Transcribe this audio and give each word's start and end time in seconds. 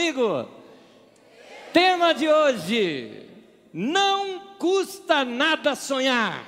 comigo? 0.00 0.48
Tema 1.74 2.14
de 2.14 2.26
hoje: 2.26 3.28
não 3.72 4.56
custa 4.56 5.24
nada 5.24 5.74
sonhar. 5.74 6.42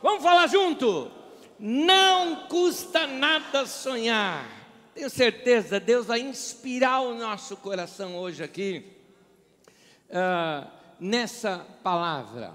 Vamos 0.00 0.22
falar 0.22 0.46
junto? 0.46 1.10
Não 1.58 2.46
custa 2.46 3.08
nada 3.08 3.66
sonhar. 3.66 4.46
Tenho 4.94 5.10
certeza, 5.10 5.80
Deus 5.80 6.06
vai 6.06 6.20
inspirar 6.20 7.00
o 7.00 7.14
nosso 7.14 7.56
coração 7.56 8.16
hoje 8.16 8.42
aqui, 8.42 8.84
uh, 10.10 10.68
nessa 11.00 11.66
palavra. 11.82 12.52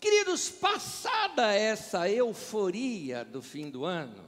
Queridos, 0.00 0.48
passada 0.48 1.52
essa 1.52 2.08
euforia 2.08 3.24
do 3.24 3.42
fim 3.42 3.70
do 3.70 3.84
ano, 3.84 4.24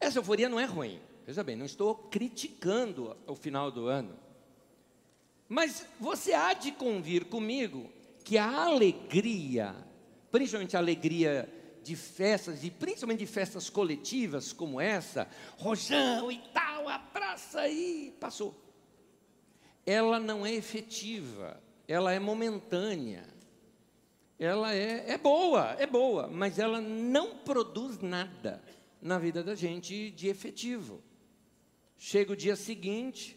essa 0.00 0.18
euforia 0.18 0.48
não 0.48 0.58
é 0.58 0.64
ruim, 0.64 0.98
veja 1.26 1.42
bem, 1.42 1.56
não 1.56 1.66
estou 1.66 1.94
criticando 1.94 3.16
o 3.26 3.34
final 3.34 3.70
do 3.70 3.88
ano, 3.88 4.16
mas 5.48 5.84
você 5.98 6.32
há 6.32 6.52
de 6.52 6.70
convir 6.70 7.24
comigo 7.24 7.90
que 8.24 8.38
a 8.38 8.64
alegria, 8.64 9.74
principalmente 10.30 10.76
a 10.76 10.80
alegria 10.80 11.52
de 11.82 11.96
festas, 11.96 12.62
e 12.64 12.70
principalmente 12.70 13.20
de 13.20 13.26
festas 13.26 13.68
coletivas 13.68 14.52
como 14.52 14.80
essa, 14.80 15.28
rojão 15.58 16.30
e 16.30 16.38
tal, 16.52 16.88
a 16.88 16.98
praça 16.98 17.60
aí, 17.60 18.14
passou. 18.20 18.54
Ela 19.84 20.18
não 20.18 20.44
é 20.46 20.52
efetiva, 20.52 21.60
ela 21.86 22.12
é 22.12 22.18
momentânea, 22.18 23.24
ela 24.38 24.74
é, 24.74 25.12
é 25.12 25.18
boa, 25.18 25.76
é 25.78 25.86
boa, 25.86 26.28
mas 26.28 26.58
ela 26.58 26.80
não 26.80 27.36
produz 27.38 28.00
nada 28.00 28.62
na 29.00 29.18
vida 29.18 29.42
da 29.42 29.54
gente 29.54 30.10
de 30.10 30.28
efetivo. 30.28 31.00
Chega 31.98 32.32
o 32.32 32.36
dia 32.36 32.56
seguinte, 32.56 33.36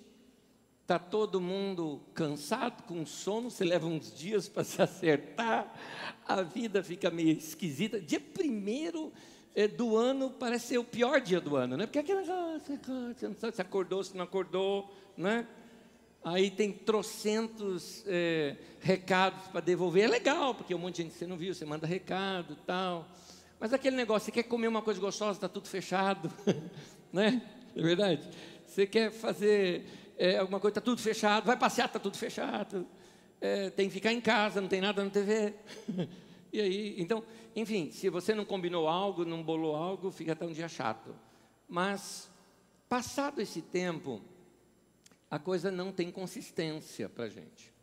Está 0.90 0.98
todo 0.98 1.40
mundo 1.40 2.02
cansado, 2.16 2.82
com 2.82 3.06
sono, 3.06 3.52
você 3.52 3.64
leva 3.64 3.86
uns 3.86 4.12
dias 4.12 4.50
para 4.50 4.64
se 4.64 4.82
acertar, 4.82 5.72
a 6.28 6.42
vida 6.42 6.82
fica 6.82 7.12
meio 7.12 7.30
esquisita. 7.30 8.02
Dia 8.02 8.20
primeiro 8.20 9.14
é, 9.54 9.68
do 9.68 9.96
ano 9.96 10.32
parece 10.32 10.70
ser 10.70 10.78
o 10.80 10.84
pior 10.84 11.22
dia 11.22 11.40
do 11.40 11.56
ano, 11.56 11.78
né? 11.78 11.86
Porque 11.86 12.00
aquele 12.00 12.22
negócio, 12.22 12.80
você 13.16 13.28
não 13.28 13.36
sabe 13.36 13.56
se 13.56 13.62
acordou, 13.62 14.04
se 14.04 14.18
não 14.18 14.24
acordou, 14.24 14.92
né? 15.16 15.48
Aí 16.24 16.50
tem 16.50 16.72
trocentos 16.72 18.04
é, 18.08 18.58
recados 18.80 19.46
para 19.50 19.62
devolver. 19.62 20.06
É 20.06 20.08
legal, 20.08 20.56
porque 20.56 20.74
um 20.74 20.80
monte 20.80 20.96
de 20.96 21.04
gente 21.04 21.14
você 21.14 21.28
não 21.28 21.38
viu, 21.38 21.54
você 21.54 21.66
manda 21.66 21.86
recado 21.86 22.58
tal. 22.66 23.08
Mas 23.60 23.74
aquele 23.74 23.96
negócio, 23.96 24.26
você 24.26 24.32
quer 24.32 24.42
comer 24.42 24.68
uma 24.68 24.82
coisa 24.82 25.00
gostosa, 25.00 25.38
está 25.38 25.48
tudo 25.48 25.68
fechado, 25.68 26.34
né? 27.14 27.44
É 27.76 27.82
verdade? 27.82 28.28
Você 28.80 28.88
quer 28.88 29.12
fazer 29.12 29.84
é, 30.18 30.38
alguma 30.38 30.58
coisa, 30.58 30.72
está 30.72 30.80
tudo 30.80 31.02
fechado, 31.02 31.46
vai 31.46 31.58
passear, 31.58 31.88
está 31.88 32.00
tudo 32.00 32.16
fechado, 32.16 32.88
é, 33.42 33.70
tem 33.72 33.90
que 33.90 33.94
ficar 33.94 34.14
em 34.14 34.22
casa, 34.22 34.62
não 34.62 34.70
tem 34.70 34.80
nada 34.80 35.04
na 35.04 35.10
TV. 35.10 35.54
e 36.54 36.62
aí, 36.62 36.96
então, 36.98 37.22
enfim, 37.54 37.92
se 37.92 38.08
você 38.08 38.34
não 38.34 38.46
combinou 38.46 38.88
algo, 38.88 39.26
não 39.26 39.44
bolou 39.44 39.76
algo, 39.76 40.10
fica 40.12 40.32
até 40.32 40.46
um 40.46 40.54
dia 40.54 40.70
chato. 40.70 41.14
Mas, 41.68 42.32
passado 42.88 43.42
esse 43.42 43.62
tempo, 43.62 44.22
a 45.30 45.38
coisa 45.38 45.70
não 45.70 45.92
tem 45.92 46.10
consistência 46.10 47.10
para 47.10 47.26
a 47.26 47.30
gente. 47.30 47.74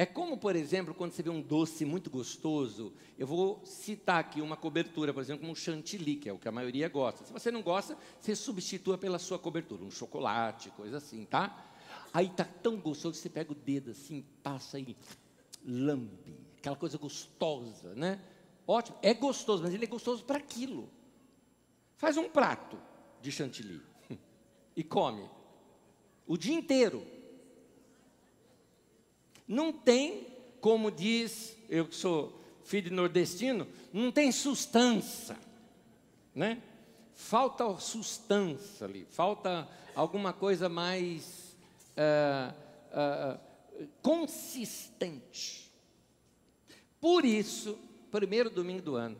É 0.00 0.06
como, 0.06 0.38
por 0.38 0.56
exemplo, 0.56 0.94
quando 0.94 1.12
você 1.12 1.22
vê 1.22 1.28
um 1.28 1.42
doce 1.42 1.84
muito 1.84 2.08
gostoso, 2.08 2.90
eu 3.18 3.26
vou 3.26 3.60
citar 3.66 4.18
aqui 4.18 4.40
uma 4.40 4.56
cobertura, 4.56 5.12
por 5.12 5.20
exemplo, 5.20 5.40
como 5.40 5.52
um 5.52 5.54
chantilly, 5.54 6.16
que 6.16 6.26
é 6.26 6.32
o 6.32 6.38
que 6.38 6.48
a 6.48 6.50
maioria 6.50 6.88
gosta. 6.88 7.22
Se 7.22 7.30
você 7.30 7.50
não 7.50 7.60
gosta, 7.60 7.98
você 8.18 8.34
substitua 8.34 8.96
pela 8.96 9.18
sua 9.18 9.38
cobertura, 9.38 9.84
um 9.84 9.90
chocolate, 9.90 10.70
coisa 10.70 10.96
assim, 10.96 11.26
tá? 11.26 11.70
Aí 12.14 12.30
tá 12.30 12.44
tão 12.44 12.78
gostoso 12.78 13.16
que 13.16 13.20
você 13.20 13.28
pega 13.28 13.52
o 13.52 13.54
dedo 13.54 13.90
assim, 13.90 14.24
passa 14.42 14.78
aí, 14.78 14.96
lambe, 15.62 16.34
aquela 16.56 16.76
coisa 16.76 16.96
gostosa, 16.96 17.94
né? 17.94 18.22
Ótimo, 18.66 18.96
é 19.02 19.12
gostoso, 19.12 19.62
mas 19.62 19.74
ele 19.74 19.84
é 19.84 19.86
gostoso 19.86 20.24
para 20.24 20.38
aquilo. 20.38 20.88
Faz 21.98 22.16
um 22.16 22.26
prato 22.26 22.78
de 23.20 23.30
chantilly 23.30 23.82
e 24.74 24.82
come 24.82 25.28
o 26.26 26.38
dia 26.38 26.54
inteiro 26.54 27.19
não 29.50 29.72
tem, 29.72 30.28
como 30.60 30.92
diz, 30.92 31.56
eu 31.68 31.84
que 31.84 31.96
sou 31.96 32.40
filho 32.62 32.88
de 32.88 32.94
nordestino, 32.94 33.66
não 33.92 34.12
tem 34.12 34.30
sustância, 34.30 35.36
né? 36.32 36.62
Falta 37.16 37.76
sustância 37.80 38.86
ali, 38.86 39.04
falta 39.10 39.68
alguma 39.92 40.32
coisa 40.32 40.68
mais 40.68 41.56
uh, 41.96 42.54
uh, 42.94 43.88
consistente. 44.00 45.68
Por 47.00 47.24
isso, 47.24 47.76
primeiro 48.08 48.50
domingo 48.50 48.82
do 48.82 48.94
ano, 48.94 49.18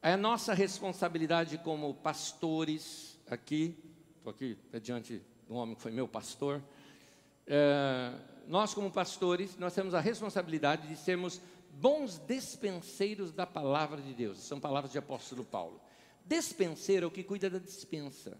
é 0.00 0.14
a 0.14 0.16
nossa 0.16 0.54
responsabilidade 0.54 1.58
como 1.58 1.92
pastores 1.92 3.20
aqui, 3.30 3.76
estou 4.16 4.30
aqui 4.30 4.56
diante 4.80 5.18
de 5.18 5.52
um 5.52 5.56
homem 5.56 5.74
que 5.74 5.82
foi 5.82 5.92
meu 5.92 6.08
pastor, 6.08 6.62
uh, 7.46 8.31
nós 8.52 8.74
como 8.74 8.90
pastores, 8.90 9.56
nós 9.56 9.74
temos 9.74 9.94
a 9.94 10.00
responsabilidade 10.00 10.86
de 10.86 10.94
sermos 10.94 11.40
bons 11.70 12.18
despenseiros 12.18 13.32
da 13.32 13.46
palavra 13.46 13.98
de 14.02 14.12
Deus. 14.12 14.42
São 14.42 14.60
palavras 14.60 14.92
de 14.92 14.98
apóstolo 14.98 15.42
Paulo. 15.42 15.80
Despenseiro 16.26 17.04
é 17.04 17.08
o 17.08 17.10
que 17.10 17.22
cuida 17.22 17.48
da 17.48 17.58
dispensa. 17.58 18.36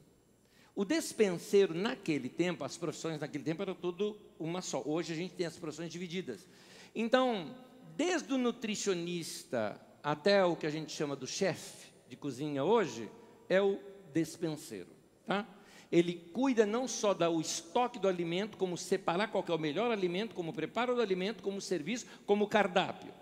O 0.75 0.85
despenseiro, 0.85 1.73
naquele 1.73 2.29
tempo, 2.29 2.63
as 2.63 2.77
profissões 2.77 3.23
naquele 3.23 3.43
tempo 3.43 3.63
eram 3.63 3.75
tudo 3.75 4.15
uma 4.39 4.61
só. 4.61 4.83
Hoje 4.85 5.15
a 5.15 5.17
gente 5.17 5.33
tem 5.33 5.47
as 5.47 5.57
profissões 5.57 5.91
divididas. 5.91 6.47
Então, 6.95 7.57
desde 7.97 8.35
o 8.35 8.37
nutricionista 8.37 9.81
até 10.03 10.45
o 10.45 10.55
que 10.55 10.67
a 10.67 10.71
gente 10.71 10.93
chama 10.93 11.17
do 11.17 11.27
chefe 11.27 11.89
de 12.07 12.19
cozinha 12.19 12.63
hoje, 12.63 13.11
é 13.49 13.63
o 13.63 13.81
despenseiro. 14.13 14.91
Tá? 15.27 15.49
Ele 15.93 16.15
cuida 16.33 16.65
não 16.65 16.89
só 16.89 17.13
do 17.13 17.39
estoque 17.39 17.99
do 17.99 18.09
alimento, 18.09 18.57
como 18.57 18.79
separar 18.79 19.29
qual 19.29 19.45
é 19.47 19.53
o 19.53 19.59
melhor 19.59 19.93
alimento, 19.93 20.35
como 20.35 20.51
preparo 20.51 20.95
do 20.95 21.03
alimento, 21.03 21.43
como 21.43 21.61
serviço, 21.61 22.07
como 22.25 22.49
cardápio. 22.49 23.13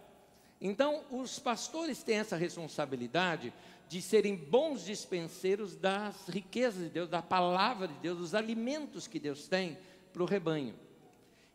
Então, 0.60 1.02
os 1.10 1.40
pastores 1.40 2.04
têm 2.04 2.18
essa 2.18 2.36
responsabilidade 2.36 3.52
de 3.88 4.00
serem 4.00 4.36
bons 4.36 4.84
dispenseiros 4.84 5.74
das 5.74 6.28
riquezas 6.28 6.84
de 6.84 6.90
Deus, 6.90 7.08
da 7.08 7.20
palavra 7.20 7.88
de 7.88 7.94
Deus, 7.94 8.18
dos 8.18 8.34
alimentos 8.36 9.08
que 9.08 9.18
Deus 9.18 9.48
tem 9.48 9.76
para 10.12 10.22
o 10.22 10.26
rebanho. 10.26 10.76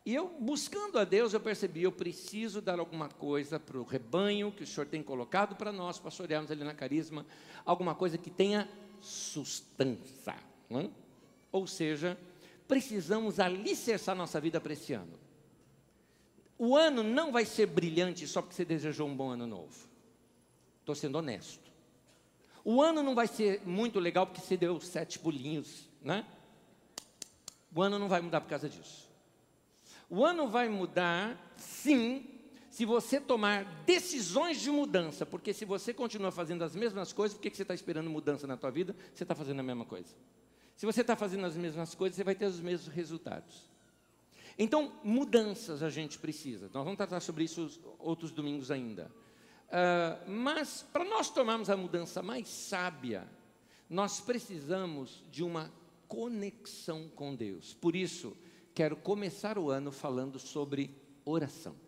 E 0.06 0.14
eu, 0.14 0.36
buscando 0.40 1.00
a 1.00 1.06
Deus, 1.06 1.34
eu 1.34 1.40
percebi, 1.40 1.84
eu 1.84 1.94
preciso 1.94 2.62
dar 2.62 2.78
alguma 2.78 3.08
coisa 3.08 3.58
para 3.58 3.78
o 3.78 3.84
rebanho 3.84 4.52
que 4.52 4.64
o 4.64 4.68
Senhor 4.68 4.86
tem 4.86 5.02
colocado 5.02 5.56
para 5.56 5.72
nós, 5.72 5.98
pastorearmos 5.98 6.52
ali 6.52 6.64
na 6.66 6.74
Carisma, 6.74 7.26
alguma 7.66 7.96
coisa 7.96 8.18
que 8.18 8.30
tenha 8.30 8.70
sustância. 9.00 10.36
Não 10.70 10.82
é? 10.82 10.90
Ou 11.56 11.66
seja, 11.66 12.18
precisamos 12.68 13.40
alicerçar 13.40 14.14
nossa 14.14 14.42
vida 14.42 14.60
para 14.60 14.74
esse 14.74 14.92
ano. 14.92 15.14
O 16.58 16.76
ano 16.76 17.02
não 17.02 17.32
vai 17.32 17.46
ser 17.46 17.66
brilhante 17.66 18.28
só 18.28 18.42
porque 18.42 18.54
você 18.54 18.66
desejou 18.66 19.08
um 19.08 19.16
bom 19.16 19.30
ano 19.30 19.48
novo. 19.48 19.74
Estou 20.82 20.94
sendo 20.94 21.18
honesto. 21.18 21.72
O 22.62 22.82
ano 22.82 23.02
não 23.02 23.16
vai 23.16 23.26
ser 23.26 23.62
muito 23.66 24.02
legal 24.02 24.28
porque 24.28 24.42
você 24.42 24.58
deu 24.58 24.82
sete 24.82 25.18
pulinhos, 25.18 25.88
né? 26.02 26.26
O 27.74 27.82
ano 27.82 27.98
não 27.98 28.10
vai 28.10 28.20
mudar 28.20 28.42
por 28.42 28.50
causa 28.50 28.68
disso. 28.68 29.08
O 30.10 30.26
ano 30.26 30.50
vai 30.50 30.68
mudar, 30.68 31.56
sim, 31.56 32.28
se 32.70 32.84
você 32.84 33.18
tomar 33.18 33.64
decisões 33.86 34.60
de 34.60 34.70
mudança, 34.70 35.26
porque 35.26 35.54
se 35.54 35.64
você 35.64 35.94
continua 35.94 36.34
fazendo 36.34 36.66
as 36.66 36.76
mesmas 36.76 37.14
coisas, 37.14 37.38
por 37.38 37.42
que 37.42 37.56
você 37.56 37.62
está 37.62 37.74
esperando 37.74 38.10
mudança 38.10 38.46
na 38.46 38.58
tua 38.58 38.72
vida? 38.72 38.94
Você 39.14 39.24
está 39.24 39.34
fazendo 39.34 39.62
a 39.62 39.64
mesma 39.64 39.86
coisa. 39.86 40.14
Se 40.76 40.86
você 40.86 41.02
está 41.02 41.16
fazendo 41.16 41.46
as 41.46 41.56
mesmas 41.56 41.96
coisas, 41.96 42.16
você 42.16 42.24
vai 42.24 42.36
ter 42.36 42.46
os 42.46 42.60
mesmos 42.60 42.94
resultados. 42.94 43.70
Então, 44.58 44.92
mudanças 45.04 45.84
a 45.84 45.90
gente 45.90 46.20
precisa. 46.20 46.70
Nós 46.74 46.84
vamos 46.84 46.98
tratar 46.98 47.20
sobre 47.20 47.44
isso 47.44 47.80
outros 48.00 48.32
domingos 48.32 48.72
ainda. 48.72 49.12
Uh, 49.68 50.30
mas, 50.30 50.86
para 50.94 51.04
nós 51.04 51.30
tomarmos 51.30 51.70
a 51.70 51.78
mudança 51.78 52.22
mais 52.22 52.48
sábia, 52.48 53.28
nós 53.90 54.22
precisamos 54.22 55.24
de 55.32 55.44
uma 55.44 55.72
conexão 56.08 57.10
com 57.10 57.36
Deus. 57.36 57.74
Por 57.74 57.96
isso, 57.96 58.36
quero 58.74 58.96
começar 58.96 59.58
o 59.58 59.70
ano 59.70 59.92
falando 59.92 60.40
sobre 60.40 60.96
oração. 61.26 61.85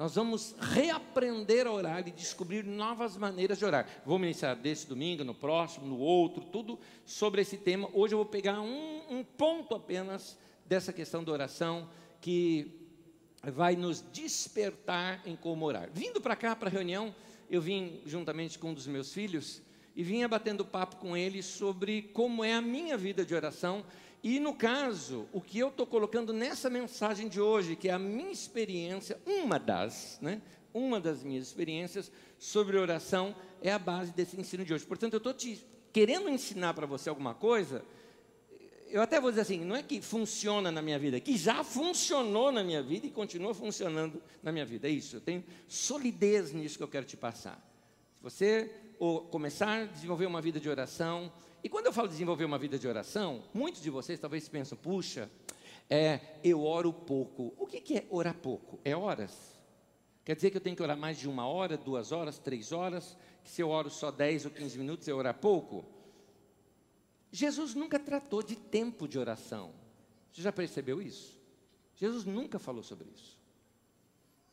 Nós 0.00 0.14
vamos 0.14 0.54
reaprender 0.58 1.66
a 1.66 1.72
orar 1.72 2.08
e 2.08 2.10
descobrir 2.10 2.64
novas 2.64 3.18
maneiras 3.18 3.58
de 3.58 3.66
orar. 3.66 3.86
Vou 4.02 4.16
iniciar 4.16 4.54
desse 4.54 4.88
domingo, 4.88 5.22
no 5.24 5.34
próximo, 5.34 5.86
no 5.86 5.98
outro, 5.98 6.42
tudo 6.42 6.80
sobre 7.04 7.42
esse 7.42 7.58
tema. 7.58 7.86
Hoje 7.92 8.14
eu 8.14 8.16
vou 8.16 8.24
pegar 8.24 8.62
um, 8.62 9.02
um 9.10 9.22
ponto 9.22 9.74
apenas 9.74 10.38
dessa 10.64 10.90
questão 10.90 11.22
da 11.22 11.30
oração 11.30 11.86
que 12.18 12.80
vai 13.42 13.76
nos 13.76 14.02
despertar 14.10 15.20
em 15.26 15.36
como 15.36 15.66
orar. 15.66 15.90
Vindo 15.92 16.18
para 16.18 16.34
cá, 16.34 16.56
para 16.56 16.70
a 16.70 16.72
reunião, 16.72 17.14
eu 17.50 17.60
vim 17.60 18.00
juntamente 18.06 18.58
com 18.58 18.70
um 18.70 18.74
dos 18.74 18.86
meus 18.86 19.12
filhos 19.12 19.60
e 19.94 20.02
vinha 20.02 20.26
batendo 20.26 20.64
papo 20.64 20.96
com 20.96 21.14
ele 21.14 21.42
sobre 21.42 22.04
como 22.14 22.42
é 22.42 22.54
a 22.54 22.62
minha 22.62 22.96
vida 22.96 23.22
de 23.22 23.34
oração 23.34 23.84
E 24.22 24.38
no 24.38 24.54
caso, 24.54 25.26
o 25.32 25.40
que 25.40 25.58
eu 25.58 25.68
estou 25.68 25.86
colocando 25.86 26.32
nessa 26.32 26.68
mensagem 26.68 27.28
de 27.28 27.40
hoje, 27.40 27.74
que 27.74 27.88
é 27.88 27.92
a 27.92 27.98
minha 27.98 28.30
experiência, 28.30 29.18
uma 29.26 29.58
das, 29.58 30.18
né? 30.20 30.42
Uma 30.72 31.00
das 31.00 31.22
minhas 31.22 31.46
experiências 31.46 32.12
sobre 32.38 32.76
oração 32.76 33.34
é 33.62 33.72
a 33.72 33.78
base 33.78 34.12
desse 34.12 34.38
ensino 34.38 34.64
de 34.64 34.74
hoje. 34.74 34.84
Portanto, 34.84 35.14
eu 35.14 35.18
estou 35.18 35.32
te 35.32 35.66
querendo 35.92 36.28
ensinar 36.28 36.74
para 36.74 36.86
você 36.86 37.08
alguma 37.08 37.34
coisa. 37.34 37.84
Eu 38.88 39.02
até 39.02 39.20
vou 39.20 39.30
dizer 39.30 39.42
assim, 39.42 39.64
não 39.64 39.74
é 39.74 39.82
que 39.82 40.00
funciona 40.00 40.70
na 40.70 40.82
minha 40.82 40.98
vida, 40.98 41.18
que 41.18 41.36
já 41.36 41.64
funcionou 41.64 42.52
na 42.52 42.62
minha 42.62 42.82
vida 42.82 43.06
e 43.06 43.10
continua 43.10 43.54
funcionando 43.54 44.22
na 44.42 44.52
minha 44.52 44.66
vida. 44.66 44.86
É 44.86 44.90
isso, 44.90 45.16
eu 45.16 45.20
tenho 45.20 45.44
solidez 45.66 46.52
nisso 46.52 46.76
que 46.76 46.84
eu 46.84 46.88
quero 46.88 47.06
te 47.06 47.16
passar. 47.16 47.56
Se 48.16 48.22
você 48.22 48.70
ou 48.98 49.22
começar 49.22 49.82
a 49.82 49.84
desenvolver 49.86 50.26
uma 50.26 50.42
vida 50.42 50.60
de 50.60 50.68
oração, 50.68 51.32
e 51.62 51.68
quando 51.68 51.86
eu 51.86 51.92
falo 51.92 52.08
desenvolver 52.08 52.44
uma 52.44 52.58
vida 52.58 52.78
de 52.78 52.88
oração, 52.88 53.42
muitos 53.52 53.82
de 53.82 53.90
vocês 53.90 54.18
talvez 54.18 54.48
pensam, 54.48 54.78
puxa, 54.78 55.30
é, 55.88 56.20
eu 56.42 56.64
oro 56.64 56.92
pouco. 56.92 57.52
O 57.58 57.66
que, 57.66 57.80
que 57.80 57.98
é 57.98 58.06
orar 58.10 58.34
pouco? 58.34 58.78
É 58.84 58.96
horas. 58.96 59.60
Quer 60.24 60.36
dizer 60.36 60.50
que 60.50 60.56
eu 60.56 60.60
tenho 60.60 60.76
que 60.76 60.82
orar 60.82 60.96
mais 60.96 61.18
de 61.18 61.28
uma 61.28 61.46
hora, 61.46 61.76
duas 61.76 62.12
horas, 62.12 62.38
três 62.38 62.72
horas, 62.72 63.16
que 63.42 63.50
se 63.50 63.60
eu 63.60 63.68
oro 63.68 63.90
só 63.90 64.10
10 64.10 64.46
ou 64.46 64.50
15 64.50 64.78
minutos, 64.78 65.08
eu 65.08 65.16
orar 65.16 65.34
pouco? 65.34 65.84
Jesus 67.32 67.74
nunca 67.74 67.98
tratou 67.98 68.42
de 68.42 68.56
tempo 68.56 69.06
de 69.08 69.18
oração. 69.18 69.72
Você 70.32 70.42
já 70.42 70.52
percebeu 70.52 71.02
isso? 71.02 71.38
Jesus 71.96 72.24
nunca 72.24 72.58
falou 72.58 72.82
sobre 72.82 73.08
isso. 73.10 73.38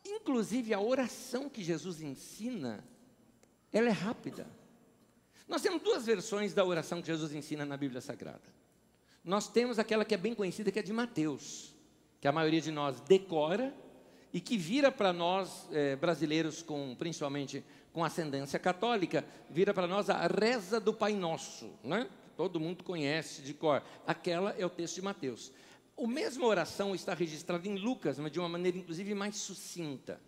Inclusive, 0.03 0.73
a 0.73 0.79
oração 0.79 1.49
que 1.49 1.63
Jesus 1.63 2.01
ensina, 2.01 2.83
ela 3.71 3.89
é 3.89 3.91
rápida. 3.91 4.47
Nós 5.47 5.61
temos 5.61 5.81
duas 5.81 6.05
versões 6.05 6.53
da 6.53 6.65
oração 6.65 7.01
que 7.01 7.07
Jesus 7.07 7.33
ensina 7.33 7.65
na 7.65 7.77
Bíblia 7.77 8.01
Sagrada. 8.01 8.57
Nós 9.23 9.47
temos 9.47 9.79
aquela 9.79 10.03
que 10.03 10.13
é 10.13 10.17
bem 10.17 10.33
conhecida, 10.33 10.71
que 10.71 10.79
é 10.79 10.83
de 10.83 10.91
Mateus, 10.91 11.73
que 12.19 12.27
a 12.27 12.31
maioria 12.31 12.61
de 12.61 12.71
nós 12.71 12.99
decora 13.01 13.73
e 14.33 14.41
que 14.41 14.57
vira 14.57 14.91
para 14.91 15.13
nós 15.13 15.67
é, 15.71 15.95
brasileiros, 15.95 16.61
com 16.61 16.95
principalmente 16.95 17.63
com 17.93 18.03
ascendência 18.03 18.59
católica, 18.59 19.25
vira 19.49 19.73
para 19.73 19.87
nós 19.87 20.09
a 20.09 20.27
reza 20.27 20.79
do 20.79 20.93
Pai 20.93 21.13
Nosso, 21.13 21.71
né? 21.83 22.07
Todo 22.35 22.59
mundo 22.59 22.83
conhece 22.83 23.41
de 23.41 23.53
cor. 23.53 23.81
Aquela 24.05 24.51
é 24.51 24.65
o 24.65 24.69
texto 24.69 24.95
de 24.95 25.01
Mateus. 25.01 25.51
A 25.97 26.07
mesma 26.07 26.45
oração 26.45 26.93
está 26.93 27.15
registrada 27.15 27.67
em 27.67 27.75
Lucas, 27.75 28.19
mas 28.19 28.31
de 28.31 28.39
uma 28.39 28.47
maneira 28.47 28.77
inclusive 28.77 29.15
mais 29.15 29.37
sucinta. 29.37 30.21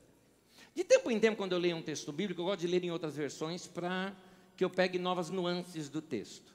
De 0.74 0.84
tempo 0.84 1.12
em 1.12 1.20
tempo, 1.20 1.38
quando 1.38 1.52
eu 1.52 1.60
leio 1.60 1.76
um 1.78 1.82
texto 1.82 2.12
bíblico, 2.12 2.42
eu 2.42 2.46
gosto 2.46 2.62
de 2.62 2.68
ler 2.68 2.84
em 2.84 2.90
outras 2.90 3.16
versões 3.16 3.68
para 3.68 4.16
que 4.60 4.66
eu 4.66 4.70
pegue 4.70 5.00
novas 5.00 5.30
nuances 5.30 5.88
do 5.88 6.02
texto. 6.02 6.54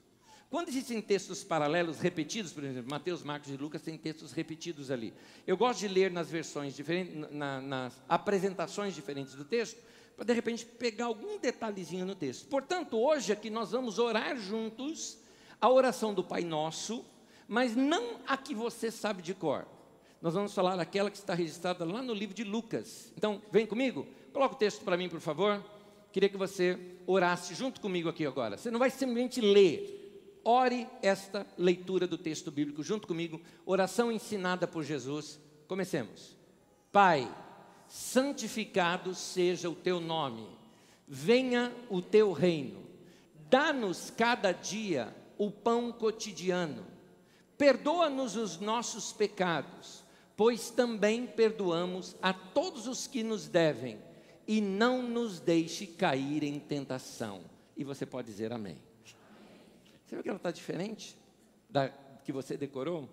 Quando 0.50 0.68
existem 0.68 1.00
textos 1.00 1.42
paralelos 1.42 2.00
repetidos, 2.00 2.52
por 2.52 2.62
exemplo, 2.62 2.90
Mateus, 2.90 3.22
Marcos 3.22 3.48
e 3.48 3.56
Lucas 3.56 3.80
têm 3.80 3.96
textos 3.96 4.30
repetidos 4.30 4.90
ali. 4.90 5.14
Eu 5.46 5.56
gosto 5.56 5.80
de 5.80 5.88
ler 5.88 6.10
nas 6.10 6.28
versões 6.28 6.76
diferentes, 6.76 7.14
na, 7.30 7.62
nas 7.62 7.94
apresentações 8.06 8.94
diferentes 8.94 9.32
do 9.32 9.42
texto, 9.42 9.80
para 10.14 10.26
de 10.26 10.34
repente 10.34 10.66
pegar 10.66 11.06
algum 11.06 11.38
detalhezinho 11.38 12.04
no 12.04 12.14
texto. 12.14 12.46
Portanto, 12.46 12.98
hoje 12.98 13.32
aqui 13.32 13.48
nós 13.48 13.70
vamos 13.70 13.98
orar 13.98 14.36
juntos 14.36 15.16
a 15.58 15.70
oração 15.70 16.12
do 16.12 16.22
Pai 16.22 16.44
Nosso, 16.44 17.06
mas 17.48 17.74
não 17.74 18.20
a 18.26 18.36
que 18.36 18.54
você 18.54 18.90
sabe 18.90 19.22
de 19.22 19.32
cor. 19.32 19.66
Nós 20.20 20.34
vamos 20.34 20.52
falar 20.52 20.78
aquela 20.78 21.10
que 21.10 21.16
está 21.16 21.32
registrada 21.32 21.86
lá 21.86 22.02
no 22.02 22.12
livro 22.12 22.34
de 22.34 22.44
Lucas. 22.44 23.10
Então, 23.16 23.40
vem 23.50 23.66
comigo, 23.66 24.06
coloca 24.30 24.56
o 24.56 24.58
texto 24.58 24.84
para 24.84 24.94
mim, 24.94 25.08
por 25.08 25.20
favor 25.20 25.64
queria 26.14 26.28
que 26.28 26.36
você 26.36 26.78
orasse 27.08 27.56
junto 27.56 27.80
comigo 27.80 28.08
aqui 28.08 28.24
agora. 28.24 28.56
Você 28.56 28.70
não 28.70 28.78
vai 28.78 28.88
simplesmente 28.88 29.40
ler. 29.40 30.40
Ore 30.44 30.86
esta 31.02 31.44
leitura 31.58 32.06
do 32.06 32.16
texto 32.16 32.52
bíblico 32.52 32.84
junto 32.84 33.08
comigo, 33.08 33.40
oração 33.66 34.12
ensinada 34.12 34.64
por 34.64 34.84
Jesus. 34.84 35.40
Comecemos. 35.66 36.36
Pai, 36.92 37.28
santificado 37.88 39.12
seja 39.12 39.68
o 39.68 39.74
teu 39.74 39.98
nome, 39.98 40.46
venha 41.08 41.74
o 41.90 42.00
teu 42.00 42.30
reino, 42.30 42.80
dá-nos 43.50 44.08
cada 44.10 44.52
dia 44.52 45.12
o 45.36 45.50
pão 45.50 45.90
cotidiano, 45.90 46.86
perdoa-nos 47.58 48.36
os 48.36 48.60
nossos 48.60 49.12
pecados, 49.12 50.04
pois 50.36 50.70
também 50.70 51.26
perdoamos 51.26 52.14
a 52.22 52.32
todos 52.32 52.86
os 52.86 53.08
que 53.08 53.24
nos 53.24 53.48
devem 53.48 53.98
e 54.46 54.60
não 54.60 55.02
nos 55.02 55.40
deixe 55.40 55.86
cair 55.86 56.42
em 56.42 56.58
tentação. 56.58 57.42
E 57.76 57.84
você 57.84 58.04
pode 58.04 58.26
dizer 58.26 58.52
amém. 58.52 58.78
Você 60.04 60.16
viu 60.16 60.22
que 60.22 60.28
ela 60.28 60.36
está 60.36 60.50
diferente 60.50 61.16
da 61.68 61.88
que 61.88 62.32
você 62.32 62.56
decorou? 62.56 63.08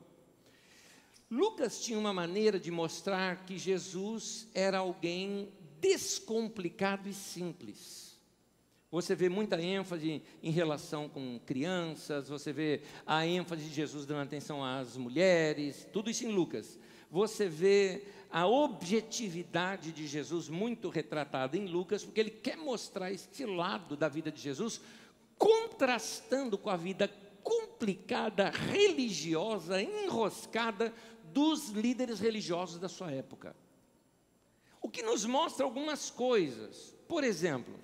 Lucas 1.30 1.82
tinha 1.82 1.98
uma 1.98 2.14
maneira 2.14 2.60
de 2.60 2.70
mostrar 2.70 3.46
que 3.46 3.58
Jesus 3.58 4.48
era 4.54 4.80
alguém 4.80 5.50
descomplicado 5.80 7.08
e 7.08 7.14
simples. 7.14 8.20
Você 8.92 9.16
vê 9.16 9.30
muita 9.30 9.62
ênfase 9.62 10.22
em 10.44 10.52
relação 10.52 11.08
com 11.08 11.40
crianças, 11.46 12.28
você 12.28 12.52
vê 12.52 12.82
a 13.08 13.26
ênfase 13.26 13.64
de 13.64 13.74
Jesus 13.74 14.06
dando 14.06 14.24
atenção 14.24 14.64
às 14.64 14.98
mulheres, 14.98 15.88
tudo 15.94 16.10
isso 16.10 16.26
em 16.26 16.34
Lucas. 16.34 16.78
Você 17.10 17.48
vê 17.48 18.04
a 18.32 18.48
objetividade 18.48 19.92
de 19.92 20.08
Jesus 20.08 20.48
muito 20.48 20.90
retratada 20.90 21.58
em 21.58 21.66
Lucas, 21.66 22.04
porque 22.04 22.20
ele 22.20 22.32
quer 22.32 22.56
mostrar 22.56 23.12
este 23.12 23.46
lado 23.46 23.98
da 23.98 24.08
vida 24.08 24.32
de 24.32 24.42
Jesus, 24.42 24.80
contrastando 25.38 26.58
com 26.58 26.70
a 26.70 26.78
vida 26.78 27.10
complicada, 27.44 28.50
religiosa, 28.50 29.82
enroscada 29.82 30.94
dos 31.26 31.70
líderes 31.70 32.20
religiosos 32.20 32.80
da 32.80 32.88
sua 32.88 33.12
época. 33.12 33.56
O 34.82 34.90
que 34.90 35.04
nos 35.04 35.26
mostra 35.26 35.66
algumas 35.66 36.10
coisas. 36.10 36.96
Por 37.08 37.24
exemplo, 37.24 37.80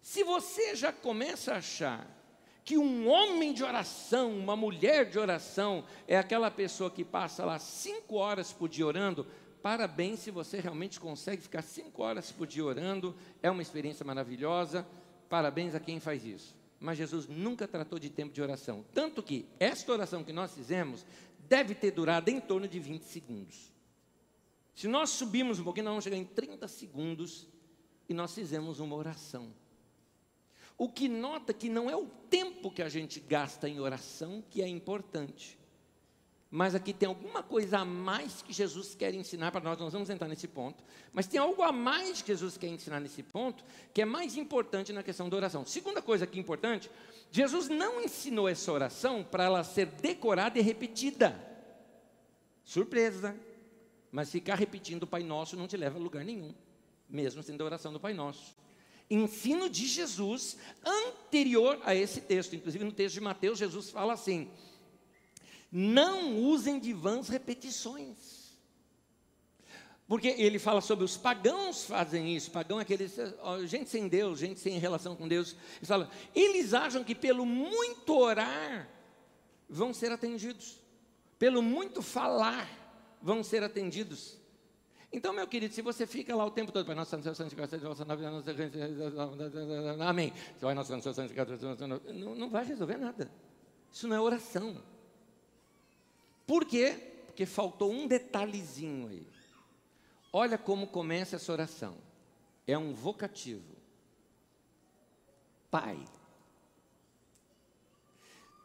se 0.00 0.22
você 0.22 0.76
já 0.76 0.92
começa 0.92 1.54
a 1.54 1.58
achar 1.58 2.22
que 2.64 2.78
um 2.78 3.08
homem 3.08 3.52
de 3.52 3.64
oração, 3.64 4.36
uma 4.38 4.54
mulher 4.54 5.10
de 5.10 5.18
oração, 5.18 5.84
é 6.06 6.16
aquela 6.16 6.50
pessoa 6.50 6.90
que 6.90 7.04
passa 7.04 7.44
lá 7.44 7.58
cinco 7.58 8.16
horas 8.16 8.52
por 8.52 8.68
dia 8.68 8.86
orando, 8.86 9.26
Parabéns 9.62 10.18
se 10.18 10.30
você 10.30 10.58
realmente 10.58 10.98
consegue 10.98 11.40
ficar 11.40 11.62
cinco 11.62 12.02
horas 12.02 12.32
por 12.32 12.46
dia 12.46 12.64
orando, 12.64 13.14
é 13.40 13.50
uma 13.50 13.62
experiência 13.62 14.04
maravilhosa. 14.04 14.86
Parabéns 15.28 15.74
a 15.74 15.80
quem 15.80 16.00
faz 16.00 16.24
isso. 16.24 16.54
Mas 16.80 16.98
Jesus 16.98 17.28
nunca 17.28 17.68
tratou 17.68 17.98
de 17.98 18.10
tempo 18.10 18.34
de 18.34 18.42
oração. 18.42 18.84
Tanto 18.92 19.22
que 19.22 19.46
esta 19.60 19.92
oração 19.92 20.24
que 20.24 20.32
nós 20.32 20.52
fizemos 20.52 21.06
deve 21.48 21.76
ter 21.76 21.92
durado 21.92 22.28
em 22.28 22.40
torno 22.40 22.66
de 22.66 22.80
20 22.80 23.02
segundos. 23.02 23.72
Se 24.74 24.88
nós 24.88 25.10
subirmos 25.10 25.60
um 25.60 25.64
pouquinho, 25.64 25.84
nós 25.84 25.92
vamos 25.92 26.04
chegar 26.04 26.16
em 26.16 26.24
30 26.24 26.66
segundos 26.66 27.46
e 28.08 28.14
nós 28.14 28.34
fizemos 28.34 28.80
uma 28.80 28.96
oração. 28.96 29.54
O 30.76 30.88
que 30.88 31.08
nota 31.08 31.52
que 31.52 31.68
não 31.68 31.88
é 31.88 31.94
o 31.94 32.06
tempo 32.28 32.70
que 32.70 32.82
a 32.82 32.88
gente 32.88 33.20
gasta 33.20 33.68
em 33.68 33.78
oração 33.78 34.42
que 34.50 34.60
é 34.60 34.66
importante, 34.66 35.56
mas 36.54 36.74
aqui 36.74 36.92
tem 36.92 37.08
alguma 37.08 37.42
coisa 37.42 37.78
a 37.78 37.84
mais 37.84 38.42
que 38.42 38.52
Jesus 38.52 38.94
quer 38.94 39.14
ensinar 39.14 39.50
para 39.50 39.62
nós, 39.62 39.78
nós 39.78 39.90
vamos 39.90 40.10
entrar 40.10 40.28
nesse 40.28 40.46
ponto, 40.46 40.84
mas 41.10 41.26
tem 41.26 41.40
algo 41.40 41.62
a 41.62 41.72
mais 41.72 42.20
que 42.20 42.28
Jesus 42.28 42.58
quer 42.58 42.66
ensinar 42.66 43.00
nesse 43.00 43.22
ponto, 43.22 43.64
que 43.94 44.02
é 44.02 44.04
mais 44.04 44.36
importante 44.36 44.92
na 44.92 45.02
questão 45.02 45.30
da 45.30 45.36
oração. 45.38 45.64
Segunda 45.64 46.02
coisa 46.02 46.24
aqui 46.24 46.38
importante, 46.38 46.90
Jesus 47.30 47.70
não 47.70 48.02
ensinou 48.02 48.50
essa 48.50 48.70
oração 48.70 49.24
para 49.24 49.44
ela 49.44 49.64
ser 49.64 49.86
decorada 49.86 50.58
e 50.58 50.62
repetida. 50.62 51.34
Surpresa, 52.62 53.34
mas 54.10 54.30
ficar 54.30 54.56
repetindo 54.56 55.04
o 55.04 55.06
Pai 55.06 55.22
Nosso 55.22 55.56
não 55.56 55.66
te 55.66 55.78
leva 55.78 55.98
a 55.98 56.02
lugar 56.02 56.22
nenhum, 56.22 56.54
mesmo 57.08 57.42
sendo 57.42 57.62
a 57.62 57.64
oração 57.64 57.94
do 57.94 57.98
Pai 57.98 58.12
Nosso. 58.12 58.54
Ensino 59.08 59.70
de 59.70 59.86
Jesus 59.86 60.58
anterior 60.84 61.80
a 61.82 61.94
esse 61.94 62.20
texto, 62.20 62.54
inclusive 62.54 62.84
no 62.84 62.92
texto 62.92 63.14
de 63.14 63.22
Mateus, 63.22 63.58
Jesus 63.58 63.88
fala 63.88 64.12
assim: 64.12 64.50
não 65.72 66.38
usem 66.38 66.78
de 66.78 66.92
vãs 66.92 67.28
repetições. 67.28 68.42
Porque 70.06 70.28
ele 70.28 70.58
fala 70.58 70.82
sobre 70.82 71.06
os 71.06 71.16
pagãos 71.16 71.84
fazem 71.84 72.36
isso, 72.36 72.50
pagão 72.50 72.78
é 72.78 72.82
aqueles, 72.82 73.16
gente 73.64 73.88
sem 73.88 74.08
Deus, 74.08 74.38
gente 74.38 74.60
sem 74.60 74.78
relação 74.78 75.16
com 75.16 75.26
Deus. 75.26 75.56
Ele 75.78 75.86
fala, 75.86 76.10
eles 76.34 76.74
acham 76.74 77.02
que 77.02 77.14
pelo 77.14 77.46
muito 77.46 78.14
orar 78.14 78.86
vão 79.66 79.94
ser 79.94 80.12
atendidos, 80.12 80.78
pelo 81.38 81.62
muito 81.62 82.02
falar 82.02 82.68
vão 83.22 83.42
ser 83.42 83.62
atendidos. 83.62 84.36
Então, 85.10 85.32
meu 85.32 85.46
querido, 85.46 85.74
se 85.74 85.80
você 85.80 86.06
fica 86.06 86.34
lá 86.36 86.44
o 86.44 86.50
tempo 86.50 86.72
todo, 86.72 86.84
Pai 86.84 86.94
Nosso 86.94 87.14
Amém. 90.06 90.32
Não 92.36 92.50
vai 92.50 92.64
resolver 92.64 92.96
nada. 92.98 93.30
Isso 93.90 94.08
não 94.08 94.16
é 94.16 94.20
oração. 94.20 94.91
Por 96.46 96.64
quê? 96.64 96.96
Porque 97.26 97.46
faltou 97.46 97.90
um 97.90 98.06
detalhezinho 98.06 99.08
aí. 99.08 99.26
Olha 100.32 100.56
como 100.56 100.86
começa 100.86 101.36
essa 101.36 101.52
oração. 101.52 101.96
É 102.66 102.76
um 102.76 102.92
vocativo. 102.92 103.76
Pai. 105.70 105.98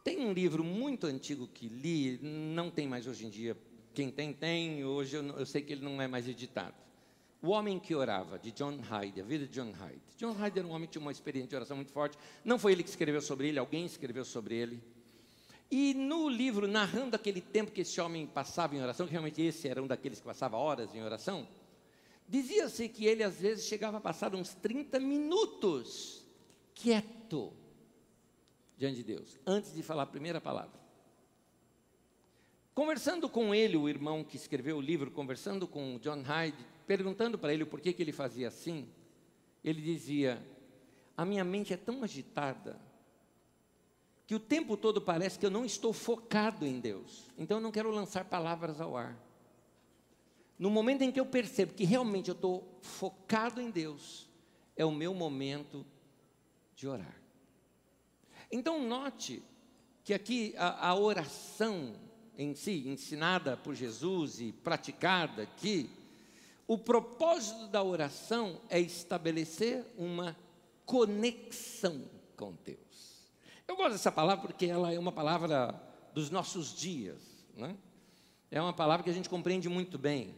tem 0.04 0.20
um 0.20 0.32
livro 0.32 0.62
muito 0.62 1.06
antigo 1.06 1.48
que 1.48 1.68
li, 1.68 2.18
não 2.22 2.70
tem 2.70 2.86
mais 2.86 3.06
hoje 3.06 3.26
em 3.26 3.30
dia. 3.30 3.56
Quem 3.94 4.10
tem, 4.10 4.32
tem. 4.32 4.84
Hoje 4.84 5.16
eu, 5.16 5.22
eu 5.38 5.46
sei 5.46 5.60
que 5.60 5.72
ele 5.72 5.84
não 5.84 6.00
é 6.00 6.06
mais 6.06 6.28
editado. 6.28 6.74
O 7.42 7.50
Homem 7.50 7.78
que 7.78 7.94
Orava, 7.94 8.38
de 8.38 8.50
John 8.52 8.78
Hyde, 8.80 9.20
a 9.20 9.24
vida 9.24 9.46
de 9.46 9.52
John 9.52 9.70
Hyde. 9.70 10.00
John 10.16 10.32
Hyde 10.32 10.58
era 10.58 10.68
um 10.68 10.72
homem 10.72 10.86
que 10.86 10.92
tinha 10.92 11.02
uma 11.02 11.12
experiência 11.12 11.50
de 11.50 11.56
oração 11.56 11.76
muito 11.76 11.92
forte. 11.92 12.18
Não 12.44 12.58
foi 12.58 12.72
ele 12.72 12.82
que 12.82 12.88
escreveu 12.90 13.20
sobre 13.20 13.48
ele, 13.48 13.58
alguém 13.58 13.84
escreveu 13.84 14.24
sobre 14.24 14.56
ele. 14.56 14.82
E 15.70 15.92
no 15.92 16.28
livro, 16.28 16.66
narrando 16.66 17.14
aquele 17.14 17.40
tempo 17.40 17.70
que 17.70 17.82
esse 17.82 18.00
homem 18.00 18.26
passava 18.26 18.74
em 18.74 18.80
oração, 18.80 19.06
que 19.06 19.12
realmente 19.12 19.42
esse 19.42 19.68
era 19.68 19.82
um 19.82 19.86
daqueles 19.86 20.18
que 20.18 20.26
passava 20.26 20.56
horas 20.56 20.94
em 20.94 21.02
oração, 21.02 21.46
dizia-se 22.26 22.88
que 22.88 23.04
ele 23.04 23.22
às 23.22 23.40
vezes 23.40 23.66
chegava 23.66 23.98
a 23.98 24.00
passar 24.00 24.34
uns 24.34 24.54
30 24.54 24.98
minutos 24.98 26.24
quieto 26.74 27.52
diante 28.78 28.96
de 28.96 29.04
Deus, 29.04 29.38
antes 29.46 29.74
de 29.74 29.82
falar 29.82 30.04
a 30.04 30.06
primeira 30.06 30.40
palavra. 30.40 30.78
Conversando 32.74 33.28
com 33.28 33.54
ele, 33.54 33.76
o 33.76 33.88
irmão 33.88 34.22
que 34.22 34.36
escreveu 34.36 34.78
o 34.78 34.80
livro, 34.80 35.10
conversando 35.10 35.66
com 35.66 35.98
John 35.98 36.22
Hyde, 36.22 36.64
perguntando 36.86 37.36
para 37.36 37.52
ele 37.52 37.64
o 37.64 37.66
porquê 37.66 37.92
que 37.92 38.00
ele 38.00 38.12
fazia 38.12 38.48
assim, 38.48 38.88
ele 39.64 39.82
dizia: 39.82 40.40
A 41.16 41.24
minha 41.24 41.44
mente 41.44 41.74
é 41.74 41.76
tão 41.76 42.04
agitada 42.04 42.80
que 44.28 44.34
o 44.34 44.38
tempo 44.38 44.76
todo 44.76 45.00
parece 45.00 45.38
que 45.38 45.46
eu 45.46 45.50
não 45.50 45.64
estou 45.64 45.90
focado 45.90 46.66
em 46.66 46.78
Deus. 46.78 47.24
Então 47.38 47.56
eu 47.56 47.62
não 47.62 47.72
quero 47.72 47.90
lançar 47.90 48.26
palavras 48.26 48.78
ao 48.78 48.94
ar. 48.94 49.18
No 50.58 50.68
momento 50.68 51.00
em 51.00 51.10
que 51.10 51.18
eu 51.18 51.24
percebo 51.24 51.72
que 51.72 51.86
realmente 51.86 52.28
eu 52.28 52.34
estou 52.34 52.78
focado 52.82 53.58
em 53.58 53.70
Deus, 53.70 54.28
é 54.76 54.84
o 54.84 54.92
meu 54.92 55.14
momento 55.14 55.82
de 56.76 56.86
orar. 56.86 57.18
Então 58.52 58.86
note 58.86 59.42
que 60.04 60.12
aqui 60.12 60.54
a, 60.58 60.90
a 60.90 60.94
oração 60.94 61.96
em 62.36 62.54
si, 62.54 62.86
ensinada 62.86 63.56
por 63.56 63.74
Jesus 63.74 64.42
e 64.42 64.52
praticada 64.52 65.44
aqui, 65.44 65.88
o 66.66 66.76
propósito 66.76 67.66
da 67.68 67.82
oração 67.82 68.60
é 68.68 68.78
estabelecer 68.78 69.86
uma 69.96 70.36
conexão 70.84 72.04
com 72.36 72.52
Deus. 72.62 72.87
Eu 73.68 73.76
gosto 73.76 73.92
dessa 73.92 74.10
palavra 74.10 74.46
porque 74.46 74.64
ela 74.64 74.90
é 74.90 74.98
uma 74.98 75.12
palavra 75.12 75.78
dos 76.14 76.30
nossos 76.30 76.74
dias. 76.74 77.20
Né? 77.54 77.76
É 78.50 78.58
uma 78.62 78.72
palavra 78.72 79.04
que 79.04 79.10
a 79.10 79.12
gente 79.12 79.28
compreende 79.28 79.68
muito 79.68 79.98
bem. 79.98 80.34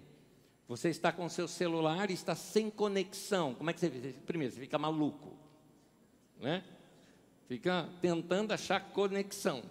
Você 0.67 0.89
está 0.89 1.13
com 1.13 1.29
seu 1.29 1.47
celular 1.47 2.11
e 2.11 2.15
está 2.15 2.35
sem 2.35 2.69
conexão. 2.69 3.55
Como 3.55 3.71
é 3.71 3.73
que 3.73 3.79
você? 3.79 3.89
Primeiro, 4.27 4.53
você 4.53 4.61
fica 4.61 4.77
maluco. 4.79 5.37
Né? 6.41 6.65
Fica 7.47 7.89
tentando 8.01 8.53
achar 8.53 8.81
conexão. 8.91 9.63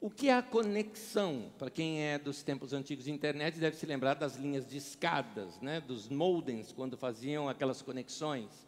O 0.00 0.08
que 0.08 0.30
é 0.30 0.34
a 0.34 0.42
conexão? 0.42 1.52
Para 1.58 1.68
quem 1.68 2.00
é 2.00 2.18
dos 2.18 2.42
tempos 2.42 2.72
antigos 2.72 3.04
de 3.04 3.12
internet, 3.12 3.58
deve 3.58 3.76
se 3.76 3.84
lembrar 3.84 4.14
das 4.14 4.36
linhas 4.36 4.66
de 4.66 4.78
escadas, 4.78 5.60
né? 5.60 5.82
dos 5.82 6.08
modems, 6.08 6.72
quando 6.72 6.96
faziam 6.96 7.46
aquelas 7.46 7.82
conexões. 7.82 8.66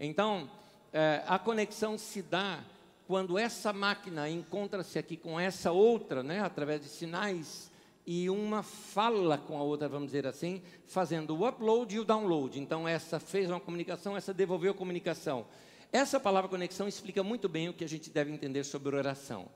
Então, 0.00 0.50
é, 0.92 1.22
a 1.28 1.38
conexão 1.38 1.96
se 1.96 2.22
dá 2.22 2.64
quando 3.06 3.38
essa 3.38 3.72
máquina 3.72 4.28
encontra-se 4.28 4.98
aqui 4.98 5.16
com 5.16 5.38
essa 5.38 5.70
outra, 5.70 6.22
né, 6.22 6.40
através 6.40 6.80
de 6.80 6.88
sinais, 6.88 7.70
e 8.06 8.30
uma 8.30 8.62
fala 8.62 9.36
com 9.36 9.58
a 9.58 9.62
outra, 9.62 9.88
vamos 9.88 10.06
dizer 10.06 10.26
assim, 10.26 10.62
fazendo 10.86 11.36
o 11.36 11.48
upload 11.48 11.94
e 11.94 11.98
o 11.98 12.04
download. 12.04 12.58
Então, 12.60 12.86
essa 12.86 13.18
fez 13.18 13.50
uma 13.50 13.58
comunicação, 13.58 14.16
essa 14.16 14.32
devolveu 14.32 14.72
a 14.72 14.74
comunicação. 14.74 15.46
Essa 15.92 16.20
palavra 16.20 16.48
conexão 16.48 16.86
explica 16.86 17.22
muito 17.22 17.48
bem 17.48 17.68
o 17.68 17.74
que 17.74 17.84
a 17.84 17.88
gente 17.88 18.10
deve 18.10 18.32
entender 18.32 18.64
sobre 18.64 18.94
oração. 18.94 19.48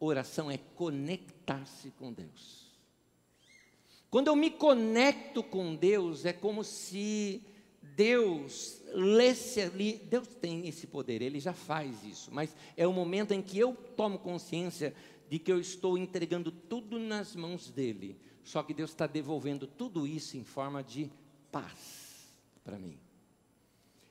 Oração 0.00 0.50
é 0.50 0.58
conectar-se 0.74 1.90
com 1.90 2.12
Deus. 2.12 2.68
Quando 4.10 4.28
eu 4.28 4.36
me 4.36 4.50
conecto 4.50 5.42
com 5.42 5.74
Deus, 5.74 6.24
é 6.24 6.32
como 6.32 6.64
se 6.64 7.42
Deus 7.98 8.80
Deus 10.08 10.28
tem 10.40 10.68
esse 10.68 10.86
poder, 10.86 11.20
Ele 11.20 11.40
já 11.40 11.52
faz 11.52 12.04
isso, 12.04 12.30
mas 12.32 12.54
é 12.76 12.86
o 12.86 12.92
momento 12.92 13.32
em 13.32 13.42
que 13.42 13.58
eu 13.58 13.74
tomo 13.96 14.20
consciência 14.20 14.94
de 15.28 15.36
que 15.36 15.50
eu 15.50 15.58
estou 15.58 15.98
entregando 15.98 16.52
tudo 16.52 16.96
nas 16.96 17.34
mãos 17.34 17.68
dEle, 17.70 18.16
só 18.44 18.62
que 18.62 18.72
Deus 18.72 18.90
está 18.90 19.08
devolvendo 19.08 19.66
tudo 19.66 20.06
isso 20.06 20.36
em 20.36 20.44
forma 20.44 20.80
de 20.80 21.10
paz 21.50 22.28
para 22.64 22.78
mim. 22.78 22.96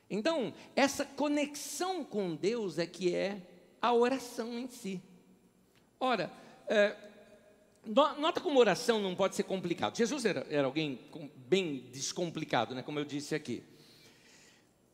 Então, 0.09 0.53
essa 0.75 1.05
conexão 1.05 2.03
com 2.03 2.35
Deus 2.35 2.77
é 2.77 2.85
que 2.85 3.15
é 3.15 3.41
a 3.81 3.93
oração 3.93 4.59
em 4.59 4.67
si. 4.67 5.01
Ora, 5.97 6.29
é, 6.67 6.93
Nota 7.85 8.41
como 8.41 8.59
oração 8.59 9.01
não 9.01 9.15
pode 9.15 9.35
ser 9.35 9.43
complicado. 9.43 9.95
Jesus 9.95 10.25
era, 10.25 10.45
era 10.49 10.67
alguém 10.67 10.99
bem 11.37 11.85
descomplicado, 11.89 12.75
né, 12.75 12.81
como 12.81 12.99
eu 12.99 13.05
disse 13.05 13.33
aqui. 13.33 13.63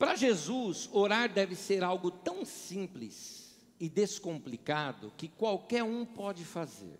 Para 0.04 0.18
Jesus, 0.18 0.90
orar 0.92 1.32
deve 1.32 1.56
ser 1.56 1.82
algo 1.82 2.12
tão 2.12 2.44
simples 2.44 3.56
e 3.80 3.88
descomplicado 3.88 5.14
que 5.16 5.30
qualquer 5.30 5.82
um 5.82 6.06
pode 6.06 6.44
fazer. 6.44 7.00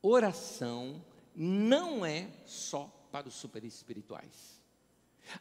Oração 0.00 1.04
não 1.34 2.06
é 2.06 2.28
só 2.46 2.84
para 3.10 3.26
os 3.26 3.34
super 3.34 3.64
espirituais. 3.64 4.62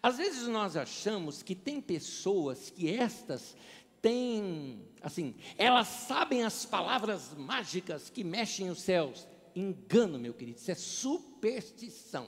Às 0.01 0.17
vezes 0.17 0.47
nós 0.47 0.75
achamos 0.75 1.43
que 1.43 1.53
tem 1.53 1.79
pessoas 1.79 2.71
que 2.71 2.89
estas 2.89 3.55
têm, 4.01 4.83
assim, 4.99 5.35
elas 5.59 5.87
sabem 5.87 6.41
as 6.41 6.65
palavras 6.65 7.35
mágicas 7.35 8.09
que 8.09 8.23
mexem 8.23 8.71
os 8.71 8.81
céus. 8.81 9.27
Engano, 9.55 10.17
meu 10.17 10.33
querido, 10.33 10.57
isso 10.57 10.71
é 10.71 10.75
superstição. 10.75 12.27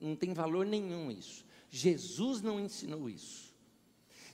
Não 0.00 0.16
tem 0.16 0.34
valor 0.34 0.66
nenhum 0.66 1.12
isso. 1.12 1.44
Jesus 1.70 2.42
não 2.42 2.58
ensinou 2.58 3.08
isso. 3.08 3.51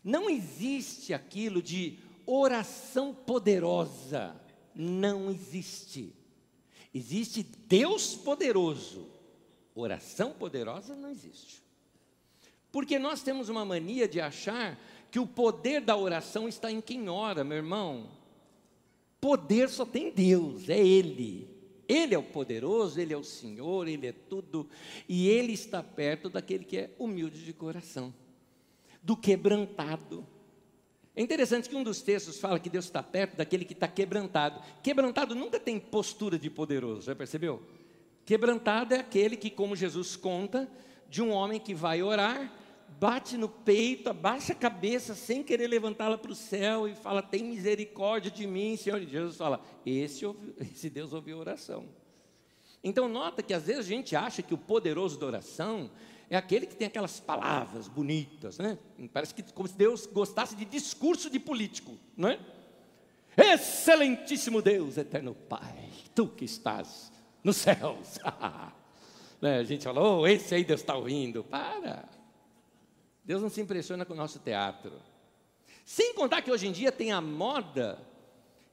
Não 0.03 0.29
existe 0.29 1.13
aquilo 1.13 1.63
de 1.63 1.99
oração 2.27 3.15
poderosa. 3.15 4.35
Não 4.75 5.31
existe. 5.31 6.15
Existe 6.95 7.43
Deus 7.43 8.15
poderoso. 8.15 9.09
Oração 9.75 10.33
poderosa 10.33 10.95
não 10.95 11.11
existe. 11.11 11.63
Porque 12.71 12.99
nós 12.99 13.23
temos 13.23 13.49
uma 13.49 13.65
mania 13.65 14.09
de 14.09 14.21
achar 14.21 14.79
que 15.11 15.19
o 15.19 15.27
poder 15.27 15.81
da 15.81 15.97
oração 15.97 16.49
está 16.49 16.71
em 16.71 16.81
quem 16.81 17.09
ora, 17.09 17.43
meu 17.45 17.57
irmão. 17.57 18.11
Poder 19.21 19.69
só 19.69 19.85
tem 19.87 20.11
Deus, 20.11 20.69
é 20.69 20.79
Ele. 20.79 21.49
Ele 21.89 22.15
é 22.15 22.19
o 22.19 22.23
poderoso, 22.23 23.01
Ele 23.01 23.15
é 23.15 23.17
o 23.17 23.25
Senhor, 23.25 23.89
Ele 23.89 24.07
é 24.07 24.13
tudo, 24.13 24.69
e 25.09 25.27
Ele 25.29 25.55
está 25.55 25.83
perto 25.83 26.29
daquele 26.29 26.65
que 26.65 26.77
é 26.77 26.91
humilde 26.99 27.43
de 27.45 27.53
coração, 27.55 28.13
do 29.03 29.17
quebrantado. 29.17 30.27
É 31.15 31.23
interessante 31.23 31.69
que 31.69 31.75
um 31.75 31.83
dos 31.83 32.01
textos 32.01 32.39
fala 32.39 32.61
que 32.61 32.71
Deus 32.71 32.85
está 32.85 33.03
perto 33.03 33.37
daquele 33.37 33.65
que 33.65 33.73
está 33.73 33.89
quebrantado. 33.89 34.63
Quebrantado 34.83 35.35
nunca 35.35 35.59
tem 35.59 35.79
postura 35.81 36.39
de 36.39 36.49
poderoso, 36.49 37.03
já 37.03 37.15
percebeu? 37.17 37.61
Quebrantado 38.25 38.95
é 38.95 39.01
aquele 39.01 39.37
que, 39.37 39.51
como 39.51 39.75
Jesus 39.75 40.15
conta, 40.15 40.71
de 41.09 41.23
um 41.23 41.31
homem 41.31 41.59
que 41.59 41.75
vai 41.75 42.03
orar, 42.03 42.53
bate 43.01 43.37
no 43.37 43.49
peito, 43.49 44.11
abaixa 44.11 44.53
a 44.53 44.57
cabeça 44.57 45.15
sem 45.15 45.43
querer 45.43 45.67
levantá-la 45.67 46.19
para 46.19 46.31
o 46.31 46.35
céu 46.35 46.87
e 46.87 46.95
fala: 46.95 47.23
Tem 47.23 47.43
misericórdia 47.43 48.31
de 48.31 48.47
mim, 48.47 48.77
Senhor. 48.77 49.03
E 49.03 49.07
Jesus 49.07 49.37
fala: 49.37 49.61
esse, 49.85 50.25
esse 50.61 50.89
Deus 50.89 51.13
ouviu 51.13 51.39
a 51.39 51.41
oração. 51.41 51.87
Então, 52.83 53.09
nota 53.09 53.43
que 53.43 53.53
às 53.53 53.65
vezes 53.65 53.81
a 53.81 53.89
gente 53.89 54.15
acha 54.15 54.43
que 54.43 54.55
o 54.55 54.59
poderoso 54.59 55.19
da 55.19 55.27
oração 55.27 55.91
é 56.31 56.37
aquele 56.37 56.67
que 56.67 56.77
tem 56.77 56.87
aquelas 56.87 57.19
palavras 57.19 57.89
bonitas, 57.89 58.59
né? 58.59 58.79
Parece 59.13 59.35
que 59.35 59.43
como 59.53 59.67
se 59.67 59.77
Deus 59.77 60.07
gostasse 60.07 60.55
de 60.55 60.65
discurso 60.65 61.31
de 61.31 61.39
político, 61.39 61.97
não 62.17 62.29
é? 62.29 62.39
Excelentíssimo 63.37 64.61
Deus, 64.61 64.99
eterno 64.99 65.35
Pai, 65.35 65.89
tu 66.15 66.29
que 66.29 66.45
estás 66.45 67.11
nos 67.43 67.57
céus. 67.57 68.19
né? 69.41 69.59
A 69.59 69.65
gente 69.65 69.85
falou, 69.85 70.21
oh, 70.21 70.27
esse 70.27 70.55
aí 70.55 70.65
Deus 70.65 70.81
está 70.81 70.97
ouvindo. 70.97 71.45
Para. 71.45 72.09
Deus 73.25 73.41
não 73.41 73.49
se 73.49 73.61
impressiona 73.61 74.05
com 74.05 74.13
o 74.13 74.17
nosso 74.17 74.39
teatro. 74.39 74.93
Sem 75.85 76.15
contar 76.15 76.43
que 76.43 76.51
hoje 76.51 76.67
em 76.67 76.73
dia 76.73 76.93
tem 76.93 77.13
a 77.13 77.21
moda 77.21 77.99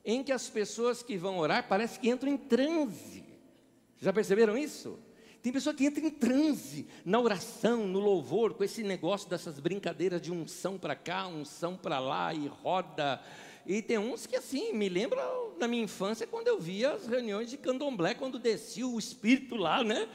em 0.03 0.24
que 0.24 0.31
as 0.31 0.50
pessoas 0.50 1.01
que 1.01 1.17
vão 1.17 1.38
orar 1.38 1.67
parece 1.67 2.00
que 2.00 2.09
entram 2.09 2.31
em 2.31 2.38
transe. 2.38 3.24
Já 4.00 4.12
perceberam 4.12 4.57
isso? 4.57 5.00
Tem 5.45 5.53
pessoa 5.53 5.75
que 5.75 5.85
entra 5.85 6.03
em 6.03 6.09
transe 6.09 6.87
na 7.05 7.19
oração, 7.19 7.85
no 7.85 7.99
louvor, 7.99 8.55
com 8.55 8.63
esse 8.63 8.81
negócio 8.81 9.29
dessas 9.29 9.59
brincadeiras 9.59 10.19
de 10.19 10.31
unção 10.31 10.75
para 10.75 10.95
cá, 10.95 11.27
unção 11.27 11.77
para 11.77 11.99
lá 11.99 12.33
e 12.33 12.47
roda. 12.47 13.21
E 13.63 13.79
tem 13.79 13.99
uns 13.99 14.25
que 14.25 14.35
assim, 14.35 14.73
me 14.73 14.89
lembra 14.89 15.21
da 15.59 15.67
minha 15.67 15.83
infância 15.83 16.25
quando 16.25 16.47
eu 16.47 16.59
via 16.59 16.93
as 16.93 17.05
reuniões 17.05 17.47
de 17.47 17.57
candomblé, 17.57 18.15
quando 18.15 18.39
descia 18.39 18.87
o 18.87 18.97
espírito 18.97 19.55
lá, 19.55 19.83
né? 19.83 20.09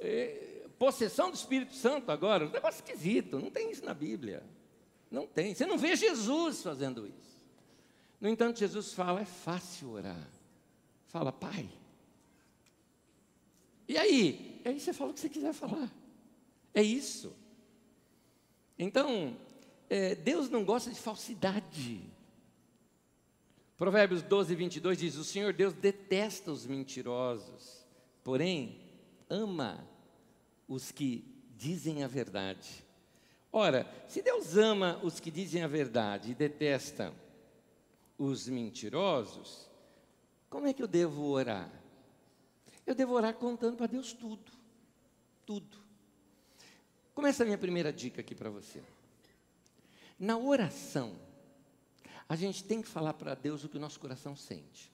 E, 0.00 0.64
possessão 0.76 1.30
do 1.30 1.36
Espírito 1.36 1.76
Santo 1.76 2.10
agora, 2.10 2.44
um 2.44 2.50
negócio 2.50 2.82
esquisito, 2.84 3.38
não 3.38 3.52
tem 3.52 3.70
isso 3.70 3.84
na 3.84 3.94
Bíblia. 3.94 4.42
Não 5.08 5.24
tem. 5.24 5.54
Você 5.54 5.66
não 5.66 5.78
vê 5.78 5.94
Jesus 5.94 6.64
fazendo 6.64 7.06
isso. 7.06 7.38
No 8.20 8.28
entanto, 8.28 8.58
Jesus 8.58 8.92
fala: 8.92 9.20
é 9.20 9.24
fácil 9.24 9.92
orar. 9.92 10.28
Fala, 11.06 11.30
pai. 11.30 11.70
E 13.86 13.96
aí? 13.96 14.53
Aí 14.64 14.80
você 14.80 14.92
fala 14.92 15.10
o 15.10 15.14
que 15.14 15.20
você 15.20 15.28
quiser 15.28 15.52
falar. 15.52 15.92
É 16.72 16.82
isso. 16.82 17.34
Então, 18.78 19.36
é, 19.88 20.14
Deus 20.14 20.48
não 20.48 20.64
gosta 20.64 20.90
de 20.90 20.98
falsidade. 20.98 22.00
Provérbios 23.76 24.22
12, 24.22 24.54
22 24.54 24.98
diz: 24.98 25.16
O 25.16 25.24
Senhor 25.24 25.52
Deus 25.52 25.74
detesta 25.74 26.50
os 26.50 26.66
mentirosos, 26.66 27.84
porém 28.22 28.80
ama 29.28 29.86
os 30.68 30.90
que 30.90 31.24
dizem 31.56 32.02
a 32.02 32.08
verdade. 32.08 32.84
Ora, 33.52 33.86
se 34.08 34.20
Deus 34.20 34.56
ama 34.56 35.00
os 35.02 35.20
que 35.20 35.30
dizem 35.30 35.62
a 35.62 35.68
verdade 35.68 36.32
e 36.32 36.34
detesta 36.34 37.12
os 38.18 38.48
mentirosos, 38.48 39.70
como 40.50 40.66
é 40.66 40.72
que 40.72 40.82
eu 40.82 40.88
devo 40.88 41.24
orar? 41.26 41.70
Eu 42.86 42.94
devo 42.94 43.12
orar 43.14 43.34
contando 43.34 43.76
para 43.76 43.86
Deus 43.86 44.12
tudo. 44.12 44.52
Tudo. 45.46 45.78
Começa 47.14 47.42
a 47.42 47.46
minha 47.46 47.58
primeira 47.58 47.92
dica 47.92 48.20
aqui 48.20 48.34
para 48.34 48.50
você. 48.50 48.82
Na 50.18 50.36
oração, 50.36 51.16
a 52.28 52.36
gente 52.36 52.64
tem 52.64 52.82
que 52.82 52.88
falar 52.88 53.14
para 53.14 53.34
Deus 53.34 53.64
o 53.64 53.68
que 53.68 53.76
o 53.76 53.80
nosso 53.80 54.00
coração 54.00 54.36
sente. 54.36 54.92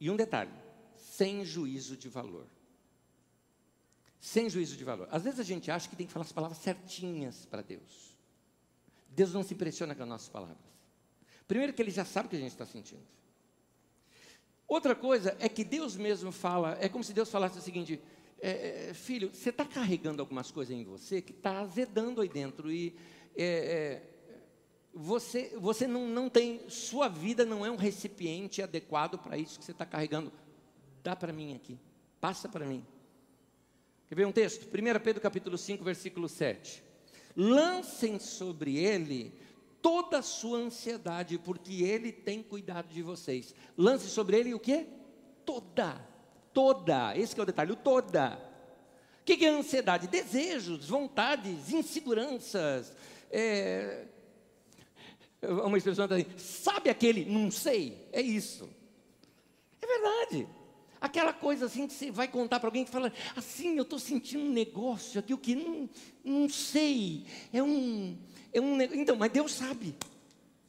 E 0.00 0.10
um 0.10 0.16
detalhe: 0.16 0.52
sem 0.96 1.44
juízo 1.44 1.96
de 1.96 2.08
valor. 2.08 2.46
Sem 4.20 4.50
juízo 4.50 4.76
de 4.76 4.84
valor. 4.84 5.08
Às 5.10 5.22
vezes 5.22 5.40
a 5.40 5.44
gente 5.44 5.70
acha 5.70 5.88
que 5.88 5.96
tem 5.96 6.06
que 6.06 6.12
falar 6.12 6.24
as 6.24 6.32
palavras 6.32 6.58
certinhas 6.58 7.46
para 7.46 7.62
Deus. 7.62 8.16
Deus 9.08 9.32
não 9.32 9.42
se 9.42 9.54
impressiona 9.54 9.94
com 9.94 10.02
as 10.02 10.08
nossas 10.08 10.28
palavras. 10.28 10.58
Primeiro, 11.46 11.72
que 11.72 11.80
Ele 11.80 11.90
já 11.90 12.04
sabe 12.04 12.26
o 12.26 12.30
que 12.30 12.36
a 12.36 12.40
gente 12.40 12.52
está 12.52 12.66
sentindo. 12.66 13.17
Outra 14.68 14.94
coisa 14.94 15.34
é 15.40 15.48
que 15.48 15.64
Deus 15.64 15.96
mesmo 15.96 16.30
fala, 16.30 16.76
é 16.78 16.90
como 16.90 17.02
se 17.02 17.14
Deus 17.14 17.30
falasse 17.30 17.58
o 17.58 17.62
seguinte: 17.62 17.98
é, 18.38 18.90
é, 18.90 18.94
filho, 18.94 19.30
você 19.32 19.48
está 19.48 19.64
carregando 19.64 20.20
algumas 20.20 20.50
coisas 20.50 20.76
em 20.76 20.84
você 20.84 21.22
que 21.22 21.32
está 21.32 21.60
azedando 21.60 22.20
aí 22.20 22.28
dentro 22.28 22.70
e 22.70 22.94
é, 23.34 23.44
é, 23.44 24.02
você, 24.92 25.56
você 25.58 25.86
não, 25.86 26.06
não 26.06 26.28
tem, 26.28 26.68
sua 26.68 27.08
vida 27.08 27.46
não 27.46 27.64
é 27.64 27.70
um 27.70 27.76
recipiente 27.76 28.60
adequado 28.60 29.18
para 29.18 29.38
isso 29.38 29.58
que 29.58 29.64
você 29.64 29.72
está 29.72 29.86
carregando. 29.86 30.30
Dá 31.02 31.16
para 31.16 31.32
mim 31.32 31.54
aqui, 31.54 31.78
passa 32.20 32.46
para 32.46 32.66
mim. 32.66 32.84
Quer 34.06 34.16
ver 34.16 34.26
um 34.26 34.32
texto? 34.32 34.66
1 34.66 35.00
Pedro 35.02 35.22
capítulo 35.22 35.56
5, 35.56 35.82
versículo 35.82 36.28
7. 36.28 36.82
Lancem 37.34 38.18
sobre 38.18 38.76
ele 38.76 39.32
toda 39.82 40.18
a 40.18 40.22
sua 40.22 40.58
ansiedade, 40.58 41.38
porque 41.38 41.82
Ele 41.82 42.12
tem 42.12 42.42
cuidado 42.42 42.88
de 42.88 43.02
vocês. 43.02 43.54
Lance 43.76 44.08
sobre 44.08 44.38
Ele 44.38 44.54
o 44.54 44.60
que? 44.60 44.86
Toda, 45.44 46.00
toda, 46.52 47.16
esse 47.16 47.38
é 47.38 47.42
o 47.42 47.46
detalhe, 47.46 47.72
o 47.72 47.76
toda. 47.76 48.38
O 49.20 49.24
que 49.24 49.44
é 49.44 49.48
ansiedade? 49.48 50.08
Desejos, 50.08 50.88
vontades, 50.88 51.72
inseguranças. 51.72 52.94
É, 53.30 54.06
uma 55.42 55.78
expressão 55.78 56.06
assim, 56.06 56.26
sabe 56.36 56.90
aquele 56.90 57.24
não 57.24 57.50
sei? 57.50 58.08
É 58.12 58.20
isso. 58.20 58.68
É 59.80 59.86
verdade. 59.86 60.48
Aquela 61.00 61.32
coisa 61.32 61.66
assim 61.66 61.86
que 61.86 61.94
você 61.94 62.10
vai 62.10 62.26
contar 62.26 62.58
para 62.58 62.68
alguém 62.68 62.84
que 62.84 62.90
fala, 62.90 63.12
assim, 63.36 63.76
eu 63.76 63.82
estou 63.82 64.00
sentindo 64.00 64.42
um 64.42 64.50
negócio 64.50 65.20
aqui, 65.20 65.32
o 65.32 65.38
que 65.38 65.54
não, 65.54 65.88
não 66.24 66.48
sei. 66.48 67.24
É 67.52 67.62
um, 67.62 68.18
é 68.52 68.60
um 68.60 68.80
Então, 68.80 69.16
mas 69.16 69.30
Deus 69.30 69.52
sabe. 69.52 69.94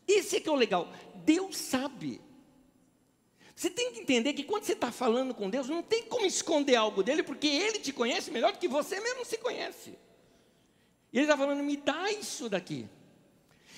Esse 0.08 0.38
é 0.38 0.40
que 0.40 0.50
é 0.50 0.52
o 0.52 0.56
legal. 0.56 0.92
Deus 1.24 1.58
sabe. 1.58 2.22
Você 3.56 3.70
tem 3.70 3.92
que 3.92 4.00
entender 4.00 4.34
que 4.34 4.44
quando 4.44 4.64
você 4.64 4.72
está 4.72 4.92
falando 4.92 5.34
com 5.34 5.50
Deus, 5.50 5.68
não 5.68 5.84
tem 5.84 6.04
como 6.04 6.26
esconder 6.26 6.76
algo 6.76 7.04
dele, 7.04 7.22
porque 7.22 7.48
ele 7.48 7.80
te 7.80 7.92
conhece 7.92 8.32
melhor 8.32 8.54
do 8.54 8.58
que 8.58 8.68
você 8.68 9.00
mesmo 9.02 9.26
se 9.26 9.38
conhece. 9.38 9.98
E 11.12 11.18
ele 11.18 11.26
está 11.26 11.38
falando, 11.38 11.62
me 11.62 11.76
dá 11.76 12.10
isso 12.12 12.48
daqui. 12.50 12.88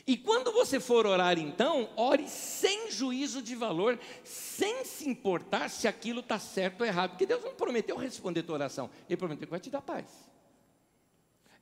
E 0.05 0.17
quando 0.17 0.51
você 0.51 0.79
for 0.79 1.05
orar, 1.05 1.37
então, 1.37 1.89
ore 1.95 2.27
sem 2.27 2.91
juízo 2.91 3.41
de 3.41 3.55
valor, 3.55 3.99
sem 4.23 4.83
se 4.83 5.07
importar 5.07 5.69
se 5.69 5.87
aquilo 5.87 6.21
está 6.21 6.39
certo 6.39 6.81
ou 6.81 6.87
errado, 6.87 7.11
porque 7.11 7.25
Deus 7.25 7.43
não 7.43 7.53
prometeu 7.53 7.95
responder 7.97 8.41
a 8.41 8.43
tua 8.43 8.55
oração, 8.55 8.89
Ele 9.07 9.17
prometeu 9.17 9.47
que 9.47 9.51
vai 9.51 9.59
te 9.59 9.69
dar 9.69 9.81
paz. 9.81 10.05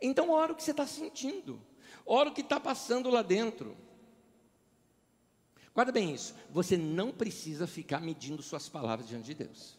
Então, 0.02 0.30
ora 0.30 0.54
o 0.54 0.56
que 0.56 0.64
você 0.64 0.72
está 0.72 0.88
sentindo. 0.88 1.62
Ora 2.06 2.30
o 2.30 2.34
que 2.34 2.42
está 2.42 2.60
passando 2.60 3.10
lá 3.10 3.22
dentro. 3.22 3.76
Guarda 5.74 5.92
bem 5.92 6.14
isso. 6.14 6.36
Você 6.50 6.76
não 6.76 7.12
precisa 7.12 7.68
ficar 7.68 8.02
medindo 8.02 8.42
suas 8.42 8.68
palavras 8.68 9.08
diante 9.08 9.26
de 9.26 9.34
Deus. 9.34 9.78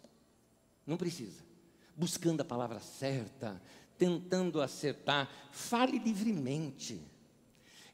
Não 0.87 0.97
precisa. 0.97 1.43
Buscando 1.95 2.41
a 2.41 2.45
palavra 2.45 2.81
certa, 2.81 3.61
tentando 3.99 4.63
acertar. 4.63 5.31
Fale 5.53 5.99
livremente. 5.99 7.01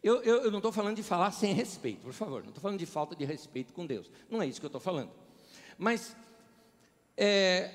Eu, 0.02 0.22
eu, 0.22 0.44
eu 0.44 0.50
não 0.50 0.59
estou 0.59 0.70
falando 0.70 0.96
de 0.96 1.02
falar 1.02 1.33
sem 1.33 1.52
respeito, 1.52 2.02
por 2.02 2.12
favor. 2.12 2.42
Não 2.42 2.50
estou 2.50 2.62
falando 2.62 2.79
de 2.79 2.87
falta 2.87 3.16
de 3.16 3.24
respeito 3.24 3.72
com 3.72 3.85
Deus. 3.85 4.09
Não 4.31 4.40
é 4.40 4.46
isso 4.46 4.61
que 4.61 4.66
eu 4.66 4.68
estou 4.68 4.81
falando. 4.81 5.11
Mas 5.76 6.14
é, 7.16 7.70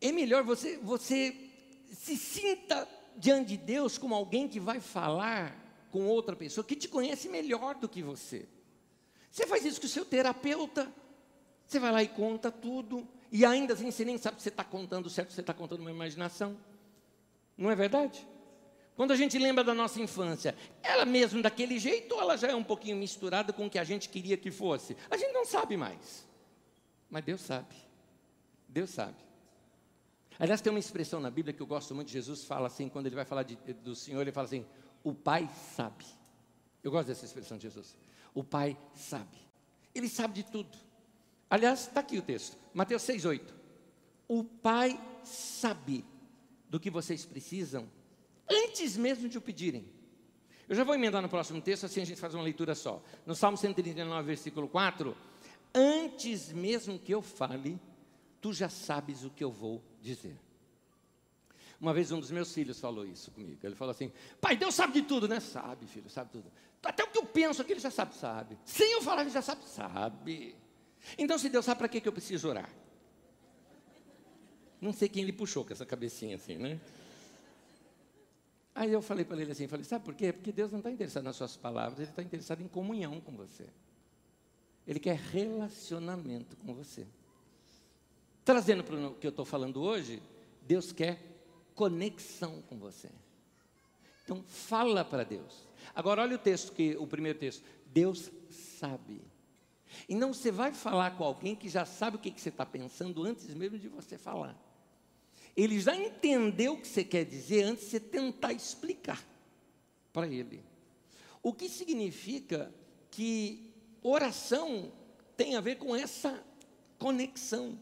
é 0.00 0.10
melhor 0.10 0.42
você, 0.42 0.78
você 0.78 1.36
se 1.92 2.16
sinta 2.16 2.88
diante 3.16 3.48
de 3.48 3.56
Deus 3.56 3.98
como 3.98 4.14
alguém 4.14 4.48
que 4.48 4.60
vai 4.60 4.80
falar 4.80 5.56
com 5.90 6.06
outra 6.06 6.36
pessoa 6.36 6.64
que 6.64 6.76
te 6.76 6.88
conhece 6.88 7.28
melhor 7.28 7.74
do 7.76 7.88
que 7.88 8.02
você. 8.02 8.46
Você 9.30 9.46
faz 9.46 9.64
isso 9.64 9.80
com 9.80 9.86
o 9.86 9.90
seu 9.90 10.04
terapeuta, 10.04 10.90
você 11.66 11.78
vai 11.78 11.92
lá 11.92 12.02
e 12.02 12.08
conta 12.08 12.50
tudo, 12.50 13.06
e 13.30 13.44
ainda 13.44 13.74
assim 13.74 13.90
você 13.90 14.04
nem 14.04 14.18
sabe 14.18 14.36
se 14.38 14.44
você 14.44 14.48
está 14.48 14.64
contando 14.64 15.10
certo, 15.10 15.30
se 15.30 15.34
você 15.34 15.40
está 15.40 15.54
contando 15.54 15.80
uma 15.80 15.90
imaginação. 15.90 16.56
Não 17.56 17.70
é 17.70 17.74
verdade? 17.74 18.26
Quando 18.96 19.12
a 19.12 19.16
gente 19.16 19.38
lembra 19.38 19.62
da 19.62 19.74
nossa 19.74 20.00
infância, 20.00 20.56
ela 20.82 21.04
mesmo 21.04 21.42
daquele 21.42 21.78
jeito 21.78 22.14
ou 22.14 22.20
ela 22.20 22.36
já 22.36 22.48
é 22.48 22.54
um 22.54 22.64
pouquinho 22.64 22.96
misturada 22.96 23.52
com 23.52 23.66
o 23.66 23.70
que 23.70 23.78
a 23.78 23.84
gente 23.84 24.08
queria 24.08 24.38
que 24.38 24.50
fosse? 24.50 24.96
A 25.10 25.18
gente 25.18 25.32
não 25.32 25.44
sabe 25.44 25.76
mais. 25.76 26.26
Mas 27.10 27.24
Deus 27.24 27.42
sabe. 27.42 27.74
Deus 28.66 28.90
sabe. 28.90 29.25
Aliás, 30.38 30.60
tem 30.60 30.70
uma 30.70 30.78
expressão 30.78 31.20
na 31.20 31.30
Bíblia 31.30 31.54
que 31.54 31.62
eu 31.62 31.66
gosto 31.66 31.94
muito, 31.94 32.10
Jesus 32.10 32.44
fala 32.44 32.66
assim, 32.66 32.88
quando 32.88 33.06
ele 33.06 33.14
vai 33.14 33.24
falar 33.24 33.42
de, 33.42 33.56
do 33.82 33.94
Senhor, 33.94 34.20
ele 34.20 34.32
fala 34.32 34.46
assim, 34.46 34.66
o 35.02 35.14
Pai 35.14 35.48
sabe. 35.74 36.04
Eu 36.82 36.90
gosto 36.90 37.08
dessa 37.08 37.24
expressão 37.24 37.56
de 37.56 37.64
Jesus. 37.64 37.96
O 38.34 38.44
Pai 38.44 38.76
sabe. 38.94 39.38
Ele 39.94 40.08
sabe 40.08 40.34
de 40.34 40.42
tudo. 40.44 40.76
Aliás, 41.48 41.82
está 41.82 42.00
aqui 42.00 42.18
o 42.18 42.22
texto, 42.22 42.56
Mateus 42.74 43.02
6,8. 43.02 43.40
O 44.28 44.44
Pai 44.44 45.00
sabe 45.22 46.04
do 46.68 46.80
que 46.80 46.90
vocês 46.90 47.24
precisam 47.24 47.88
antes 48.50 48.96
mesmo 48.96 49.28
de 49.28 49.38
o 49.38 49.40
pedirem. 49.40 49.86
Eu 50.68 50.74
já 50.74 50.82
vou 50.82 50.94
emendar 50.94 51.22
no 51.22 51.28
próximo 51.28 51.60
texto, 51.60 51.86
assim 51.86 52.02
a 52.02 52.04
gente 52.04 52.20
faz 52.20 52.34
uma 52.34 52.42
leitura 52.42 52.74
só. 52.74 53.00
No 53.24 53.34
Salmo 53.34 53.56
139, 53.56 54.26
versículo 54.26 54.68
4. 54.68 55.16
Antes 55.72 56.52
mesmo 56.52 56.98
que 56.98 57.14
eu 57.14 57.22
fale, 57.22 57.78
tu 58.40 58.52
já 58.52 58.68
sabes 58.68 59.24
o 59.24 59.30
que 59.30 59.42
eu 59.42 59.50
vou 59.50 59.82
dizer. 60.00 60.38
Uma 61.80 61.92
vez 61.92 62.10
um 62.10 62.20
dos 62.20 62.30
meus 62.30 62.52
filhos 62.52 62.80
falou 62.80 63.04
isso 63.04 63.30
comigo. 63.30 63.58
Ele 63.62 63.74
falou 63.74 63.90
assim: 63.90 64.10
Pai, 64.40 64.56
Deus 64.56 64.74
sabe 64.74 64.94
de 64.94 65.02
tudo, 65.02 65.28
né? 65.28 65.40
Sabe, 65.40 65.86
filho, 65.86 66.08
sabe 66.08 66.30
tudo. 66.30 66.50
Até 66.82 67.04
o 67.04 67.08
que 67.08 67.18
eu 67.18 67.26
penso 67.26 67.60
aqui, 67.60 67.72
ele 67.72 67.80
já 67.80 67.90
sabe, 67.90 68.14
sabe. 68.14 68.56
Sem 68.64 68.92
eu 68.92 69.02
falar, 69.02 69.22
ele 69.22 69.30
já 69.30 69.42
sabe, 69.42 69.64
sabe. 69.64 70.54
Então, 71.18 71.38
se 71.38 71.48
Deus 71.48 71.64
sabe, 71.64 71.78
para 71.78 71.88
que, 71.88 72.06
eu 72.06 72.12
preciso 72.12 72.48
orar? 72.48 72.70
Não 74.80 74.92
sei 74.92 75.08
quem 75.08 75.22
ele 75.22 75.32
puxou 75.32 75.64
com 75.64 75.72
essa 75.72 75.84
cabecinha 75.84 76.36
assim, 76.36 76.56
né? 76.56 76.80
Aí 78.74 78.92
eu 78.92 79.00
falei 79.00 79.24
para 79.24 79.40
ele 79.40 79.52
assim, 79.52 79.66
falei, 79.66 79.84
sabe 79.84 80.04
por 80.04 80.14
quê? 80.14 80.32
Porque 80.32 80.52
Deus 80.52 80.70
não 80.70 80.78
está 80.78 80.90
interessado 80.90 81.24
nas 81.24 81.34
suas 81.36 81.56
palavras, 81.56 81.98
Ele 81.98 82.10
está 82.10 82.22
interessado 82.22 82.60
em 82.60 82.68
comunhão 82.68 83.20
com 83.20 83.32
você. 83.32 83.66
Ele 84.86 85.00
quer 85.00 85.16
relacionamento 85.16 86.56
com 86.58 86.74
você. 86.74 87.06
Trazendo 88.46 88.84
para 88.84 88.94
o 88.94 89.14
que 89.14 89.26
eu 89.26 89.30
estou 89.30 89.44
falando 89.44 89.82
hoje, 89.82 90.22
Deus 90.62 90.92
quer 90.92 91.20
conexão 91.74 92.62
com 92.68 92.78
você. 92.78 93.10
Então 94.22 94.40
fala 94.44 95.04
para 95.04 95.24
Deus. 95.24 95.66
Agora 95.92 96.22
olha 96.22 96.36
o 96.36 96.38
texto 96.38 96.72
que 96.72 96.96
o 96.96 97.08
primeiro 97.08 97.36
texto. 97.36 97.64
Deus 97.86 98.30
sabe. 98.78 99.20
E 100.08 100.14
não 100.14 100.32
você 100.32 100.52
vai 100.52 100.72
falar 100.72 101.16
com 101.16 101.24
alguém 101.24 101.56
que 101.56 101.68
já 101.68 101.84
sabe 101.84 102.18
o 102.18 102.20
que, 102.20 102.30
que 102.30 102.40
você 102.40 102.50
está 102.50 102.64
pensando 102.64 103.24
antes 103.24 103.52
mesmo 103.52 103.80
de 103.80 103.88
você 103.88 104.16
falar. 104.16 104.56
Ele 105.56 105.80
já 105.80 105.96
entendeu 105.96 106.74
o 106.74 106.80
que 106.80 106.86
você 106.86 107.02
quer 107.02 107.24
dizer 107.24 107.64
antes 107.64 107.86
de 107.86 107.90
você 107.90 107.98
tentar 107.98 108.52
explicar 108.52 109.26
para 110.12 110.28
ele. 110.28 110.62
O 111.42 111.52
que 111.52 111.68
significa 111.68 112.72
que 113.10 113.74
oração 114.04 114.92
tem 115.36 115.56
a 115.56 115.60
ver 115.60 115.78
com 115.78 115.96
essa 115.96 116.40
conexão. 116.96 117.76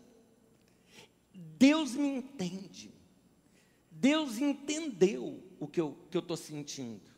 Deus 1.34 1.94
me 1.94 2.08
entende. 2.08 2.92
Deus 3.90 4.38
entendeu 4.38 5.42
o 5.58 5.66
que 5.66 5.80
eu 5.80 5.96
estou 6.12 6.36
sentindo. 6.36 7.14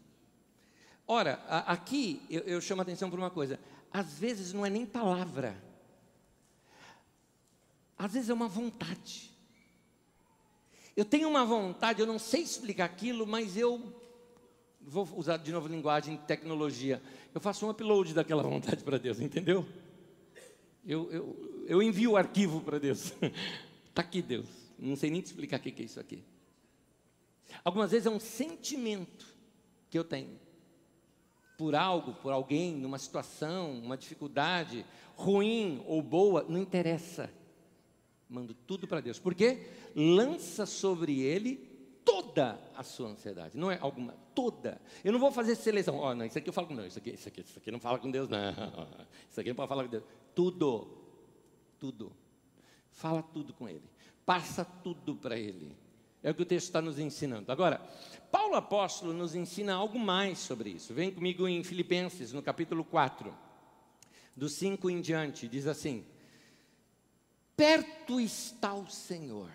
Ora, 1.06 1.42
a, 1.48 1.72
aqui 1.72 2.22
eu, 2.28 2.42
eu 2.42 2.60
chamo 2.60 2.80
a 2.80 2.82
atenção 2.82 3.10
para 3.10 3.18
uma 3.18 3.30
coisa: 3.30 3.60
às 3.92 4.18
vezes 4.18 4.52
não 4.52 4.64
é 4.64 4.70
nem 4.70 4.84
palavra. 4.84 5.62
Às 7.98 8.12
vezes 8.12 8.28
é 8.28 8.34
uma 8.34 8.48
vontade. 8.48 9.30
Eu 10.96 11.04
tenho 11.04 11.28
uma 11.28 11.44
vontade, 11.44 12.00
eu 12.00 12.06
não 12.06 12.18
sei 12.18 12.42
explicar 12.42 12.86
aquilo, 12.86 13.26
mas 13.26 13.56
eu 13.56 13.94
vou 14.80 15.08
usar 15.16 15.36
de 15.36 15.52
novo 15.52 15.68
linguagem 15.68 16.16
tecnologia. 16.16 17.02
Eu 17.34 17.40
faço 17.40 17.66
um 17.66 17.70
upload 17.70 18.14
daquela 18.14 18.42
vontade 18.42 18.82
para 18.82 18.98
Deus, 18.98 19.20
entendeu? 19.20 19.66
Eu, 20.86 21.10
eu, 21.12 21.64
eu 21.66 21.82
envio 21.82 22.12
o 22.12 22.16
arquivo 22.16 22.60
para 22.60 22.78
Deus. 22.78 23.12
Está 23.96 24.02
aqui, 24.02 24.20
Deus. 24.20 24.46
Não 24.78 24.94
sei 24.94 25.08
nem 25.08 25.22
te 25.22 25.28
explicar 25.28 25.58
o 25.58 25.62
que 25.62 25.70
é 25.80 25.86
isso 25.86 25.98
aqui. 25.98 26.22
Algumas 27.64 27.92
vezes 27.92 28.04
é 28.04 28.10
um 28.10 28.20
sentimento 28.20 29.26
que 29.88 29.98
eu 29.98 30.04
tenho 30.04 30.38
por 31.56 31.74
algo, 31.74 32.12
por 32.12 32.30
alguém, 32.30 32.76
numa 32.76 32.98
situação, 32.98 33.72
uma 33.72 33.96
dificuldade, 33.96 34.84
ruim 35.14 35.82
ou 35.86 36.02
boa, 36.02 36.44
não 36.46 36.58
interessa. 36.58 37.32
Mando 38.28 38.52
tudo 38.52 38.86
para 38.86 39.00
Deus. 39.00 39.18
Porque 39.18 39.66
lança 39.94 40.66
sobre 40.66 41.22
ele 41.22 41.56
toda 42.04 42.60
a 42.76 42.82
sua 42.82 43.08
ansiedade. 43.08 43.56
Não 43.56 43.70
é 43.70 43.78
alguma, 43.80 44.12
toda. 44.34 44.78
Eu 45.02 45.10
não 45.10 45.18
vou 45.18 45.32
fazer 45.32 45.54
seleção. 45.54 45.98
Oh, 45.98 46.14
não, 46.14 46.26
isso 46.26 46.36
aqui 46.36 46.50
eu 46.50 46.52
falo 46.52 46.66
com 46.66 46.76
Deus, 46.76 46.88
isso 46.88 46.98
aqui, 46.98 47.14
isso 47.14 47.28
aqui, 47.28 47.40
isso 47.40 47.58
aqui 47.58 47.70
não 47.70 47.80
fala 47.80 47.98
com 47.98 48.10
Deus, 48.10 48.28
não. 48.28 48.38
Isso 49.30 49.40
aqui 49.40 49.48
não 49.48 49.56
pode 49.56 49.70
falar 49.70 49.84
com 49.84 49.90
Deus. 49.90 50.04
Tudo. 50.34 50.86
Tudo. 51.78 52.25
Fala 52.96 53.22
tudo 53.22 53.52
com 53.52 53.68
ele. 53.68 53.84
Passa 54.24 54.64
tudo 54.64 55.14
para 55.14 55.38
ele. 55.38 55.76
É 56.22 56.30
o 56.30 56.34
que 56.34 56.42
o 56.42 56.46
texto 56.46 56.66
está 56.66 56.80
nos 56.80 56.98
ensinando. 56.98 57.52
Agora, 57.52 57.78
Paulo 58.32 58.56
apóstolo 58.56 59.12
nos 59.12 59.34
ensina 59.34 59.74
algo 59.74 59.98
mais 59.98 60.38
sobre 60.38 60.70
isso. 60.70 60.94
Vem 60.94 61.12
comigo 61.12 61.46
em 61.46 61.62
Filipenses, 61.62 62.32
no 62.32 62.42
capítulo 62.42 62.82
4, 62.82 63.32
do 64.34 64.48
5 64.48 64.88
em 64.88 65.02
diante, 65.02 65.46
diz 65.46 65.66
assim: 65.66 66.06
Perto 67.54 68.18
está 68.18 68.72
o 68.72 68.90
Senhor. 68.90 69.50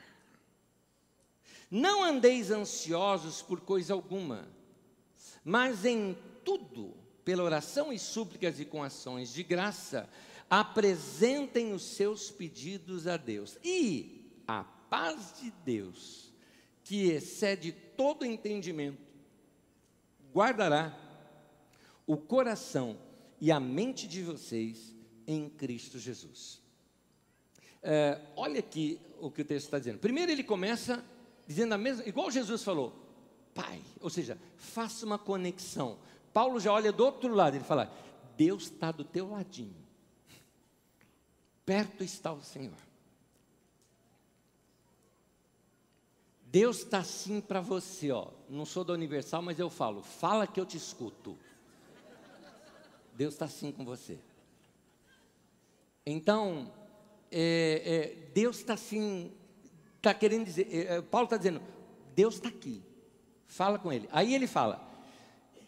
Não 1.70 2.04
andeis 2.04 2.52
ansiosos 2.52 3.42
por 3.42 3.62
coisa 3.62 3.94
alguma, 3.94 4.48
mas 5.44 5.84
em 5.84 6.16
tudo, 6.46 6.94
pela 7.26 7.44
oração 7.44 7.92
e 7.92 7.98
súplicas 7.98 8.60
e 8.60 8.66
com 8.66 8.84
ações 8.84 9.34
de 9.34 9.42
graça, 9.42 10.08
apresentem 10.52 11.72
os 11.72 11.82
seus 11.82 12.30
pedidos 12.30 13.08
a 13.08 13.16
Deus. 13.16 13.58
E 13.64 14.44
a 14.46 14.66
paz 14.66 15.36
de 15.40 15.50
Deus, 15.64 16.34
que 16.84 17.10
excede 17.10 17.72
todo 17.72 18.26
entendimento, 18.26 19.02
guardará 20.34 20.94
o 22.06 22.18
coração 22.18 22.98
e 23.40 23.50
a 23.50 23.62
mente 23.62 24.06
de 24.10 24.24
vocês 24.24 24.94
em 25.26 25.48
Cristo 25.48 25.98
Jesus. 25.98 26.62
É, 27.82 28.20
olha 28.36 28.60
aqui 28.60 29.00
o 29.22 29.32
que 29.32 29.44
o 29.44 29.46
texto 29.46 29.68
está 29.68 29.80
dizendo. 29.80 30.00
Primeiro 30.00 30.34
ele 30.34 30.44
começa 30.44 31.02
dizendo 31.48 31.74
a 31.74 31.78
mesma, 31.78 32.04
igual 32.06 32.30
Jesus 32.30 32.62
falou, 32.62 32.94
Pai, 33.54 33.82
ou 34.02 34.10
seja, 34.10 34.38
faça 34.58 35.06
uma 35.06 35.18
conexão. 35.18 35.98
Paulo 36.34 36.60
já 36.60 36.74
olha 36.74 36.92
do 36.92 37.06
outro 37.06 37.34
lado, 37.34 37.56
ele 37.56 37.64
fala, 37.64 37.90
Deus 38.36 38.64
está 38.64 38.92
do 38.92 39.06
teu 39.06 39.30
ladinho, 39.30 39.81
perto 41.66 42.04
está 42.04 42.32
o 42.32 42.42
Senhor. 42.42 42.78
Deus 46.52 46.80
está 46.80 47.00
assim 47.00 47.40
para 47.40 47.62
você, 47.62 48.12
ó. 48.12 48.28
Não 48.50 48.66
sou 48.66 48.84
da 48.84 48.94
Universal, 48.94 49.42
mas 49.42 49.58
eu 49.58 49.70
falo, 49.70 50.02
fala 50.02 50.46
que 50.46 50.60
eu 50.60 50.66
te 50.66 50.76
escuto. 50.76 51.38
Deus 53.14 53.34
está 53.34 53.46
assim 53.46 53.72
com 53.72 53.86
você. 53.86 54.20
Então, 56.06 56.74
é, 57.32 57.82
é, 57.86 58.32
Deus 58.34 58.58
está 58.58 58.74
assim, 58.74 59.32
está 59.98 60.14
querendo 60.14 60.46
dizer, 60.46 60.68
é, 60.70 60.98
é 60.98 61.02
Paulo 61.02 61.26
está 61.26 61.38
dizendo, 61.38 61.62
Deus 62.14 62.36
está 62.36 62.50
aqui, 62.50 62.84
fala 63.48 63.80
com 63.80 63.94
Ele. 63.94 64.10
Aí 64.12 64.34
ele 64.34 64.48
fala, 64.48 64.86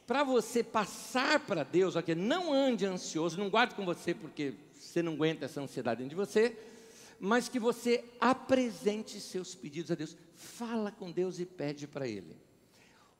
para 0.06 0.24
você 0.24 0.64
passar 0.64 1.40
para 1.40 1.64
Deus, 1.64 1.96
aqui, 1.96 2.14
não 2.14 2.52
ande 2.52 2.86
ansioso, 2.86 3.38
não 3.38 3.50
guarde 3.50 3.76
com 3.76 3.86
você 3.86 4.14
porque 4.14 4.56
você 4.94 5.02
não 5.02 5.14
aguenta 5.14 5.46
essa 5.46 5.60
ansiedade 5.60 6.04
dentro 6.04 6.12
de 6.12 6.16
você, 6.16 6.56
mas 7.20 7.50
que 7.50 7.58
você 7.58 8.06
apresente 8.20 9.20
seus 9.20 9.56
pedidos 9.56 9.90
a 9.90 9.96
Deus. 9.96 10.16
Fala 10.36 10.92
com 10.92 11.12
Deus 11.12 11.40
e 11.40 11.48
pede 11.48 11.88
para 11.88 12.08
Ele. 12.08 12.38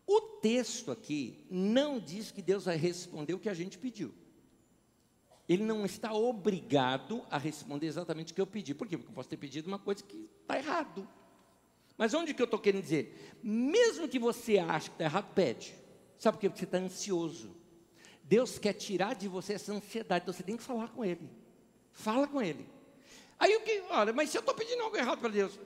O 0.06 0.22
texto 0.22 0.92
aqui 0.92 1.44
não 1.50 2.00
diz 2.00 2.30
que 2.30 2.44
Deus 2.44 2.66
vai 2.66 2.78
responder 2.78 3.34
o 3.34 3.40
que 3.40 3.50
a 3.50 3.56
gente 3.56 3.80
pediu. 3.80 4.14
Ele 5.50 5.64
não 5.64 5.84
está 5.84 6.14
obrigado 6.14 7.26
a 7.32 7.40
responder 7.40 7.88
exatamente 7.88 8.34
o 8.34 8.36
que 8.36 8.42
eu 8.42 8.46
pedi. 8.46 8.76
Por 8.76 8.88
quê? 8.88 8.96
Porque 8.96 9.10
eu 9.12 9.16
posso 9.16 9.30
ter 9.30 9.38
pedido 9.38 9.68
uma 9.68 9.80
coisa 9.80 10.04
que 10.04 10.30
está 10.42 10.60
errado. 10.60 11.10
Mas 11.98 12.14
onde 12.14 12.36
que 12.36 12.42
eu 12.42 12.46
estou 12.46 12.60
querendo 12.60 12.84
dizer? 12.84 13.36
Mesmo 13.42 14.08
que 14.08 14.20
você 14.20 14.60
ache 14.60 14.92
que 14.92 14.96
está 14.96 15.06
errado, 15.06 15.34
pede. 15.34 15.74
Sabe 16.20 16.38
por 16.38 16.42
quê? 16.42 16.50
Porque 16.50 16.60
você 16.60 16.66
está 16.66 16.78
ansioso. 16.78 17.56
Deus 18.24 18.60
quer 18.60 18.74
tirar 18.74 19.16
de 19.16 19.28
você 19.28 19.54
essa 19.54 19.74
ansiedade, 19.74 20.24
então 20.24 20.34
você 20.34 20.44
tem 20.44 20.56
que 20.56 20.64
falar 20.64 20.90
com 20.90 21.04
Ele. 21.04 21.43
Fala 21.94 22.28
com 22.28 22.42
Ele. 22.42 22.68
Aí 23.40 23.56
o 23.56 23.62
que, 23.62 23.84
olha, 23.90 24.12
mas 24.12 24.30
se 24.30 24.38
eu 24.38 24.42
estou 24.42 24.54
pedindo 24.54 24.82
algo 24.84 24.98
errado 24.98 25.20
para 25.20 25.30
Deus, 25.30 25.58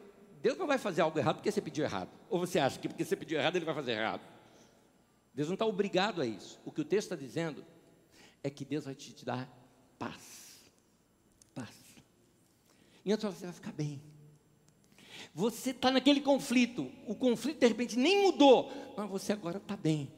Deus 0.42 0.58
não 0.58 0.68
vai 0.68 0.78
fazer 0.78 1.02
algo 1.02 1.18
errado 1.18 1.38
porque 1.38 1.52
você 1.52 1.62
pediu 1.62 1.84
errado. 1.84 2.10
Ou 2.30 2.40
você 2.40 2.60
acha 2.60 2.78
que 2.80 2.88
porque 2.88 3.04
você 3.04 3.16
pediu 3.16 3.40
errado, 3.40 3.56
Ele 3.56 3.66
vai 3.66 3.76
fazer 3.76 3.94
errado. 3.94 4.22
Deus 5.34 5.48
não 5.48 5.54
está 5.54 5.66
obrigado 5.66 6.22
a 6.22 6.26
isso. 6.26 6.60
O 6.66 6.72
que 6.72 6.82
o 6.82 6.86
texto 6.86 7.12
está 7.12 7.16
dizendo 7.16 7.66
é 8.44 8.50
que 8.50 8.66
Deus 8.66 8.86
vai 8.86 8.96
te, 8.96 9.24
dar 9.24 9.48
paz. 9.98 10.72
Paz. 11.54 11.76
E 13.06 13.12
então 13.12 13.32
você 13.32 13.46
vai 13.46 13.54
ficar 13.54 13.72
bem. 13.72 14.02
Você 15.34 15.70
está 15.70 15.92
naquele 15.92 16.22
conflito. 16.22 16.92
O 17.06 17.13
conflito 17.13 17.60
de 17.60 17.68
repente 17.68 17.98
nem 17.98 18.24
mudou, 18.24 18.72
mas 18.98 19.10
você 19.10 19.34
agora 19.34 19.58
está 19.58 19.78
bem. 19.78 20.12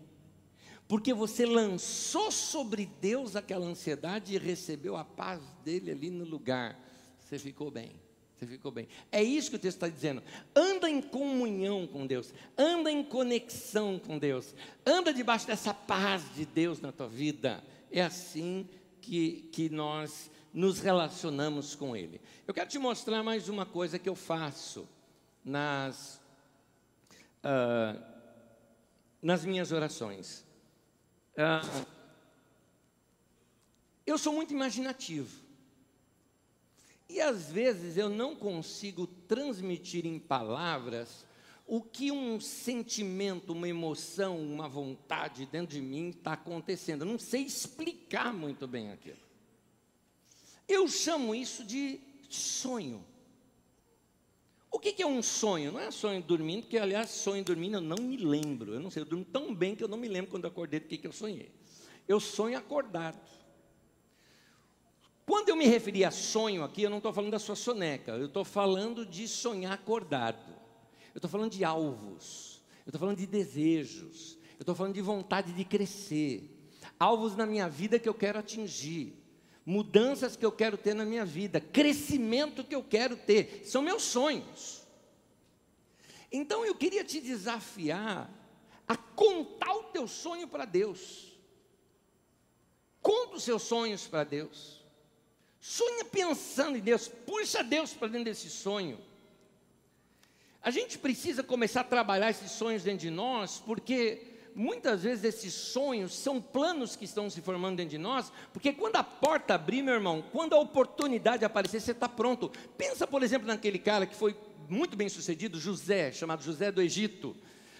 Porque 0.90 1.14
você 1.14 1.46
lançou 1.46 2.32
sobre 2.32 2.88
Deus 3.00 3.36
aquela 3.36 3.64
ansiedade 3.64 4.34
e 4.34 4.40
recebeu 4.40 4.98
a 4.98 5.06
paz 5.06 5.40
dele 5.64 5.92
ali 5.92 6.10
no 6.10 6.26
lugar. 6.26 6.84
Você 7.20 7.38
ficou 7.38 7.70
bem. 7.70 7.92
Você 8.36 8.48
ficou 8.48 8.72
bem. 8.72 8.88
É 9.12 9.22
isso 9.22 9.52
que 9.52 9.56
o 9.56 9.60
texto 9.60 9.76
está 9.76 9.88
dizendo. 9.88 10.24
Anda 10.56 10.90
em 10.90 11.00
comunhão 11.00 11.86
com 11.86 12.08
Deus. 12.08 12.34
Anda 12.58 12.92
em 12.92 13.04
conexão 13.04 14.00
com 14.00 14.18
Deus. 14.18 14.56
Anda 14.84 15.14
debaixo 15.14 15.46
dessa 15.46 15.76
paz 15.76 16.24
de 16.34 16.44
Deus 16.44 16.82
na 16.82 16.92
tua 16.92 17.08
vida. 17.08 17.64
É 17.92 18.02
assim 18.02 18.68
que, 19.00 19.48
que 19.52 19.70
nós 19.70 20.32
nos 20.52 20.80
relacionamos 20.80 21.76
com 21.76 21.96
Ele. 21.96 22.20
Eu 22.48 22.54
quero 22.54 22.68
te 22.68 22.80
mostrar 22.80 23.22
mais 23.22 23.48
uma 23.48 23.64
coisa 23.64 24.00
que 24.00 24.10
eu 24.10 24.16
faço 24.16 24.90
nas, 25.46 26.20
uh, 27.44 28.04
nas 29.22 29.46
minhas 29.46 29.72
orações. 29.72 30.49
Eu 34.06 34.18
sou 34.18 34.34
muito 34.34 34.54
imaginativo. 34.54 35.30
E 37.08 37.22
às 37.22 37.52
vezes 37.52 37.98
eu 37.98 38.10
não 38.10 38.36
consigo 38.36 39.08
transmitir 39.08 40.06
em 40.06 40.20
palavras 40.20 41.26
o 41.66 41.82
que 41.82 42.12
um 42.12 42.40
sentimento, 42.40 43.54
uma 43.54 43.68
emoção, 43.68 44.40
uma 44.40 44.68
vontade 44.68 45.46
dentro 45.46 45.76
de 45.76 45.82
mim 45.82 46.10
está 46.10 46.34
acontecendo. 46.34 47.02
Eu 47.02 47.08
não 47.08 47.20
sei 47.20 47.44
explicar 47.44 48.34
muito 48.34 48.68
bem 48.68 48.92
aquilo. 48.92 49.18
Eu 50.68 50.88
chamo 50.88 51.34
isso 51.34 51.64
de 51.64 52.00
sonho. 52.30 53.06
O 54.72 54.80
que, 54.80 54.94
que 54.94 55.02
é 55.02 55.08
um 55.08 55.22
sonho? 55.22 55.72
Não 55.72 55.80
é 55.80 55.90
sonho 55.90 56.22
dormindo, 56.22 56.62
porque 56.62 56.78
aliás, 56.78 57.10
sonho 57.10 57.44
dormindo 57.44 57.78
eu 57.78 57.82
não 57.82 57.98
me 57.98 58.18
lembro. 58.18 58.74
Eu 58.74 58.80
não 58.80 58.92
sei, 58.92 59.02
eu 59.02 59.06
durmo 59.06 59.26
tão 59.26 59.54
bem 59.54 59.76
que 59.76 59.84
eu 59.84 59.88
não 59.88 59.98
me 59.98 60.08
lembro 60.08 60.32
quando 60.32 60.44
eu 60.44 60.50
acordei 60.50 60.80
do 60.80 60.88
que, 60.88 60.98
que 60.98 61.08
eu 61.08 61.12
sonhei. 61.12 61.52
Eu 62.08 62.20
sonho 62.20 62.58
acordado. 62.58 63.20
Quando 65.26 65.50
eu 65.50 65.56
me 65.56 65.66
referi 65.66 66.04
a 66.04 66.12
sonho 66.12 66.64
aqui, 66.64 66.84
eu 66.84 66.90
não 66.90 66.98
estou 66.98 67.14
falando 67.14 67.32
da 67.32 67.40
sua 67.40 67.56
soneca, 67.56 68.14
eu 68.14 68.26
estou 68.26 68.44
falando 68.44 69.06
de 69.06 69.28
sonhar 69.28 69.74
acordado. 69.74 70.60
Eu 71.14 71.20
estou 71.20 71.30
falando 71.30 71.52
de 71.52 71.64
alvos, 71.64 72.62
eu 72.86 72.90
estou 72.90 73.00
falando 73.00 73.18
de 73.18 73.28
desejos, 73.28 74.38
eu 74.54 74.62
estou 74.62 74.76
falando 74.76 74.94
de 74.94 75.02
vontade 75.02 75.52
de 75.52 75.66
crescer, 75.66 76.50
alvos 77.00 77.36
na 77.36 77.46
minha 77.46 77.68
vida 77.68 78.00
que 78.00 78.08
eu 78.08 78.14
quero 78.14 78.40
atingir, 78.40 79.19
mudanças 79.70 80.36
que 80.36 80.44
eu 80.44 80.52
quero 80.52 80.76
ter 80.80 80.96
na 80.96 81.06
minha 81.06 81.24
vida, 81.24 81.62
crescimento 81.62 82.64
que 82.64 82.74
eu 82.74 82.84
quero 82.84 83.16
ter, 83.16 83.62
são 83.66 83.84
meus 83.84 84.02
sonhos. 84.02 84.82
Então 86.32 86.66
eu 86.66 86.74
queria 86.74 87.04
te 87.04 87.22
desafiar 87.22 88.28
a 88.88 88.98
contar 88.98 89.72
o 89.76 89.84
teu 89.84 90.08
sonho 90.08 90.48
para 90.48 90.66
Deus. 90.66 91.38
Conta 93.00 93.36
os 93.36 93.44
seus 93.44 93.62
sonhos 93.62 94.08
para 94.08 94.24
Deus. 94.24 94.84
Sonha 95.62 96.04
pensando 96.04 96.76
em 96.76 96.82
Deus, 96.82 97.08
puxa 97.08 97.64
Deus 97.64 97.94
para 97.94 98.08
dentro 98.08 98.26
desse 98.26 98.50
sonho. 98.50 99.00
A 100.64 100.72
gente 100.72 100.98
precisa 100.98 101.44
começar 101.44 101.82
a 101.82 101.84
trabalhar 101.84 102.32
esses 102.32 102.52
sonhos 102.52 102.82
dentro 102.82 103.02
de 103.02 103.12
nós, 103.12 103.60
porque 103.60 104.29
muitas 104.60 105.04
vezes 105.04 105.24
esses 105.24 105.54
sonhos 105.54 106.14
são 106.14 106.42
planos 106.42 106.94
que 106.94 107.06
estão 107.06 107.30
se 107.30 107.40
formando 107.40 107.78
dentro 107.78 107.92
de 107.92 107.98
nós, 107.98 108.30
porque 108.52 108.74
quando 108.74 108.98
a 108.98 109.04
porta 109.04 109.54
abrir, 109.56 109.82
meu 109.82 109.94
irmão, 109.94 110.22
quando 110.34 110.54
a 110.54 110.60
oportunidade 110.60 111.46
aparecer, 111.46 111.80
você 111.80 111.92
está 111.92 112.10
pronto. 112.10 112.52
Pensa, 112.78 113.08
por 113.08 113.24
exemplo, 113.24 113.48
naquele 113.48 113.80
cara 113.80 114.06
que 114.06 114.14
foi 114.14 114.36
muito 114.68 114.98
bem 114.98 115.08
sucedido, 115.08 115.58
José, 115.58 116.12
chamado 116.12 116.44
José 116.44 116.74
do 116.74 116.82
Egito. 116.82 117.34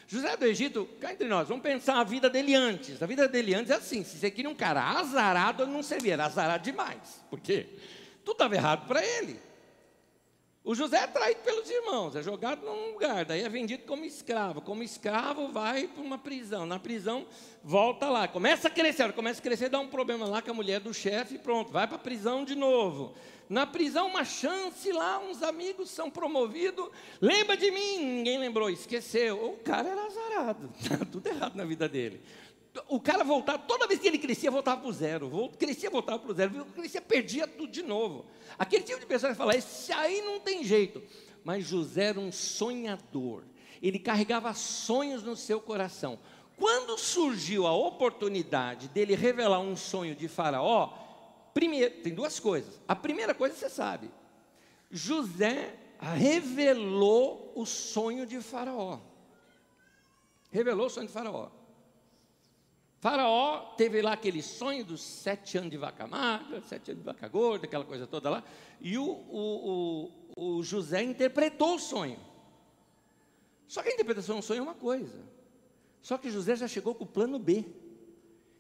José 0.08 0.38
do 0.38 0.46
Egito, 0.46 0.88
cá 1.02 1.12
entre 1.12 1.28
nós, 1.28 1.50
vamos 1.50 1.64
pensar 1.64 2.00
a 2.00 2.04
vida 2.06 2.30
dele 2.30 2.56
antes. 2.56 3.04
A 3.04 3.06
vida 3.06 3.28
dele 3.28 3.54
antes 3.54 3.72
é 3.72 3.76
assim: 3.76 4.02
se 4.02 4.18
você 4.18 4.32
queria 4.32 4.50
um 4.50 4.56
cara 4.56 4.82
azarado, 4.82 5.68
não 5.68 5.84
servia, 5.84 6.14
era 6.14 6.28
azarado 6.28 6.64
demais. 6.64 7.22
Por 7.30 7.42
quê? 7.42 7.68
Tudo 8.24 8.36
estava 8.36 8.56
errado 8.56 8.88
para 8.88 9.06
ele. 9.06 9.38
O 10.70 10.76
José 10.76 10.98
é 10.98 11.08
traído 11.08 11.40
pelos 11.40 11.68
irmãos, 11.68 12.16
é 12.16 12.22
jogado 12.22 12.64
num 12.64 12.92
lugar, 12.92 13.26
daí 13.26 13.42
é 13.42 13.50
vendido 13.50 13.86
como 13.88 14.06
escravo. 14.06 14.62
Como 14.62 14.84
escravo, 14.84 15.48
vai 15.48 15.88
para 15.88 16.04
uma 16.04 16.20
prisão. 16.20 16.64
Na 16.64 16.78
prisão, 16.78 17.26
volta 17.64 18.08
lá. 18.08 18.28
Começa 18.28 18.68
a 18.68 18.72
crescer, 18.72 19.12
começa 19.14 19.40
a 19.40 19.42
crescer, 19.42 19.68
dá 19.68 19.80
um 19.80 19.88
problema 19.88 20.28
lá 20.28 20.44
com 20.44 20.52
a 20.52 20.54
mulher 20.54 20.80
do 20.80 20.94
chefe, 20.94 21.40
pronto, 21.40 21.72
vai 21.72 21.88
para 21.88 21.96
a 21.96 22.00
prisão 22.00 22.46
de 22.46 22.54
novo. 22.54 23.16
Na 23.50 23.66
prisão, 23.66 24.10
uma 24.10 24.24
chance 24.24 24.92
lá, 24.92 25.18
uns 25.18 25.42
amigos 25.42 25.90
são 25.90 26.08
promovidos. 26.08 26.88
Lembra 27.20 27.58
de 27.58 27.72
mim? 27.72 28.06
Ninguém 28.18 28.38
lembrou, 28.38 28.70
esqueceu. 28.70 29.44
O 29.44 29.58
cara 29.64 29.90
era 29.90 30.06
azarado, 30.06 30.70
tudo 31.12 31.26
errado 31.26 31.56
na 31.56 31.66
vida 31.66 31.90
dele 31.90 32.22
o 32.88 33.00
cara 33.00 33.24
voltava, 33.24 33.58
toda 33.60 33.88
vez 33.88 34.00
que 34.00 34.08
ele 34.08 34.18
crescia, 34.18 34.52
voltava 34.52 34.82
para 34.82 34.90
o 34.90 34.94
zero. 34.94 35.52
Crescia, 35.58 35.90
voltava 35.90 36.20
para 36.20 36.32
o 36.32 36.34
zero. 36.34 36.66
Crescia, 36.66 37.02
perdia 37.02 37.48
tudo 37.48 37.72
de 37.72 37.82
novo. 37.82 38.26
Aquele 38.58 38.84
tipo 38.84 39.00
de 39.00 39.06
pessoa 39.06 39.32
que 39.32 39.38
fala, 39.38 39.56
esse 39.56 39.92
aí 39.92 40.22
não 40.22 40.40
tem 40.40 40.64
jeito. 40.64 41.02
Mas 41.44 41.66
José 41.66 42.06
era 42.06 42.20
um 42.20 42.32
sonhador. 42.32 43.44
Ele 43.82 43.98
carregava 43.98 44.54
sonhos 44.54 45.24
no 45.24 45.36
seu 45.36 45.60
coração. 45.60 46.20
Quando 46.58 46.98
surgiu 46.98 47.66
a 47.66 47.74
oportunidade 47.74 48.90
dele 48.90 49.16
revelar 49.16 49.60
um 49.60 49.76
sonho 49.76 50.14
de 50.14 50.28
Faraó, 50.28 50.94
primeiro, 51.54 52.02
tem 52.02 52.14
duas 52.14 52.40
coisas. 52.40 52.80
A 52.88 52.96
primeira 52.96 53.34
coisa 53.34 53.56
você 53.56 53.70
sabe: 53.70 54.12
José 54.92 55.76
revelou 56.00 57.52
o 57.56 57.66
sonho 57.66 58.26
de 58.26 58.42
Faraó. 58.42 59.00
Revelou 60.52 60.88
o 60.88 60.90
sonho 60.90 61.08
de 61.08 61.14
Faraó. 61.14 61.50
Faraó 63.00 63.76
teve 63.78 64.02
lá 64.02 64.14
aquele 64.14 64.42
sonho 64.42 64.84
dos 64.84 65.02
sete 65.02 65.58
anos 65.58 65.72
de 65.72 65.78
vaca 65.78 66.06
magra, 66.06 66.62
sete 66.62 66.92
anos 66.92 67.02
de 67.02 67.06
vaca 67.06 67.28
gorda, 67.30 67.66
aquela 67.66 67.86
coisa 67.86 68.06
toda 68.06 68.30
lá, 68.30 68.44
e 68.82 68.98
o, 68.98 69.06
o, 69.06 70.12
o, 70.36 70.58
o 70.58 70.64
José 70.64 71.02
interpretou 71.02 71.76
o 71.76 71.80
sonho. 71.80 72.20
Só 73.68 73.82
que 73.82 73.90
a 73.90 73.94
interpretação 73.94 74.38
do 74.38 74.42
sonho 74.42 74.60
é 74.60 74.64
uma 74.64 74.76
coisa. 74.76 75.24
Só 76.02 76.18
que 76.18 76.30
José 76.30 76.56
já 76.56 76.68
chegou 76.68 76.94
com 76.94 77.06
o 77.06 77.08
plano 77.08 77.40
B. 77.40 77.66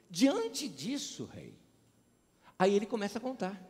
Diante 0.09 0.67
disso, 0.67 1.25
rei, 1.25 1.53
aí 2.57 2.75
ele 2.75 2.85
começa 2.85 3.17
a 3.19 3.21
contar. 3.21 3.61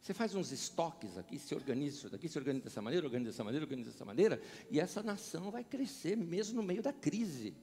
Você 0.00 0.12
faz 0.12 0.34
uns 0.34 0.52
estoques 0.52 1.16
aqui, 1.16 1.38
se 1.38 1.54
organiza 1.54 1.96
isso 1.96 2.10
daqui, 2.10 2.28
se 2.28 2.36
organiza 2.36 2.64
dessa 2.64 2.82
maneira, 2.82 3.06
organiza 3.06 3.30
dessa 3.30 3.42
maneira, 3.42 3.64
organiza 3.64 3.90
dessa 3.90 4.04
maneira, 4.04 4.42
e 4.70 4.78
essa 4.78 5.02
nação 5.02 5.50
vai 5.50 5.64
crescer 5.64 6.14
mesmo 6.14 6.56
no 6.56 6.62
meio 6.62 6.82
da 6.82 6.92
crise. 6.92 7.56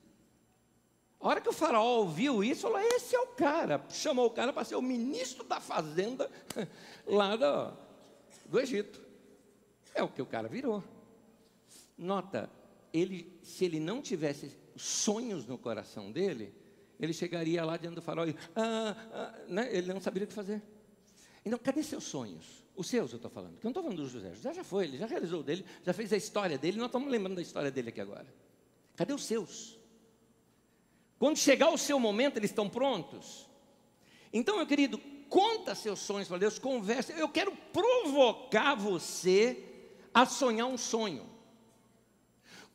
A 1.21 1.27
hora 1.27 1.41
que 1.41 1.49
o 1.49 1.53
faraó 1.53 1.97
ouviu 1.97 2.43
isso, 2.43 2.61
falou: 2.61 2.79
Esse 2.79 3.15
é 3.15 3.19
o 3.19 3.27
cara. 3.27 3.85
Chamou 3.89 4.25
o 4.25 4.31
cara 4.31 4.51
para 4.51 4.63
ser 4.63 4.75
o 4.75 4.81
ministro 4.81 5.43
da 5.43 5.59
fazenda 5.59 6.29
lá 7.05 7.35
do, 7.35 7.77
do 8.47 8.59
Egito. 8.59 8.99
É 9.93 10.01
o 10.01 10.07
que 10.07 10.21
o 10.21 10.25
cara 10.25 10.47
virou. 10.47 10.83
Nota, 11.97 12.49
ele, 12.91 13.39
se 13.43 13.65
ele 13.65 13.79
não 13.79 14.01
tivesse 14.01 14.51
sonhos 14.75 15.45
no 15.45 15.57
coração 15.57 16.11
dele, 16.11 16.53
ele 16.99 17.13
chegaria 17.13 17.63
lá 17.63 17.77
diante 17.77 17.95
do 17.95 18.01
faraó 18.01 18.25
e 18.25 18.35
ah, 18.55 18.95
ah, 19.13 19.39
né? 19.47 19.69
ele 19.71 19.93
não 19.93 20.01
saberia 20.01 20.25
o 20.25 20.27
que 20.27 20.33
fazer. 20.33 20.61
Então, 21.45 21.59
cadê 21.59 21.83
seus 21.83 22.03
sonhos? 22.03 22.61
Os 22.75 22.87
seus, 22.87 23.11
eu 23.11 23.17
estou 23.17 23.29
falando. 23.29 23.59
Que 23.59 23.65
eu 23.65 23.69
não 23.69 23.71
estou 23.71 23.83
falando 23.83 23.97
do 23.97 24.07
José. 24.07 24.33
José 24.33 24.53
já 24.53 24.63
foi, 24.63 24.85
ele 24.85 24.97
já 24.97 25.05
realizou 25.05 25.43
dele, 25.43 25.63
já 25.83 25.93
fez 25.93 26.11
a 26.13 26.17
história 26.17 26.57
dele. 26.57 26.77
Nós 26.77 26.87
estamos 26.87 27.11
lembrando 27.11 27.35
da 27.35 27.41
história 27.41 27.69
dele 27.69 27.89
aqui 27.89 28.01
agora. 28.01 28.27
Cadê 28.95 29.13
os 29.13 29.23
seus? 29.23 29.80
Quando 31.21 31.37
chegar 31.37 31.69
o 31.69 31.77
seu 31.77 31.99
momento, 31.99 32.37
eles 32.37 32.49
estão 32.49 32.67
prontos. 32.67 33.47
Então, 34.33 34.57
meu 34.57 34.65
querido, 34.65 34.97
conta 35.29 35.75
seus 35.75 35.99
sonhos 35.99 36.27
para 36.27 36.39
Deus, 36.39 36.57
conversa. 36.57 37.13
Eu 37.13 37.29
quero 37.29 37.55
provocar 37.71 38.73
você 38.73 39.63
a 40.11 40.25
sonhar 40.25 40.65
um 40.65 40.79
sonho. 40.79 41.29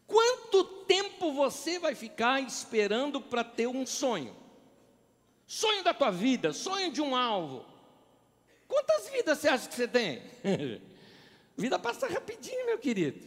Quanto 0.06 0.62
tempo 0.84 1.32
você 1.32 1.80
vai 1.80 1.96
ficar 1.96 2.40
esperando 2.40 3.20
para 3.20 3.42
ter 3.42 3.66
um 3.66 3.84
sonho? 3.84 4.36
Sonho 5.44 5.82
da 5.82 5.92
tua 5.92 6.12
vida, 6.12 6.52
sonho 6.52 6.92
de 6.92 7.02
um 7.02 7.16
alvo. 7.16 7.66
Quantas 8.68 9.08
vidas 9.08 9.38
você 9.38 9.48
acha 9.48 9.68
que 9.68 9.74
você 9.74 9.88
tem? 9.88 10.22
vida 11.58 11.80
passa 11.80 12.06
rapidinho, 12.06 12.64
meu 12.64 12.78
querido. 12.78 13.26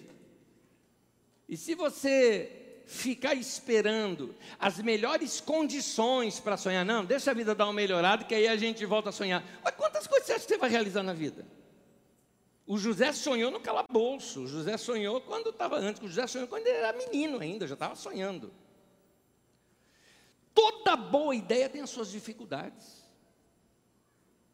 E 1.50 1.58
se 1.58 1.76
você 1.76 2.59
ficar 2.90 3.36
esperando 3.36 4.36
as 4.58 4.80
melhores 4.80 5.40
condições 5.40 6.40
para 6.40 6.58
sonhar. 6.58 6.84
Não, 6.84 7.06
deixa 7.06 7.30
a 7.30 7.34
vida 7.36 7.54
dar 7.54 7.66
uma 7.66 7.74
melhorada, 7.74 8.24
que 8.24 8.34
aí 8.34 8.48
a 8.48 8.58
gente 8.58 8.84
volta 8.84 9.10
a 9.10 9.12
sonhar. 9.12 9.44
Mas 9.64 9.76
quantas 9.76 10.08
coisas 10.08 10.26
você 10.26 10.34
acha 10.34 10.42
que 10.42 10.54
você 10.54 10.58
vai 10.58 10.72
realizar 10.72 11.04
na 11.04 11.14
vida? 11.14 11.46
O 12.66 12.80
José 12.80 13.14
sonhou 13.14 13.52
no 13.52 13.60
calabouço. 13.60 14.42
O 14.42 14.48
José 14.48 14.76
sonhou 14.76 15.22
quando 15.22 15.52
estava 15.52 15.78
antes. 15.78 16.02
O 16.02 16.08
José 16.08 16.26
sonhou 16.26 16.48
quando 16.48 16.66
ele 16.66 16.78
era 16.78 16.98
menino 16.98 17.40
ainda, 17.40 17.68
já 17.68 17.76
estava 17.76 17.96
sonhando. 17.96 18.52
Toda 20.54 20.96
boa 20.96 21.36
ideia 21.36 21.70
tem 21.70 21.82
as 21.82 21.92
suas 21.92 22.10
dificuldades. 22.10 23.08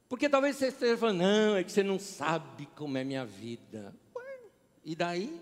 Porque 0.10 0.28
talvez 0.28 0.58
você 0.58 0.68
esteja 0.68 0.98
falando, 0.98 1.20
não, 1.20 1.56
é 1.56 1.64
que 1.64 1.72
você 1.72 1.84
não 1.84 1.98
sabe 1.98 2.66
como 2.76 2.98
é 2.98 3.04
minha 3.06 3.26
vida. 3.26 3.96
Ué, 4.14 4.40
e 4.84 4.94
daí? 4.94 5.42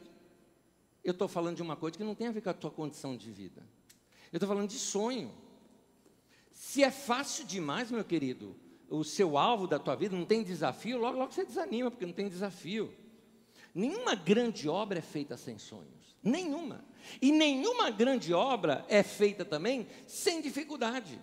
Eu 1.04 1.12
estou 1.12 1.28
falando 1.28 1.58
de 1.58 1.62
uma 1.62 1.76
coisa 1.76 1.98
que 1.98 2.04
não 2.04 2.16
tem 2.16 2.28
a 2.28 2.32
ver 2.32 2.42
com 2.42 2.50
a 2.50 2.54
tua 2.54 2.72
condição 2.72 3.18
de 3.18 3.32
vida. 3.32 3.62
Eu 4.32 4.38
estou 4.38 4.48
falando 4.48 4.70
de 4.70 4.80
sonho. 4.80 5.32
Se 6.52 6.84
é 6.84 6.90
fácil 6.90 7.46
demais, 7.46 7.92
meu 7.92 8.04
querido, 8.04 8.56
o 8.90 9.04
seu 9.04 9.38
alvo 9.38 9.68
da 9.68 9.78
tua 9.78 9.96
vida 9.96 10.16
não 10.16 10.26
tem 10.26 10.44
desafio, 10.44 10.98
logo, 10.98 11.18
logo 11.18 11.32
você 11.32 11.46
desanima, 11.46 11.92
porque 11.92 12.06
não 12.06 12.14
tem 12.14 12.30
desafio. 12.30 12.94
Nenhuma 13.74 14.16
grande 14.16 14.70
obra 14.70 15.00
é 15.00 15.02
feita 15.02 15.36
sem 15.36 15.58
sonhos. 15.58 16.16
Nenhuma. 16.22 16.86
E 17.22 17.32
nenhuma 17.32 17.90
grande 17.90 18.34
obra 18.34 18.86
é 18.88 19.04
feita 19.04 19.44
também 19.44 19.88
sem 20.08 20.42
dificuldade. 20.42 21.20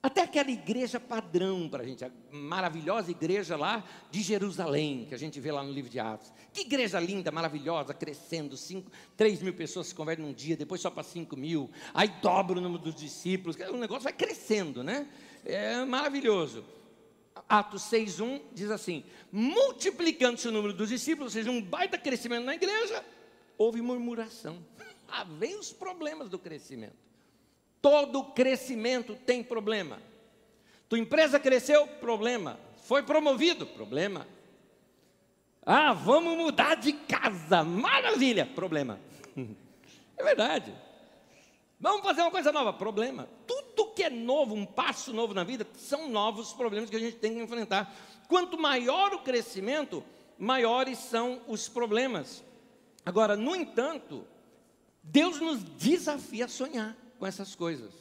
Até 0.00 0.22
aquela 0.22 0.50
igreja 0.50 1.00
padrão 1.00 1.68
para 1.68 1.82
a 1.82 1.86
gente, 1.86 2.04
a 2.04 2.10
maravilhosa 2.30 3.10
igreja 3.10 3.56
lá 3.56 3.84
de 4.12 4.22
Jerusalém, 4.22 5.06
que 5.08 5.14
a 5.14 5.18
gente 5.18 5.40
vê 5.40 5.50
lá 5.50 5.60
no 5.60 5.72
livro 5.72 5.90
de 5.90 5.98
Atos. 5.98 6.32
Que 6.52 6.60
igreja 6.60 7.00
linda, 7.00 7.32
maravilhosa, 7.32 7.92
crescendo, 7.92 8.56
cinco, 8.56 8.92
3 9.16 9.42
mil 9.42 9.54
pessoas 9.54 9.88
se 9.88 9.94
convertem 9.94 10.24
num 10.24 10.32
dia, 10.32 10.56
depois 10.56 10.80
só 10.80 10.88
para 10.88 11.02
5 11.02 11.36
mil, 11.36 11.68
aí 11.92 12.08
dobra 12.22 12.58
o 12.58 12.60
número 12.60 12.80
dos 12.80 12.94
discípulos, 12.94 13.56
o 13.56 13.76
negócio 13.76 14.04
vai 14.04 14.12
crescendo, 14.12 14.84
né? 14.84 15.08
É 15.44 15.84
maravilhoso. 15.84 16.64
Atos 17.48 17.82
6,1 17.82 18.40
diz 18.52 18.70
assim: 18.70 19.04
multiplicando-se 19.32 20.46
o 20.46 20.52
número 20.52 20.72
dos 20.72 20.90
discípulos, 20.90 21.34
ou 21.34 21.40
seja, 21.40 21.50
um 21.50 21.60
baita 21.60 21.98
crescimento 21.98 22.44
na 22.44 22.54
igreja, 22.54 23.04
houve 23.56 23.82
murmuração. 23.82 24.64
Ah, 25.10 25.24
vem 25.24 25.58
os 25.58 25.72
problemas 25.72 26.28
do 26.28 26.38
crescimento. 26.38 27.07
Todo 27.80 28.24
crescimento 28.24 29.14
tem 29.14 29.42
problema. 29.42 30.00
Tua 30.88 30.98
empresa 30.98 31.38
cresceu, 31.38 31.86
problema. 31.86 32.58
Foi 32.84 33.02
promovido, 33.02 33.66
problema. 33.66 34.26
Ah, 35.64 35.92
vamos 35.92 36.36
mudar 36.36 36.76
de 36.76 36.92
casa, 36.92 37.62
maravilha, 37.62 38.46
problema. 38.46 38.98
É 40.20 40.24
verdade. 40.24 40.74
Vamos 41.78 42.02
fazer 42.02 42.22
uma 42.22 42.30
coisa 42.32 42.50
nova, 42.50 42.72
problema. 42.72 43.28
Tudo 43.46 43.92
que 43.92 44.02
é 44.02 44.10
novo, 44.10 44.52
um 44.52 44.66
passo 44.66 45.12
novo 45.12 45.32
na 45.32 45.44
vida, 45.44 45.64
são 45.76 46.08
novos 46.08 46.52
problemas 46.52 46.90
que 46.90 46.96
a 46.96 46.98
gente 46.98 47.18
tem 47.18 47.34
que 47.34 47.40
enfrentar. 47.40 47.94
Quanto 48.26 48.58
maior 48.58 49.14
o 49.14 49.20
crescimento, 49.20 50.02
maiores 50.36 50.98
são 50.98 51.40
os 51.46 51.68
problemas. 51.68 52.42
Agora, 53.06 53.36
no 53.36 53.54
entanto, 53.54 54.26
Deus 55.04 55.38
nos 55.38 55.62
desafia 55.62 56.46
a 56.46 56.48
sonhar 56.48 56.96
com 57.18 57.26
essas 57.26 57.54
coisas. 57.54 57.92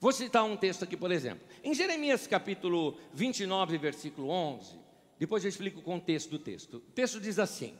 Vou 0.00 0.12
citar 0.12 0.44
um 0.44 0.56
texto 0.56 0.84
aqui, 0.84 0.96
por 0.96 1.10
exemplo. 1.10 1.46
Em 1.62 1.74
Jeremias 1.74 2.26
capítulo 2.26 2.98
29, 3.14 3.78
versículo 3.78 4.28
11, 4.28 4.78
depois 5.18 5.44
eu 5.44 5.48
explico 5.48 5.80
o 5.80 5.82
contexto 5.82 6.30
do 6.30 6.38
texto. 6.38 6.76
O 6.76 6.92
texto 6.92 7.20
diz 7.20 7.38
assim: 7.38 7.78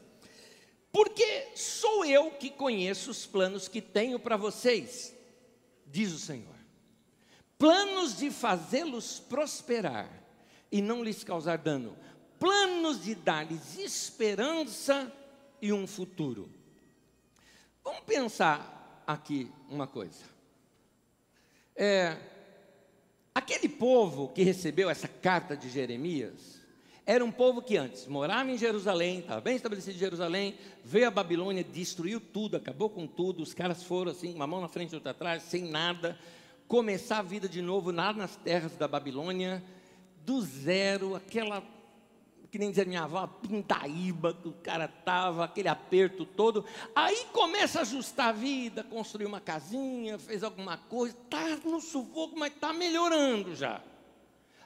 Porque 0.90 1.48
sou 1.54 2.04
eu 2.04 2.30
que 2.30 2.50
conheço 2.50 3.10
os 3.10 3.26
planos 3.26 3.68
que 3.68 3.82
tenho 3.82 4.18
para 4.18 4.36
vocês, 4.36 5.14
diz 5.86 6.12
o 6.12 6.18
Senhor. 6.18 6.54
Planos 7.58 8.16
de 8.16 8.30
fazê-los 8.30 9.20
prosperar 9.20 10.10
e 10.72 10.80
não 10.80 11.04
lhes 11.04 11.22
causar 11.22 11.58
dano, 11.58 11.96
planos 12.38 13.04
de 13.04 13.14
dar-lhes 13.14 13.78
esperança 13.78 15.12
e 15.60 15.72
um 15.72 15.86
futuro. 15.86 16.50
Vamos 17.82 18.00
pensar 18.00 19.02
aqui 19.06 19.50
uma 19.68 19.86
coisa. 19.86 20.33
É, 21.76 22.16
aquele 23.34 23.68
povo 23.68 24.28
que 24.28 24.42
recebeu 24.42 24.88
essa 24.88 25.08
carta 25.08 25.56
de 25.56 25.68
Jeremias 25.68 26.62
era 27.06 27.22
um 27.22 27.30
povo 27.30 27.60
que 27.60 27.76
antes 27.76 28.06
morava 28.06 28.50
em 28.50 28.56
Jerusalém, 28.56 29.18
estava 29.18 29.40
bem 29.40 29.56
estabelecido 29.56 29.96
em 29.96 29.98
Jerusalém, 29.98 30.54
veio 30.82 31.06
a 31.06 31.10
Babilônia, 31.10 31.62
destruiu 31.62 32.18
tudo, 32.18 32.56
acabou 32.56 32.88
com 32.88 33.06
tudo. 33.06 33.42
Os 33.42 33.52
caras 33.52 33.82
foram 33.82 34.12
assim, 34.12 34.32
uma 34.34 34.46
mão 34.46 34.60
na 34.60 34.68
frente 34.68 34.92
e 34.92 34.94
outra 34.94 35.10
atrás, 35.10 35.42
sem 35.42 35.64
nada, 35.64 36.18
começar 36.66 37.18
a 37.18 37.22
vida 37.22 37.46
de 37.46 37.60
novo 37.60 37.90
lá 37.90 38.12
nas 38.12 38.36
terras 38.36 38.74
da 38.76 38.88
Babilônia, 38.88 39.62
do 40.24 40.40
zero, 40.40 41.14
aquela 41.14 41.62
que 42.54 42.58
nem 42.60 42.70
dizer 42.70 42.86
minha 42.86 43.02
avó, 43.02 43.26
pintaíba 43.26 44.32
que 44.32 44.46
o 44.46 44.52
cara 44.52 44.86
tava, 44.86 45.44
aquele 45.44 45.66
aperto 45.66 46.24
todo. 46.24 46.64
Aí 46.94 47.26
começa 47.32 47.80
a 47.80 47.82
ajustar 47.82 48.28
a 48.28 48.32
vida, 48.32 48.84
construiu 48.84 49.26
uma 49.26 49.40
casinha, 49.40 50.20
fez 50.20 50.44
alguma 50.44 50.78
coisa, 50.78 51.16
tá 51.28 51.56
no 51.64 51.80
sufoco, 51.80 52.38
mas 52.38 52.54
tá 52.54 52.72
melhorando 52.72 53.56
já. 53.56 53.82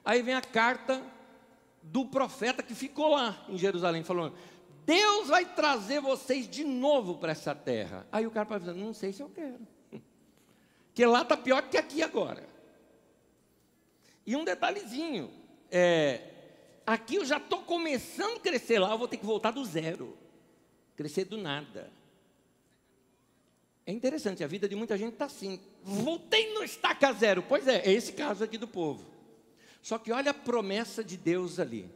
Aí 0.05 0.21
vem 0.21 0.35
a 0.35 0.43
carta 0.43 1.03
do 1.83 2.05
profeta 2.05 2.63
que 2.63 2.75
ficou 2.75 3.09
lá 3.09 3.43
em 3.49 3.57
Jerusalém, 3.57 4.05
falando: 4.05 4.37
Deus 4.85 5.29
vai 5.29 5.47
trazer 5.47 6.03
vocês 6.03 6.47
de 6.47 6.65
novo 6.65 7.17
para 7.17 7.33
essa 7.33 7.55
terra. 7.55 8.07
Aí 8.13 8.27
o 8.27 8.31
cara 8.31 8.45
vai 8.45 8.59
dizendo: 8.59 8.81
Não 8.81 8.93
sei 8.93 9.15
se 9.15 9.23
eu 9.23 9.31
quero. 9.31 9.67
Porque 10.89 11.07
lá 11.07 11.23
está 11.23 11.39
pior 11.39 11.63
que 11.63 11.79
aqui 11.79 12.03
agora. 12.03 12.47
E 14.27 14.37
um 14.37 14.45
detalhezinho: 14.45 15.31
é, 15.71 16.35
Aqui 16.89 17.17
eu 17.17 17.25
já 17.27 17.37
estou 17.37 17.61
começando 17.65 18.39
a 18.39 18.41
crescer 18.41 18.79
lá, 18.79 18.91
eu 18.93 18.97
vou 18.97 19.07
ter 19.07 19.19
que 19.19 19.27
voltar 19.27 19.51
do 19.51 19.63
zero. 19.63 20.17
Crescer 20.97 21.27
do 21.27 21.37
nada. 21.37 21.93
É 23.85 23.93
interessante, 23.93 24.43
a 24.43 24.47
vida 24.47 24.67
de 24.67 24.75
muita 24.75 24.97
gente 24.97 25.13
está 25.13 25.27
assim. 25.27 25.61
Voltei 25.83 26.55
no 26.55 26.65
estaca 26.65 27.13
zero. 27.13 27.45
Pois 27.47 27.69
é, 27.69 27.87
é 27.87 27.93
esse 27.93 28.15
caso 28.15 28.43
aqui 28.43 28.57
do 28.57 28.67
povo. 28.67 29.07
Só 29.83 29.99
que 29.99 30.11
olha 30.11 30.31
a 30.31 30.35
promessa 30.35 31.05
de 31.05 31.19
Deus 31.19 31.61
ali. 31.61 31.91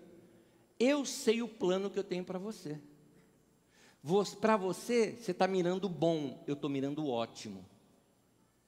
Eu 0.78 1.06
sei 1.06 1.40
o 1.40 1.48
plano 1.48 1.88
que 1.88 1.98
eu 1.98 2.04
tenho 2.04 2.22
para 2.22 2.38
você. 2.38 2.78
Para 4.42 4.58
você, 4.58 5.12
você 5.12 5.30
está 5.30 5.48
mirando 5.48 5.86
o 5.86 5.88
bom, 5.88 6.44
eu 6.46 6.52
estou 6.52 6.68
mirando 6.68 7.02
o 7.02 7.08
ótimo. 7.08 7.64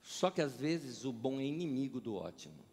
Só 0.01 0.31
que 0.31 0.41
às 0.41 0.57
vezes 0.57 1.05
o 1.05 1.13
bom 1.13 1.39
é 1.39 1.45
inimigo 1.45 2.01
do 2.01 2.15
ótimo. 2.15 2.64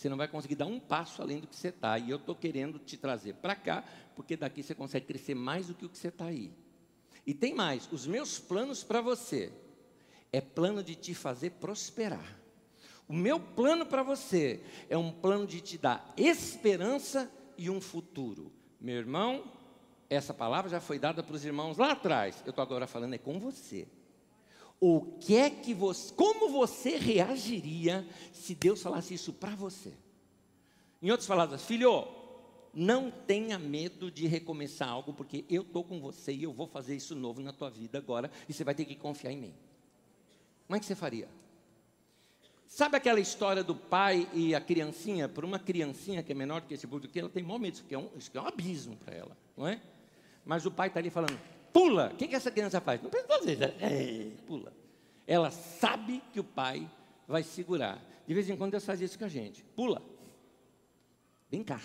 Você 0.00 0.08
não 0.08 0.16
vai 0.16 0.28
conseguir 0.28 0.54
dar 0.54 0.64
um 0.64 0.80
passo 0.80 1.20
além 1.20 1.40
do 1.40 1.46
que 1.46 1.54
você 1.54 1.68
está. 1.68 1.98
E 1.98 2.08
eu 2.08 2.16
estou 2.16 2.34
querendo 2.34 2.78
te 2.78 2.96
trazer 2.96 3.34
para 3.34 3.54
cá, 3.54 3.84
porque 4.16 4.34
daqui 4.34 4.62
você 4.62 4.74
consegue 4.74 5.04
crescer 5.04 5.34
mais 5.34 5.66
do 5.66 5.74
que 5.74 5.84
o 5.84 5.90
que 5.90 5.98
você 5.98 6.08
está 6.08 6.24
aí. 6.24 6.54
E 7.26 7.34
tem 7.34 7.54
mais: 7.54 7.86
os 7.92 8.06
meus 8.06 8.38
planos 8.38 8.82
para 8.82 9.02
você 9.02 9.52
é 10.32 10.40
plano 10.40 10.82
de 10.82 10.94
te 10.94 11.12
fazer 11.14 11.50
prosperar. 11.50 12.40
O 13.06 13.12
meu 13.12 13.38
plano 13.38 13.84
para 13.84 14.02
você 14.02 14.62
é 14.88 14.96
um 14.96 15.12
plano 15.12 15.46
de 15.46 15.60
te 15.60 15.76
dar 15.76 16.14
esperança 16.16 17.30
e 17.58 17.68
um 17.68 17.78
futuro. 17.78 18.50
Meu 18.80 18.96
irmão, 18.96 19.52
essa 20.08 20.32
palavra 20.32 20.70
já 20.70 20.80
foi 20.80 20.98
dada 20.98 21.22
para 21.22 21.36
os 21.36 21.44
irmãos 21.44 21.76
lá 21.76 21.92
atrás. 21.92 22.42
Eu 22.46 22.50
estou 22.50 22.62
agora 22.62 22.86
falando 22.86 23.12
é 23.12 23.18
com 23.18 23.38
você. 23.38 23.86
O 24.80 25.02
que 25.20 25.36
é 25.36 25.50
que 25.50 25.74
você, 25.74 26.12
como 26.14 26.48
você 26.48 26.96
reagiria 26.96 28.06
se 28.32 28.54
Deus 28.54 28.80
falasse 28.80 29.12
isso 29.12 29.30
para 29.30 29.54
você? 29.54 29.92
Em 31.02 31.10
outras 31.10 31.28
palavras, 31.28 31.62
filho, 31.62 32.08
não 32.72 33.10
tenha 33.10 33.58
medo 33.58 34.10
de 34.10 34.26
recomeçar 34.26 34.88
algo, 34.88 35.12
porque 35.12 35.44
eu 35.50 35.62
estou 35.62 35.84
com 35.84 36.00
você 36.00 36.32
e 36.32 36.44
eu 36.44 36.52
vou 36.52 36.66
fazer 36.66 36.96
isso 36.96 37.14
novo 37.14 37.42
na 37.42 37.52
tua 37.52 37.68
vida 37.68 37.98
agora, 37.98 38.30
e 38.48 38.54
você 38.54 38.64
vai 38.64 38.74
ter 38.74 38.86
que 38.86 38.94
confiar 38.94 39.32
em 39.32 39.36
mim. 39.36 39.54
Como 40.66 40.76
é 40.76 40.80
que 40.80 40.86
você 40.86 40.94
faria? 40.94 41.28
Sabe 42.66 42.96
aquela 42.96 43.18
história 43.20 43.64
do 43.64 43.74
pai 43.74 44.28
e 44.32 44.54
a 44.54 44.60
criancinha? 44.60 45.28
Por 45.28 45.44
uma 45.44 45.58
criancinha 45.58 46.22
que 46.22 46.30
é 46.30 46.34
menor 46.34 46.60
do 46.60 46.68
que 46.68 46.74
esse 46.74 46.86
burro 46.86 47.08
que 47.08 47.18
ela 47.18 47.28
tem 47.28 47.42
maior 47.42 47.58
medo, 47.58 47.80
aqui 47.84 47.94
é 47.94 47.98
um, 47.98 48.08
isso 48.16 48.30
é 48.32 48.40
um 48.40 48.46
abismo 48.46 48.96
para 48.96 49.14
ela, 49.14 49.36
não 49.56 49.66
é? 49.66 49.80
Mas 50.44 50.64
o 50.64 50.70
pai 50.70 50.88
está 50.88 51.00
ali 51.00 51.10
falando, 51.10 51.38
pula. 51.72 52.10
O 52.12 52.16
que, 52.16 52.28
que 52.28 52.36
essa 52.36 52.50
criança 52.50 52.80
faz? 52.80 53.02
Não 53.02 53.10
precisa 53.10 53.32
fazer, 53.32 53.62
é, 53.80 54.30
pula. 54.46 54.72
Ela 55.26 55.50
sabe 55.50 56.22
que 56.32 56.40
o 56.40 56.44
pai 56.44 56.90
vai 57.26 57.42
segurar. 57.42 58.02
De 58.26 58.34
vez 58.34 58.48
em 58.48 58.56
quando 58.56 58.72
Deus 58.72 58.84
faz 58.84 59.00
isso 59.00 59.18
com 59.18 59.24
a 59.24 59.28
gente. 59.28 59.64
Pula. 59.76 60.02
Vem 61.50 61.62
cá. 61.62 61.80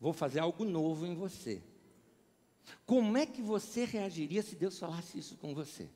Vou 0.00 0.12
fazer 0.12 0.40
algo 0.40 0.64
novo 0.64 1.06
em 1.06 1.14
você. 1.14 1.62
Como 2.86 3.16
é 3.16 3.26
que 3.26 3.42
você 3.42 3.84
reagiria 3.84 4.42
se 4.42 4.56
Deus 4.56 4.78
falasse 4.78 5.18
isso 5.18 5.36
com 5.36 5.54
você? 5.54 5.88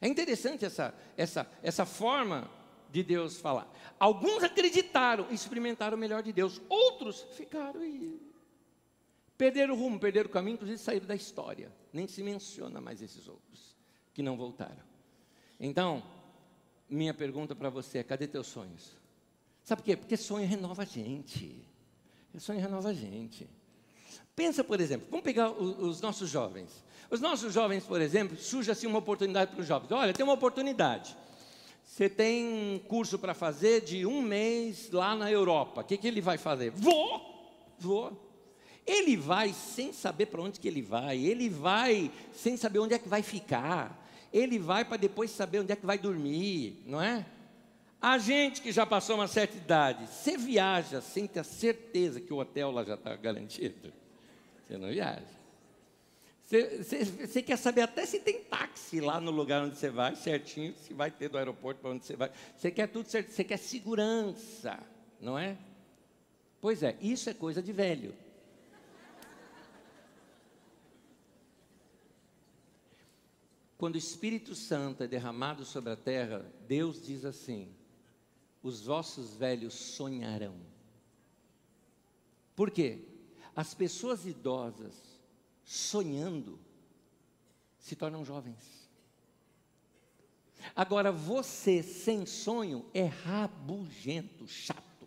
É 0.00 0.08
interessante 0.08 0.64
essa, 0.64 0.94
essa, 1.16 1.50
essa 1.62 1.86
forma 1.86 2.50
de 2.90 3.02
Deus 3.02 3.40
falar. 3.40 3.72
Alguns 3.98 4.42
acreditaram, 4.42 5.26
experimentaram 5.30 5.96
o 5.96 6.00
melhor 6.00 6.22
de 6.22 6.32
Deus. 6.32 6.60
Outros 6.68 7.22
ficaram 7.32 7.84
e 7.84 8.20
Perderam 9.44 9.74
o 9.74 9.78
rumo, 9.78 10.00
perderam 10.00 10.26
o 10.26 10.32
caminho, 10.32 10.54
inclusive 10.54 10.78
saíram 10.78 11.06
da 11.06 11.14
história. 11.14 11.70
Nem 11.92 12.08
se 12.08 12.22
menciona 12.22 12.80
mais 12.80 13.02
esses 13.02 13.28
outros 13.28 13.76
que 14.14 14.22
não 14.22 14.38
voltaram. 14.38 14.82
Então, 15.60 16.02
minha 16.88 17.12
pergunta 17.12 17.54
para 17.54 17.68
você 17.68 17.98
é: 17.98 18.02
cadê 18.02 18.26
teus 18.26 18.46
sonhos? 18.46 18.96
Sabe 19.62 19.82
por 19.82 19.84
quê? 19.84 19.98
Porque 19.98 20.16
sonho 20.16 20.48
renova 20.48 20.80
a 20.80 20.86
gente. 20.86 21.62
Sonho 22.38 22.58
renova 22.58 22.88
a 22.88 22.94
gente. 22.94 23.46
Pensa, 24.34 24.64
por 24.64 24.80
exemplo, 24.80 25.08
vamos 25.10 25.24
pegar 25.24 25.50
os, 25.50 25.78
os 25.78 26.00
nossos 26.00 26.30
jovens. 26.30 26.82
Os 27.10 27.20
nossos 27.20 27.52
jovens, 27.52 27.84
por 27.84 28.00
exemplo, 28.00 28.38
surge 28.38 28.70
assim 28.70 28.86
uma 28.86 29.00
oportunidade 29.00 29.50
para 29.50 29.60
os 29.60 29.66
jovens. 29.66 29.92
Olha, 29.92 30.14
tem 30.14 30.24
uma 30.24 30.32
oportunidade. 30.32 31.14
Você 31.84 32.08
tem 32.08 32.46
um 32.46 32.78
curso 32.78 33.18
para 33.18 33.34
fazer 33.34 33.82
de 33.82 34.06
um 34.06 34.22
mês 34.22 34.90
lá 34.90 35.14
na 35.14 35.30
Europa. 35.30 35.82
O 35.82 35.84
que, 35.84 35.98
que 35.98 36.08
ele 36.08 36.22
vai 36.22 36.38
fazer? 36.38 36.70
Vou! 36.70 37.34
Vou. 37.78 38.23
Ele 38.86 39.16
vai 39.16 39.52
sem 39.52 39.92
saber 39.92 40.26
para 40.26 40.42
onde 40.42 40.60
que 40.60 40.68
ele 40.68 40.82
vai, 40.82 41.18
ele 41.18 41.48
vai 41.48 42.10
sem 42.32 42.56
saber 42.56 42.80
onde 42.80 42.94
é 42.94 42.98
que 42.98 43.08
vai 43.08 43.22
ficar, 43.22 44.06
ele 44.32 44.58
vai 44.58 44.84
para 44.84 44.96
depois 44.96 45.30
saber 45.30 45.60
onde 45.60 45.72
é 45.72 45.76
que 45.76 45.86
vai 45.86 45.96
dormir, 45.96 46.82
não 46.86 47.00
é? 47.00 47.24
A 48.00 48.18
gente 48.18 48.60
que 48.60 48.70
já 48.70 48.84
passou 48.84 49.16
uma 49.16 49.26
certa 49.26 49.56
idade, 49.56 50.06
você 50.06 50.36
viaja 50.36 51.00
sem 51.00 51.26
ter 51.26 51.42
certeza 51.44 52.20
que 52.20 52.34
o 52.34 52.36
hotel 52.36 52.70
lá 52.70 52.84
já 52.84 52.94
está 52.94 53.16
garantido. 53.16 53.90
Você 54.66 54.76
não 54.76 54.88
viaja. 54.88 55.24
Você, 56.44 57.42
quer 57.42 57.56
saber 57.56 57.80
até 57.80 58.04
se 58.04 58.20
tem 58.20 58.40
táxi 58.40 59.00
lá 59.00 59.18
no 59.18 59.30
lugar 59.30 59.62
onde 59.62 59.78
você 59.78 59.88
vai, 59.88 60.14
certinho, 60.14 60.74
se 60.74 60.92
vai 60.92 61.10
ter 61.10 61.30
do 61.30 61.38
aeroporto 61.38 61.80
para 61.80 61.90
onde 61.90 62.04
você 62.04 62.14
vai. 62.14 62.30
Você 62.54 62.70
quer 62.70 62.88
tudo 62.88 63.08
certo, 63.08 63.30
você 63.30 63.42
quer 63.42 63.56
segurança, 63.56 64.78
não 65.18 65.38
é? 65.38 65.56
Pois 66.60 66.82
é, 66.82 66.96
isso 67.00 67.30
é 67.30 67.34
coisa 67.34 67.62
de 67.62 67.72
velho. 67.72 68.14
Quando 73.84 73.96
o 73.96 73.98
Espírito 73.98 74.54
Santo 74.54 75.02
é 75.02 75.06
derramado 75.06 75.62
sobre 75.62 75.92
a 75.92 75.96
terra, 75.96 76.50
Deus 76.66 77.02
diz 77.02 77.22
assim: 77.22 77.68
os 78.62 78.86
vossos 78.86 79.36
velhos 79.36 79.74
sonharão. 79.74 80.56
Por 82.56 82.70
quê? 82.70 83.04
As 83.54 83.74
pessoas 83.74 84.24
idosas 84.24 84.94
sonhando 85.62 86.58
se 87.78 87.94
tornam 87.94 88.24
jovens. 88.24 88.88
Agora, 90.74 91.12
você 91.12 91.82
sem 91.82 92.24
sonho 92.24 92.86
é 92.94 93.04
rabugento, 93.04 94.48
chato. 94.48 95.06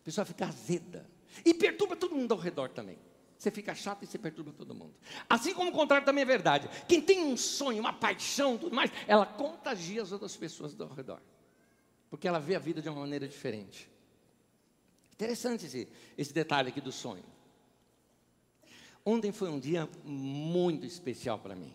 A 0.00 0.02
pessoa 0.02 0.24
fica 0.24 0.46
azeda 0.46 1.06
e 1.44 1.52
perturba 1.52 1.94
todo 1.94 2.16
mundo 2.16 2.32
ao 2.32 2.40
redor 2.40 2.70
também. 2.70 2.98
Você 3.38 3.52
fica 3.52 3.72
chato 3.74 4.02
e 4.02 4.06
você 4.06 4.18
perturba 4.18 4.52
todo 4.52 4.74
mundo. 4.74 4.94
Assim 5.30 5.54
como 5.54 5.70
o 5.70 5.72
contrário 5.72 6.04
também 6.04 6.22
é 6.22 6.24
verdade. 6.24 6.68
Quem 6.88 7.00
tem 7.00 7.24
um 7.24 7.36
sonho, 7.36 7.78
uma 7.78 7.92
paixão, 7.92 8.58
tudo 8.58 8.74
mais, 8.74 8.90
ela 9.06 9.24
contagia 9.24 10.02
as 10.02 10.10
outras 10.10 10.36
pessoas 10.36 10.78
ao 10.80 10.88
redor. 10.88 11.20
Porque 12.10 12.26
ela 12.26 12.40
vê 12.40 12.56
a 12.56 12.58
vida 12.58 12.82
de 12.82 12.88
uma 12.88 13.00
maneira 13.00 13.28
diferente. 13.28 13.88
Interessante 15.12 15.66
esse, 15.66 15.88
esse 16.16 16.32
detalhe 16.32 16.70
aqui 16.70 16.80
do 16.80 16.90
sonho. 16.90 17.24
Ontem 19.04 19.30
foi 19.30 19.48
um 19.48 19.60
dia 19.60 19.88
muito 20.04 20.84
especial 20.84 21.38
para 21.38 21.54
mim. 21.54 21.72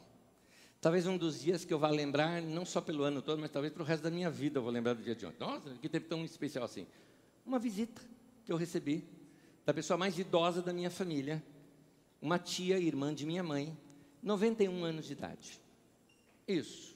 Talvez 0.82 1.08
um 1.08 1.18
dos 1.18 1.40
dias 1.40 1.64
que 1.64 1.74
eu 1.74 1.80
vá 1.80 1.90
lembrar, 1.90 2.42
não 2.42 2.66
só 2.66 2.82
pelo 2.82 3.04
ano 3.04 3.22
todo, 3.22 3.40
mas 3.40 3.50
talvez 3.50 3.74
para 3.74 3.84
o 3.84 3.86
resto 3.86 4.04
da 4.04 4.12
minha 4.12 4.30
vida 4.30 4.60
eu 4.60 4.64
vou 4.64 4.72
lembrar 4.72 4.96
do 4.96 5.02
dia 5.02 5.16
de 5.16 5.26
ontem. 5.26 5.40
Nossa, 5.40 5.70
que 5.82 5.88
teve 5.88 6.08
tão 6.08 6.26
especial 6.26 6.66
assim. 6.66 6.86
Uma 7.46 7.58
visita 7.58 8.02
que 8.46 8.52
eu 8.52 8.58
recebi 8.58 9.08
da 9.66 9.74
pessoa 9.74 9.98
mais 9.98 10.20
idosa 10.20 10.62
da 10.62 10.74
minha 10.74 10.92
família, 10.92 11.42
uma 12.24 12.40
tia, 12.40 12.80
irmã 12.80 13.14
de 13.14 13.26
minha 13.26 13.44
mãe, 13.44 13.78
91 14.24 14.86
anos 14.86 15.06
de 15.06 15.12
idade. 15.12 15.62
Isso. 16.48 16.96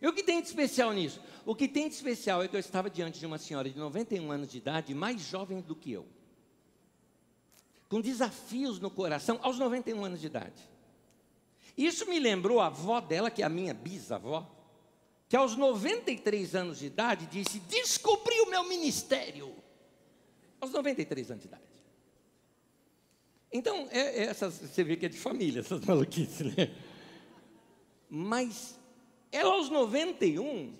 E 0.00 0.06
o 0.06 0.12
que 0.12 0.22
tem 0.22 0.40
de 0.40 0.46
especial 0.46 0.92
nisso? 0.92 1.20
O 1.44 1.52
que 1.52 1.66
tem 1.66 1.88
de 1.88 1.96
especial 1.96 2.44
é 2.44 2.48
que 2.48 2.54
eu 2.54 2.60
estava 2.60 2.88
diante 2.88 3.18
de 3.18 3.26
uma 3.26 3.38
senhora 3.38 3.68
de 3.68 3.76
91 3.76 4.30
anos 4.30 4.48
de 4.48 4.58
idade, 4.58 4.94
mais 4.94 5.20
jovem 5.20 5.60
do 5.60 5.74
que 5.74 5.90
eu, 5.90 6.06
com 7.88 8.00
desafios 8.00 8.78
no 8.78 8.88
coração, 8.88 9.40
aos 9.42 9.58
91 9.58 10.04
anos 10.04 10.20
de 10.20 10.26
idade. 10.28 10.62
Isso 11.76 12.08
me 12.08 12.20
lembrou 12.20 12.60
a 12.60 12.66
avó 12.66 13.00
dela, 13.00 13.32
que 13.32 13.42
é 13.42 13.46
a 13.46 13.50
minha 13.50 13.74
bisavó, 13.74 14.48
que 15.28 15.34
aos 15.34 15.56
93 15.56 16.54
anos 16.54 16.78
de 16.78 16.86
idade 16.86 17.26
disse: 17.26 17.58
Descobri 17.58 18.40
o 18.42 18.50
meu 18.50 18.62
ministério. 18.62 19.52
Aos 20.60 20.70
93 20.70 21.32
anos 21.32 21.42
de 21.42 21.48
idade. 21.48 21.75
Então, 23.56 23.88
é, 23.90 24.00
é 24.00 24.22
essas, 24.24 24.52
você 24.54 24.84
vê 24.84 24.96
que 24.96 25.06
é 25.06 25.08
de 25.08 25.18
família, 25.18 25.60
essas 25.60 25.80
maluquices, 25.80 26.54
né? 26.54 26.70
Mas 28.08 28.78
ela 29.32 29.54
aos 29.54 29.70
91, 29.70 30.74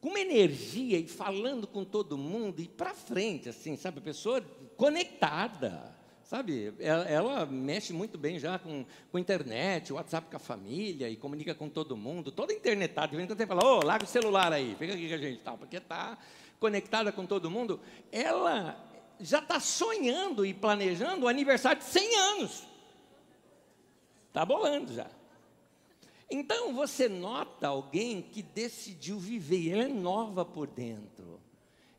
com 0.00 0.08
uma 0.08 0.18
energia 0.18 0.98
e 0.98 1.06
falando 1.06 1.66
com 1.66 1.84
todo 1.84 2.16
mundo, 2.16 2.60
e 2.62 2.66
para 2.66 2.94
frente, 2.94 3.50
assim, 3.50 3.76
sabe? 3.76 4.00
Pessoa 4.00 4.40
conectada, 4.78 5.94
sabe? 6.24 6.72
Ela, 6.78 7.04
ela, 7.04 7.46
mexe 7.46 7.92
muito 7.92 8.16
bem 8.16 8.38
já 8.38 8.58
com, 8.58 8.86
com 9.12 9.18
internet, 9.18 9.92
WhatsApp 9.92 10.30
com 10.30 10.36
a 10.36 10.40
família, 10.40 11.06
e 11.10 11.16
comunica 11.16 11.54
com 11.54 11.68
todo 11.68 11.98
mundo, 11.98 12.32
toda 12.32 12.54
internetada. 12.54 13.08
De 13.08 13.16
vez 13.16 13.24
em 13.24 13.28
quando 13.28 13.38
você 13.38 13.46
fala, 13.46 13.62
ô, 13.62 13.78
oh, 13.78 13.84
larga 13.84 14.06
o 14.06 14.08
celular 14.08 14.54
aí, 14.54 14.74
fica 14.78 14.94
aqui 14.94 15.06
com 15.06 15.14
a 15.14 15.18
gente, 15.18 15.40
tal, 15.42 15.58
porque 15.58 15.76
está 15.76 16.16
conectada 16.58 17.12
com 17.12 17.26
todo 17.26 17.50
mundo. 17.50 17.78
Ela 18.10 18.89
já 19.20 19.38
está 19.38 19.60
sonhando 19.60 20.44
e 20.44 20.54
planejando 20.54 21.26
o 21.26 21.28
aniversário 21.28 21.80
de 21.80 21.88
100 21.88 22.16
anos. 22.16 22.64
Está 24.28 24.44
bolando 24.44 24.92
já. 24.92 25.10
Então 26.30 26.72
você 26.72 27.08
nota 27.08 27.66
alguém 27.66 28.22
que 28.22 28.42
decidiu 28.42 29.18
viver, 29.18 29.72
ela 29.72 29.82
é 29.82 29.88
nova 29.88 30.44
por 30.44 30.68
dentro. 30.68 31.40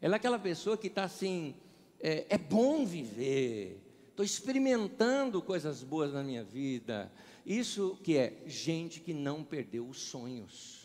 Ela 0.01 0.15
é 0.15 0.17
aquela 0.17 0.39
pessoa 0.39 0.78
que 0.78 0.88
está 0.88 1.03
assim, 1.03 1.53
é, 1.99 2.26
é 2.30 2.38
bom 2.38 2.86
viver, 2.86 3.80
estou 4.09 4.26
experimentando 4.26 5.41
coisas 5.41 5.84
boas 5.84 6.13
na 6.13 6.24
minha 6.24 6.43
vida. 6.43 7.11
Isso 7.45 7.99
que 8.03 8.17
é 8.17 8.41
gente 8.45 8.99
que 9.01 9.13
não 9.13 9.43
perdeu 9.43 9.88
os 9.88 9.99
sonhos. 9.99 10.80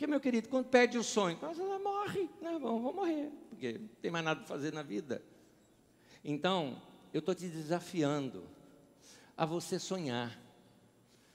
Porque, 0.00 0.10
meu 0.10 0.18
querido, 0.18 0.48
quando 0.48 0.64
perde 0.64 0.96
o 0.96 1.04
sonho, 1.04 1.36
você 1.36 1.60
morre, 1.60 2.22
né? 2.40 2.52
vamos, 2.52 2.80
vamos 2.80 2.94
morrer, 2.94 3.30
porque 3.50 3.72
não 3.72 3.88
tem 4.00 4.10
mais 4.10 4.24
nada 4.24 4.40
para 4.40 4.48
fazer 4.48 4.72
na 4.72 4.82
vida. 4.82 5.22
Então, 6.24 6.80
eu 7.12 7.18
estou 7.18 7.34
te 7.34 7.46
desafiando 7.46 8.42
a 9.36 9.44
você 9.44 9.78
sonhar. 9.78 10.40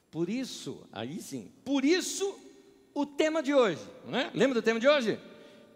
Por 0.09 0.32
isso, 0.32 0.84
aí 0.91 1.22
sim, 1.22 1.51
por 1.63 1.86
isso 1.86 2.39
o 2.91 3.05
tema 3.05 3.43
de 3.43 3.53
hoje, 3.53 3.88
não 4.03 4.18
é? 4.18 4.32
Lembra 4.34 4.59
do 4.59 4.66
tema 4.66 4.80
de 4.80 4.88
hoje? 4.88 5.20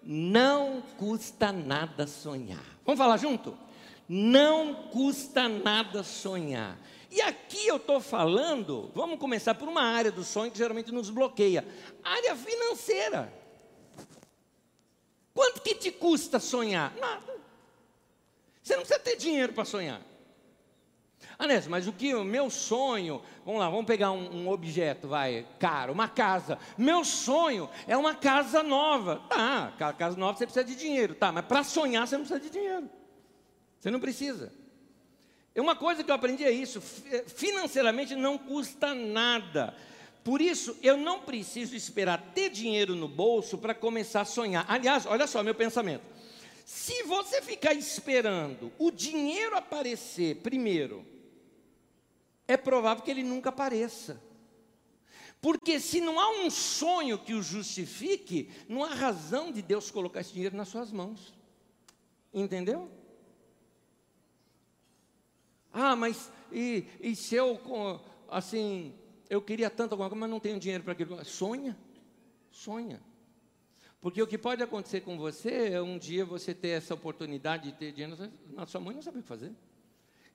Não 0.02 0.82
custa 0.98 1.52
nada 1.52 2.08
sonhar. 2.08 2.66
Vamos 2.84 2.98
falar 2.98 3.18
junto? 3.18 3.56
Não 4.08 4.90
custa 4.90 5.48
nada 5.48 6.02
sonhar. 6.02 6.76
E 7.12 7.22
aqui 7.22 7.68
eu 7.68 7.78
estou 7.78 7.99
falando, 7.99 8.91
vamos 8.93 9.20
começar 9.20 9.55
por 9.55 9.68
uma 9.68 9.82
área 9.82 10.12
do 10.12 10.24
sonho 10.24 10.51
que 10.51 10.57
geralmente 10.57 10.91
nos 10.91 11.10
bloqueia: 11.10 11.66
área 12.03 12.36
financeira. 12.36 13.34
Quanto 15.34 15.62
que 15.62 15.74
te 15.74 15.91
custa 15.91 16.39
sonhar? 16.39 16.93
Nada. 16.97 17.39
Você 18.62 18.76
não 18.76 18.84
precisa 18.84 18.99
ter 18.99 19.16
dinheiro 19.16 19.53
para 19.53 19.66
sonhar. 19.66 20.01
Anésio, 21.39 21.72
mas 21.72 21.88
o 21.88 21.93
que 21.93 22.14
o 22.14 22.24
meu 22.26 22.49
sonho, 22.49 23.22
vamos 23.45 23.62
lá, 23.62 23.70
vamos 23.70 23.86
pegar 23.86 24.12
um, 24.12 24.41
um, 24.41 24.49
objeto, 24.49 25.07
vai, 25.07 25.47
caro, 25.57 25.93
uma 25.93 26.10
casa. 26.10 26.60
Meu 26.78 27.05
sonho 27.05 27.70
é 27.88 27.95
uma 27.95 28.14
casa 28.14 28.62
nova. 28.62 29.22
Tá, 29.30 29.74
casa 29.97 30.18
nova 30.18 30.38
você 30.38 30.45
precisa 30.45 30.66
de 30.66 30.76
dinheiro, 30.76 31.16
tá, 31.16 31.32
mas 31.32 31.45
para 31.45 31.64
sonhar 31.64 32.05
você 32.05 32.18
não 32.18 32.26
precisa 32.26 32.41
de 32.41 32.49
dinheiro. 32.49 32.89
Você 33.80 33.89
não 33.89 33.99
precisa. 34.01 34.51
Uma 35.60 35.76
coisa 35.76 36.03
que 36.03 36.12
eu 36.12 36.16
aprendi 36.16 36.43
é 36.43 36.51
isso: 36.51 36.82
financeiramente 36.82 38.16
não 38.16 38.38
custa 38.38 38.93
nada. 38.93 39.76
Por 40.24 40.41
isso, 40.41 40.78
eu 40.84 40.97
não 40.97 41.22
preciso 41.22 41.76
esperar 41.76 42.32
ter 42.36 42.49
dinheiro 42.49 42.93
no 42.93 43.07
bolso 43.07 43.57
para 43.57 43.74
começar 43.74 44.22
a 44.22 44.26
sonhar. 44.26 44.66
Aliás, 44.68 45.05
olha 45.05 45.26
só 45.26 45.41
meu 45.41 45.55
pensamento. 45.55 46.03
Se 46.66 47.03
você 47.03 47.41
ficar 47.41 47.74
esperando 47.74 48.72
o 48.78 48.91
dinheiro 48.91 49.57
aparecer 49.57 50.36
primeiro, 50.38 51.05
é 52.47 52.55
provável 52.57 53.03
que 53.03 53.10
ele 53.10 53.24
nunca 53.24 53.49
apareça. 53.49 54.22
Porque 55.41 55.80
se 55.80 56.01
não 56.01 56.20
há 56.20 56.30
um 56.30 56.49
sonho 56.49 57.18
que 57.18 57.34
o 57.34 57.41
justifique, 57.41 58.51
não 58.68 58.84
há 58.84 58.93
razão 58.93 59.51
de 59.51 59.62
Deus 59.62 59.89
colocar 59.89 60.20
esse 60.20 60.34
dinheiro 60.34 60.55
nas 60.55 60.68
suas 60.68 60.91
mãos. 60.91 61.34
Entendeu? 62.34 62.91
Ah, 65.72 65.95
mas 65.95 66.32
e, 66.51 66.86
e 66.99 67.15
se 67.15 67.36
eu, 67.36 67.59
assim, 68.28 68.93
eu 69.30 69.41
queria 69.41 69.70
tanto 69.70 69.93
alguma 69.93 70.09
coisa, 70.09 70.20
mas 70.22 70.30
não 70.30 70.39
tenho 70.39 70.59
dinheiro 70.59 70.84
para 70.84 70.93
aquilo. 70.93 71.24
Sonha, 71.24 71.78
sonha. 72.51 73.01
Porque 74.01 74.22
o 74.22 74.28
que 74.28 74.38
pode 74.38 74.63
acontecer 74.63 75.01
com 75.01 75.17
você 75.17 75.74
é 75.74 75.82
um 75.82 75.97
dia 75.97 76.26
você 76.26 76.53
ter 76.53 76.70
essa 76.70 76.93
oportunidade 76.93 77.72
de 77.72 77.78
ter 77.78 77.91
dinheiro 77.91 78.32
na 78.51 78.65
sua 78.65 78.80
mãe 78.80 78.95
não 78.95 79.01
sabe 79.01 79.20
o 79.20 79.22
que 79.22 79.28
fazer. 79.28 79.51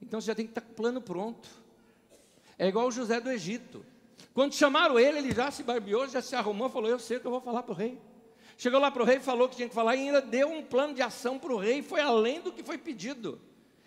Então 0.00 0.20
você 0.20 0.26
já 0.26 0.34
tem 0.34 0.44
que 0.44 0.50
estar 0.50 0.60
com 0.60 0.72
o 0.72 0.74
plano 0.74 1.00
pronto. 1.00 1.48
É 2.58 2.68
igual 2.68 2.86
o 2.86 2.90
José 2.90 3.20
do 3.20 3.30
Egito. 3.30 3.84
Quando 4.34 4.54
chamaram 4.54 4.98
ele, 4.98 5.18
ele 5.18 5.32
já 5.32 5.50
se 5.50 5.62
barbeou, 5.62 6.06
já 6.08 6.20
se 6.20 6.36
arrumou, 6.36 6.68
falou: 6.68 6.90
Eu 6.90 6.98
sei 6.98 7.18
que 7.18 7.26
eu 7.26 7.30
vou 7.30 7.40
falar 7.40 7.62
para 7.62 7.72
o 7.72 7.74
rei. 7.74 7.98
Chegou 8.56 8.78
lá 8.78 8.90
para 8.90 9.02
o 9.02 9.06
rei, 9.06 9.18
falou 9.18 9.48
que 9.48 9.56
tinha 9.56 9.68
que 9.68 9.74
falar 9.74 9.96
e 9.96 10.00
ainda 10.00 10.20
deu 10.20 10.48
um 10.48 10.62
plano 10.62 10.94
de 10.94 11.02
ação 11.02 11.38
para 11.38 11.52
o 11.52 11.56
rei, 11.56 11.82
foi 11.82 12.00
além 12.00 12.40
do 12.40 12.52
que 12.52 12.62
foi 12.62 12.78
pedido. 12.78 13.40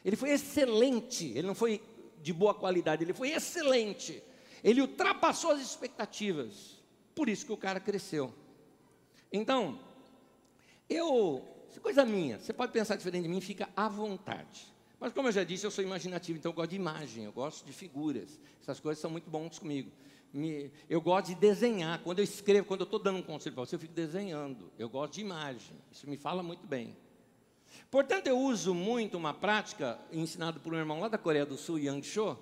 Ele 0.08 0.16
foi 0.16 0.30
excelente, 0.30 1.26
ele 1.36 1.46
não 1.46 1.54
foi 1.54 1.82
de 2.24 2.32
boa 2.32 2.54
qualidade, 2.54 3.04
ele 3.04 3.14
foi 3.14 3.32
excelente. 3.32 4.24
Ele 4.64 4.80
ultrapassou 4.80 5.52
as 5.52 5.60
expectativas. 5.60 6.78
Por 7.14 7.28
isso 7.28 7.46
que 7.46 7.52
o 7.52 7.58
cara 7.58 7.78
cresceu. 7.78 8.34
Então, 9.30 9.78
eu, 10.90 11.46
é 11.76 11.80
coisa 11.80 12.06
minha, 12.06 12.40
você 12.40 12.54
pode 12.54 12.72
pensar 12.72 12.96
diferente 12.96 13.24
de 13.24 13.28
mim, 13.28 13.42
fica 13.42 13.68
à 13.76 13.90
vontade. 13.90 14.74
Mas 14.98 15.12
como 15.12 15.28
eu 15.28 15.34
já 15.34 15.44
disse, 15.44 15.66
eu 15.66 15.72
sou 15.72 15.84
imaginativo, 15.84 16.40
então 16.40 16.52
eu 16.52 16.56
gosto 16.56 16.70
de 16.70 16.78
imagem, 16.78 17.26
eu 17.26 17.34
gosto 17.34 17.66
de 17.66 17.74
figuras. 17.74 18.40
Essas 18.62 18.80
coisas 18.80 19.02
são 19.02 19.12
muito 19.12 19.30
bons 19.30 19.60
comigo. 19.60 19.92
Me, 20.32 20.72
eu 20.90 21.02
gosto 21.02 21.28
de 21.28 21.36
desenhar. 21.36 22.02
Quando 22.02 22.20
eu 22.20 22.24
escrevo, 22.24 22.66
quando 22.66 22.80
eu 22.80 22.86
estou 22.86 23.00
dando 23.00 23.20
um 23.20 23.24
conselho 23.24 23.56
para 23.56 23.66
você, 23.66 23.76
eu 23.76 23.80
fico 23.80 23.94
desenhando. 23.94 24.72
Eu 24.80 24.88
gosto 24.88 25.16
de 25.16 25.22
imagem. 25.22 25.76
Isso 25.92 26.10
me 26.10 26.16
fala 26.16 26.42
muito 26.42 26.66
bem. 26.66 26.96
Portanto, 27.90 28.28
eu 28.28 28.38
uso 28.38 28.74
muito 28.74 29.18
uma 29.18 29.34
prática 29.34 30.00
ensinada 30.12 30.60
por 30.60 30.74
um 30.74 30.78
irmão 30.78 31.00
lá 31.00 31.08
da 31.08 31.18
Coreia 31.18 31.46
do 31.46 31.58
Sul, 31.58 31.80
Yang 31.80 32.08
Cho, 32.08 32.38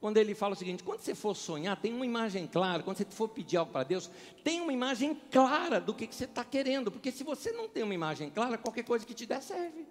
quando 0.00 0.16
ele 0.16 0.34
fala 0.34 0.54
o 0.54 0.56
seguinte: 0.56 0.82
quando 0.82 1.00
você 1.00 1.14
for 1.14 1.34
sonhar, 1.34 1.80
tem 1.80 1.92
uma 1.92 2.06
imagem 2.06 2.46
clara, 2.46 2.82
quando 2.82 2.98
você 2.98 3.04
for 3.04 3.28
pedir 3.28 3.56
algo 3.56 3.72
para 3.72 3.84
Deus, 3.84 4.10
tem 4.44 4.60
uma 4.60 4.72
imagem 4.72 5.14
clara 5.30 5.80
do 5.80 5.94
que, 5.94 6.06
que 6.06 6.14
você 6.14 6.24
está 6.24 6.44
querendo, 6.44 6.90
porque 6.90 7.10
se 7.10 7.24
você 7.24 7.52
não 7.52 7.68
tem 7.68 7.82
uma 7.82 7.94
imagem 7.94 8.30
clara, 8.30 8.58
qualquer 8.58 8.84
coisa 8.84 9.04
que 9.04 9.14
te 9.14 9.26
der 9.26 9.42
serve. 9.42 9.86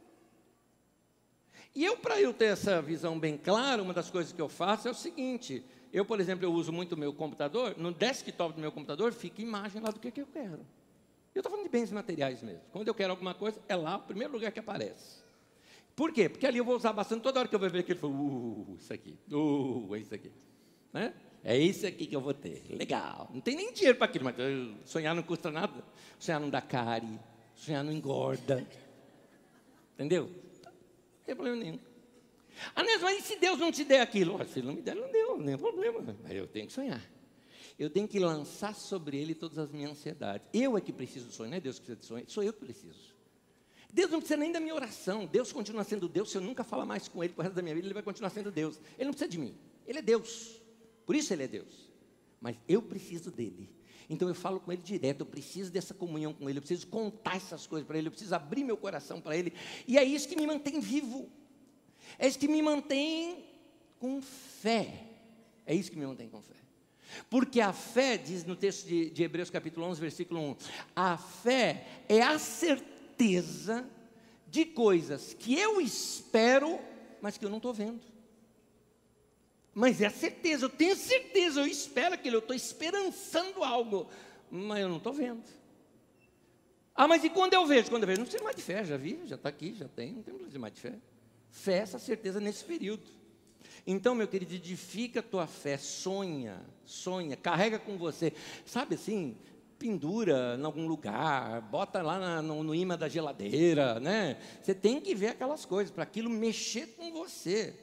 E 1.75 1.85
eu, 1.85 1.97
para 1.97 2.19
eu 2.19 2.33
ter 2.33 2.45
essa 2.45 2.81
visão 2.81 3.19
bem 3.19 3.37
clara, 3.37 3.83
uma 3.83 3.93
das 3.93 4.09
coisas 4.09 4.31
que 4.31 4.41
eu 4.41 4.49
faço 4.49 4.87
é 4.87 4.91
o 4.91 4.95
seguinte: 4.95 5.63
eu, 5.91 6.05
por 6.05 6.19
exemplo, 6.19 6.45
eu 6.45 6.53
uso 6.53 6.71
muito 6.71 6.93
o 6.93 6.97
meu 6.97 7.13
computador, 7.13 7.75
no 7.77 7.91
desktop 7.91 8.55
do 8.55 8.61
meu 8.61 8.71
computador 8.71 9.13
fica 9.13 9.41
imagem 9.41 9.81
lá 9.81 9.91
do 9.91 9.99
que, 9.99 10.11
que 10.11 10.21
eu 10.21 10.27
quero. 10.27 10.65
Eu 11.37 11.41
estou 11.41 11.51
falando 11.51 11.65
de 11.65 11.71
bens 11.71 11.91
materiais 11.91 12.41
mesmo. 12.41 12.61
Quando 12.71 12.87
eu 12.87 12.95
quero 12.95 13.11
alguma 13.11 13.35
coisa, 13.35 13.61
é 13.69 13.75
lá 13.75 13.97
o 13.97 14.01
primeiro 14.01 14.33
lugar 14.33 14.51
que 14.51 14.59
aparece. 14.59 15.19
Por 15.95 16.11
quê? 16.11 16.27
Porque 16.27 16.47
ali 16.47 16.57
eu 16.57 16.65
vou 16.65 16.75
usar 16.75 16.91
bastante, 16.93 17.21
toda 17.21 17.39
hora 17.39 17.47
que 17.47 17.53
eu 17.53 17.59
ver 17.59 17.67
aquilo, 17.67 17.91
eu 17.91 18.01
falo, 18.01 18.13
uh, 18.13 18.75
isso 18.79 18.91
aqui, 18.91 19.19
uh, 19.31 19.95
é 19.95 19.99
isso 19.99 20.15
aqui. 20.15 20.31
Né? 20.91 21.13
É 21.43 21.55
isso 21.55 21.85
aqui 21.85 22.07
que 22.07 22.15
eu 22.15 22.21
vou 22.21 22.33
ter. 22.33 22.63
Legal. 22.71 23.29
Não 23.31 23.39
tem 23.39 23.55
nem 23.55 23.71
dinheiro 23.71 23.99
para 23.99 24.05
aquilo, 24.05 24.25
mas 24.25 24.35
sonhar 24.89 25.13
não 25.13 25.21
custa 25.21 25.51
nada. 25.51 25.83
Sonhar 26.17 26.41
não 26.41 26.49
dá 26.49 26.59
cárie, 26.59 27.19
sonhar 27.53 27.83
não 27.83 27.91
engorda. 27.91 28.65
Entendeu? 29.93 30.25
Não 30.25 31.23
tem 31.23 31.35
problema 31.35 31.57
nenhum. 31.57 31.79
Ah, 32.75 32.83
mas 32.83 33.19
e 33.19 33.21
se 33.21 33.35
Deus 33.35 33.59
não 33.59 33.71
te 33.71 33.83
der 33.83 34.01
aquilo? 34.01 34.43
se 34.47 34.57
ele 34.57 34.67
não 34.67 34.73
me 34.73 34.81
der, 34.81 34.95
não 34.95 35.11
deu, 35.11 35.37
nem 35.37 35.55
problema. 35.55 36.17
Mas 36.23 36.31
eu 36.31 36.47
tenho 36.47 36.65
que 36.65 36.73
sonhar. 36.73 37.16
Eu 37.77 37.89
tenho 37.89 38.07
que 38.07 38.19
lançar 38.19 38.73
sobre 38.73 39.17
ele 39.17 39.35
todas 39.35 39.57
as 39.57 39.71
minhas 39.71 39.91
ansiedades. 39.91 40.47
Eu 40.51 40.75
é 40.77 40.81
que 40.81 40.91
preciso 40.91 41.31
sonhar, 41.31 41.51
não 41.51 41.57
é 41.57 41.61
Deus 41.61 41.77
que 41.77 41.85
precisa 41.85 41.99
de 41.99 42.05
sonhar, 42.05 42.25
sou 42.27 42.43
eu 42.43 42.51
que 42.51 42.59
preciso. 42.59 43.15
Deus 43.93 44.11
não 44.11 44.19
precisa 44.19 44.37
nem 44.37 44.51
da 44.51 44.59
minha 44.59 44.75
oração. 44.75 45.25
Deus 45.25 45.51
continua 45.51 45.83
sendo 45.83 46.09
Deus. 46.09 46.31
Se 46.31 46.37
eu 46.37 46.41
nunca 46.41 46.63
falar 46.63 46.85
mais 46.85 47.07
com 47.07 47.23
Ele 47.23 47.33
o 47.37 47.41
resto 47.41 47.55
da 47.55 47.61
minha 47.61 47.73
vida, 47.73 47.87
Ele 47.87 47.93
vai 47.93 48.03
continuar 48.03 48.29
sendo 48.29 48.51
Deus. 48.51 48.79
Ele 48.97 49.05
não 49.05 49.11
precisa 49.11 49.29
de 49.29 49.37
mim. 49.37 49.55
Ele 49.85 49.99
é 49.99 50.01
Deus. 50.01 50.61
Por 51.05 51.15
isso 51.15 51.33
Ele 51.33 51.43
é 51.43 51.47
Deus. 51.47 51.89
Mas 52.41 52.57
eu 52.67 52.81
preciso 52.81 53.31
dele. 53.31 53.69
Então 54.09 54.27
eu 54.27 54.35
falo 54.35 54.59
com 54.59 54.71
Ele 54.71 54.81
direto. 54.81 55.21
Eu 55.21 55.25
preciso 55.25 55.71
dessa 55.71 55.93
comunhão 55.93 56.33
com 56.33 56.49
Ele. 56.49 56.59
Eu 56.59 56.61
preciso 56.61 56.87
contar 56.87 57.37
essas 57.37 57.65
coisas 57.65 57.87
para 57.87 57.97
Ele. 57.97 58.07
Eu 58.07 58.11
preciso 58.11 58.35
abrir 58.35 58.63
meu 58.63 58.77
coração 58.77 59.21
para 59.21 59.35
Ele. 59.37 59.53
E 59.87 59.97
é 59.97 60.03
isso 60.03 60.27
que 60.27 60.35
me 60.35 60.45
mantém 60.45 60.79
vivo. 60.79 61.29
É 62.19 62.27
isso 62.27 62.37
que 62.37 62.47
me 62.47 62.61
mantém 62.61 63.45
com 63.99 64.21
fé. 64.21 65.05
É 65.65 65.73
isso 65.73 65.89
que 65.89 65.97
me 65.97 66.05
mantém 66.05 66.29
com 66.29 66.41
fé. 66.41 66.66
Porque 67.29 67.61
a 67.61 67.73
fé, 67.73 68.17
diz 68.17 68.43
no 68.45 68.55
texto 68.55 68.87
de, 68.87 69.09
de 69.09 69.23
Hebreus 69.23 69.49
capítulo 69.49 69.85
11, 69.87 70.01
versículo 70.01 70.41
1, 70.51 70.55
a 70.95 71.17
fé 71.17 71.85
é 72.07 72.21
a 72.21 72.37
certeza 72.39 73.87
de 74.47 74.65
coisas 74.65 75.33
que 75.33 75.57
eu 75.57 75.81
espero, 75.81 76.79
mas 77.21 77.37
que 77.37 77.45
eu 77.45 77.49
não 77.49 77.57
estou 77.57 77.73
vendo. 77.73 78.01
Mas 79.73 80.01
é 80.01 80.07
a 80.07 80.11
certeza, 80.11 80.65
eu 80.65 80.69
tenho 80.69 80.95
certeza, 80.95 81.61
eu 81.61 81.67
espero 81.67 82.15
aquilo, 82.15 82.37
eu 82.37 82.39
estou 82.39 82.55
esperançando 82.55 83.63
algo, 83.63 84.09
mas 84.49 84.81
eu 84.81 84.89
não 84.89 84.97
estou 84.97 85.13
vendo. 85.13 85.43
Ah, 86.95 87.07
mas 87.07 87.23
e 87.23 87.29
quando 87.29 87.53
eu 87.53 87.63
vejo? 87.63 87.89
Quando 87.89 88.03
eu 88.03 88.07
vejo, 88.07 88.21
não 88.21 88.25
precisa 88.25 88.43
mais 88.43 88.55
de 88.55 88.63
fé, 88.63 88.83
já 88.83 88.97
vi, 88.97 89.19
já 89.25 89.35
está 89.35 89.49
aqui, 89.49 89.75
já 89.75 89.87
tem, 89.87 90.13
não 90.13 90.49
tem 90.49 90.59
mais 90.59 90.73
de 90.73 90.81
fé. 90.81 90.93
Fé, 91.51 91.73
é 91.73 91.77
essa 91.77 91.99
certeza 91.99 92.39
nesse 92.39 92.65
período. 92.65 93.03
Então, 93.89 94.13
meu 94.13 94.27
querido, 94.27 94.53
edifica 94.53 95.21
a 95.21 95.23
tua 95.23 95.47
fé, 95.47 95.77
sonha, 95.77 96.61
sonha, 96.83 97.37
carrega 97.37 97.79
com 97.79 97.97
você. 97.97 98.33
Sabe 98.65 98.95
assim, 98.95 99.37
pendura 99.79 100.57
em 100.59 100.65
algum 100.65 100.85
lugar, 100.85 101.61
bota 101.61 102.01
lá 102.01 102.19
na, 102.19 102.41
no, 102.41 102.65
no 102.65 102.75
imã 102.75 102.97
da 102.97 103.07
geladeira, 103.07 103.97
né? 103.97 104.41
Você 104.61 104.75
tem 104.75 104.99
que 104.99 105.15
ver 105.15 105.29
aquelas 105.29 105.63
coisas, 105.63 105.89
para 105.89 106.03
aquilo 106.03 106.29
mexer 106.29 106.87
com 106.97 107.13
você. 107.13 107.73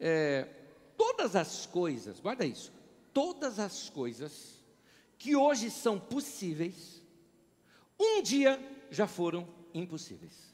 É, 0.00 0.48
todas 0.96 1.36
as 1.36 1.64
coisas, 1.64 2.18
guarda 2.18 2.44
isso, 2.44 2.72
todas 3.12 3.60
as 3.60 3.88
coisas 3.88 4.60
que 5.16 5.36
hoje 5.36 5.70
são 5.70 5.96
possíveis, 5.96 7.00
um 7.96 8.20
dia 8.20 8.58
já 8.90 9.06
foram 9.06 9.46
impossíveis. 9.72 10.52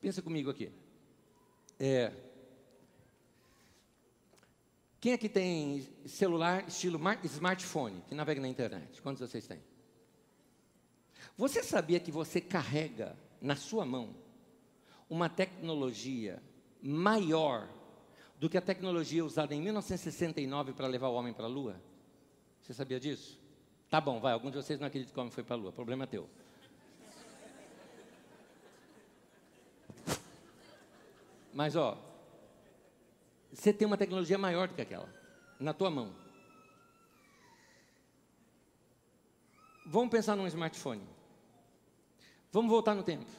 Pensa 0.00 0.22
comigo 0.22 0.50
aqui. 0.50 0.70
É, 1.80 2.12
quem 5.00 5.12
aqui 5.12 5.28
tem 5.28 5.86
celular 6.06 6.66
estilo 6.66 7.00
smartphone, 7.24 8.02
que 8.08 8.14
navega 8.14 8.40
na 8.40 8.48
internet? 8.48 9.00
Quantos 9.00 9.20
vocês 9.20 9.46
têm? 9.46 9.60
Você 11.36 11.62
sabia 11.62 12.00
que 12.00 12.10
você 12.10 12.40
carrega 12.40 13.16
na 13.40 13.54
sua 13.54 13.84
mão 13.84 14.14
uma 15.08 15.28
tecnologia 15.28 16.42
maior 16.82 17.68
do 18.38 18.48
que 18.48 18.58
a 18.58 18.60
tecnologia 18.60 19.24
usada 19.24 19.54
em 19.54 19.60
1969 19.62 20.72
para 20.72 20.86
levar 20.86 21.08
o 21.08 21.14
homem 21.14 21.32
para 21.32 21.44
a 21.44 21.48
Lua? 21.48 21.80
Você 22.60 22.74
sabia 22.74 23.00
disso? 23.00 23.40
Tá 23.90 24.00
bom, 24.00 24.20
vai. 24.20 24.32
Alguns 24.32 24.52
de 24.52 24.58
vocês 24.58 24.78
não 24.78 24.86
acreditam 24.86 25.14
que 25.14 25.18
o 25.18 25.22
homem 25.22 25.32
foi 25.32 25.42
para 25.42 25.56
a 25.56 25.58
lua. 25.58 25.72
Problema 25.72 26.06
teu. 26.06 26.28
Mas, 31.54 31.74
ó, 31.74 31.98
você 33.52 33.72
tem 33.72 33.86
uma 33.86 33.96
tecnologia 33.96 34.38
maior 34.38 34.68
do 34.68 34.74
que 34.74 34.82
aquela, 34.82 35.08
na 35.58 35.72
tua 35.72 35.90
mão. 35.90 36.14
Vamos 39.86 40.10
pensar 40.10 40.36
num 40.36 40.46
smartphone. 40.46 41.02
Vamos 42.52 42.70
voltar 42.70 42.94
no 42.94 43.02
tempo. 43.02 43.30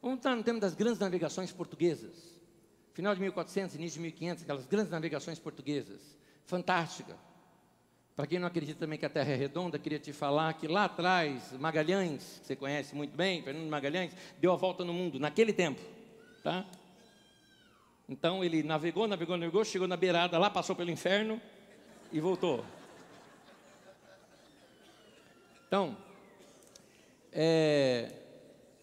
Vamos 0.00 0.16
voltar 0.16 0.36
no 0.36 0.42
tempo 0.42 0.60
das 0.60 0.74
grandes 0.74 0.98
navegações 0.98 1.52
portuguesas. 1.52 2.40
Final 2.92 3.14
de 3.14 3.20
1400, 3.20 3.76
início 3.76 3.96
de 3.96 4.02
1500, 4.02 4.42
aquelas 4.42 4.66
grandes 4.66 4.90
navegações 4.90 5.38
portuguesas. 5.38 6.18
Fantástica 6.44 7.16
para 8.14 8.26
quem 8.26 8.38
não 8.38 8.46
acredita 8.46 8.78
também 8.78 8.98
que 8.98 9.06
a 9.06 9.10
Terra 9.10 9.32
é 9.32 9.34
redonda, 9.34 9.78
queria 9.78 9.98
te 9.98 10.12
falar 10.12 10.52
que 10.54 10.68
lá 10.68 10.84
atrás, 10.84 11.52
Magalhães, 11.58 12.40
que 12.40 12.46
você 12.46 12.56
conhece 12.56 12.94
muito 12.94 13.16
bem, 13.16 13.42
Fernando 13.42 13.68
Magalhães, 13.70 14.12
deu 14.38 14.52
a 14.52 14.56
volta 14.56 14.84
no 14.84 14.92
mundo, 14.92 15.18
naquele 15.18 15.52
tempo. 15.52 15.80
Tá? 16.42 16.66
Então 18.08 18.44
ele 18.44 18.62
navegou, 18.62 19.06
navegou, 19.06 19.36
navegou, 19.36 19.64
chegou 19.64 19.88
na 19.88 19.96
beirada 19.96 20.38
lá, 20.38 20.50
passou 20.50 20.74
pelo 20.76 20.90
inferno 20.90 21.40
e 22.12 22.20
voltou. 22.20 22.64
Então, 25.66 25.96
é, 27.32 28.12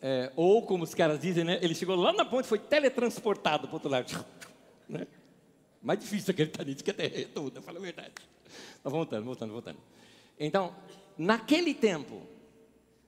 é, 0.01 0.31
ou 0.35 0.65
como 0.65 0.83
os 0.83 0.95
caras 0.95 1.19
dizem, 1.19 1.43
né, 1.43 1.59
ele 1.61 1.75
chegou 1.75 1.95
lá 1.95 2.11
na 2.11 2.25
ponte 2.25 2.45
e 2.45 2.49
foi 2.49 2.57
teletransportado 2.57 3.67
para 3.67 3.73
o 3.73 3.75
outro 3.75 3.89
lado. 3.89 4.25
Né? 4.89 5.05
Mais 5.83 5.99
difícil 5.99 6.31
acreditar 6.31 6.63
nisso 6.63 6.83
que 6.83 6.89
a 6.89 6.93
Terra 6.95 7.13
é 7.13 7.17
redonda, 7.19 7.61
fala 7.61 7.77
a 7.77 7.81
verdade. 7.81 8.11
Tá 8.81 8.89
voltando, 8.89 9.23
voltando, 9.23 9.53
voltando. 9.53 9.77
Então, 10.39 10.75
naquele 11.15 11.75
tempo, 11.75 12.23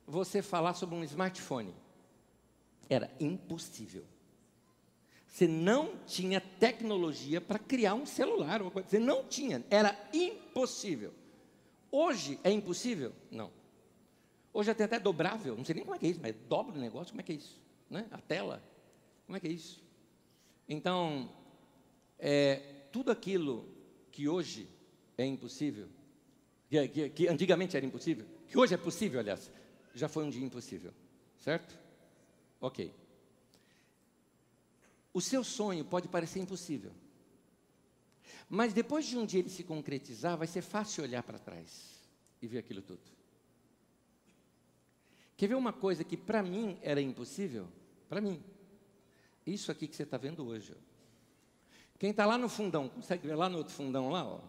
você 0.05 0.43
falar 0.43 0.75
sobre 0.75 0.93
um 0.93 1.03
smartphone 1.03 1.73
era 2.87 3.09
impossível. 3.19 4.03
Você 5.31 5.47
não 5.47 5.95
tinha 6.05 6.41
tecnologia 6.41 7.39
para 7.39 7.57
criar 7.57 7.93
um 7.93 8.05
celular. 8.05 8.61
Você 8.61 8.99
não 8.99 9.23
tinha, 9.23 9.63
era 9.69 9.97
impossível. 10.13 11.13
Hoje 11.89 12.37
é 12.43 12.51
impossível? 12.51 13.13
Não. 13.31 13.49
Hoje 14.53 14.69
é 14.69 14.73
até 14.73 14.99
dobrável, 14.99 15.55
não 15.55 15.63
sei 15.63 15.75
nem 15.75 15.85
como 15.85 15.95
é 15.95 15.99
que 15.99 16.05
é 16.05 16.09
isso, 16.09 16.19
mas 16.21 16.35
dobra 16.49 16.75
o 16.75 16.79
negócio, 16.79 17.13
como 17.13 17.21
é 17.21 17.23
que 17.23 17.31
é 17.31 17.35
isso? 17.35 17.57
Né? 17.89 18.05
A 18.11 18.17
tela, 18.17 18.61
como 19.25 19.37
é 19.37 19.39
que 19.39 19.47
é 19.47 19.51
isso? 19.51 19.81
Então, 20.67 21.33
é, 22.19 22.57
tudo 22.91 23.11
aquilo 23.11 23.65
que 24.11 24.27
hoje 24.27 24.67
é 25.17 25.25
impossível, 25.25 25.87
que, 26.69 26.87
que, 26.89 27.09
que 27.09 27.27
antigamente 27.29 27.77
era 27.77 27.85
impossível, 27.85 28.25
que 28.45 28.57
hoje 28.57 28.73
é 28.73 28.77
possível, 28.77 29.21
aliás, 29.21 29.49
já 29.95 30.09
foi 30.09 30.25
um 30.25 30.29
dia 30.29 30.45
impossível, 30.45 30.91
certo? 31.37 31.79
Ok. 32.59 32.91
O 35.13 35.19
seu 35.19 35.43
sonho 35.43 35.83
pode 35.83 36.07
parecer 36.07 36.39
impossível, 36.39 36.91
mas 38.49 38.73
depois 38.73 39.05
de 39.05 39.17
um 39.17 39.25
dia 39.25 39.39
ele 39.39 39.49
se 39.49 39.63
concretizar, 39.63 40.37
vai 40.37 40.47
ser 40.47 40.61
fácil 40.61 41.03
olhar 41.03 41.23
para 41.23 41.39
trás 41.39 42.01
e 42.41 42.47
ver 42.47 42.59
aquilo 42.59 42.81
tudo. 42.81 43.01
Quer 45.37 45.47
ver 45.47 45.55
uma 45.55 45.73
coisa 45.73 46.03
que 46.03 46.15
para 46.15 46.43
mim 46.43 46.77
era 46.81 47.01
impossível? 47.01 47.67
Para 48.07 48.21
mim. 48.21 48.43
Isso 49.45 49.71
aqui 49.71 49.87
que 49.87 49.95
você 49.95 50.03
está 50.03 50.17
vendo 50.17 50.45
hoje. 50.45 50.75
Quem 51.97 52.11
está 52.11 52.25
lá 52.25 52.37
no 52.37 52.49
fundão, 52.49 52.89
consegue 52.89 53.27
ver 53.27 53.35
lá 53.35 53.47
no 53.47 53.57
outro 53.57 53.73
fundão 53.73 54.09
lá? 54.09 54.25
Ó? 54.25 54.41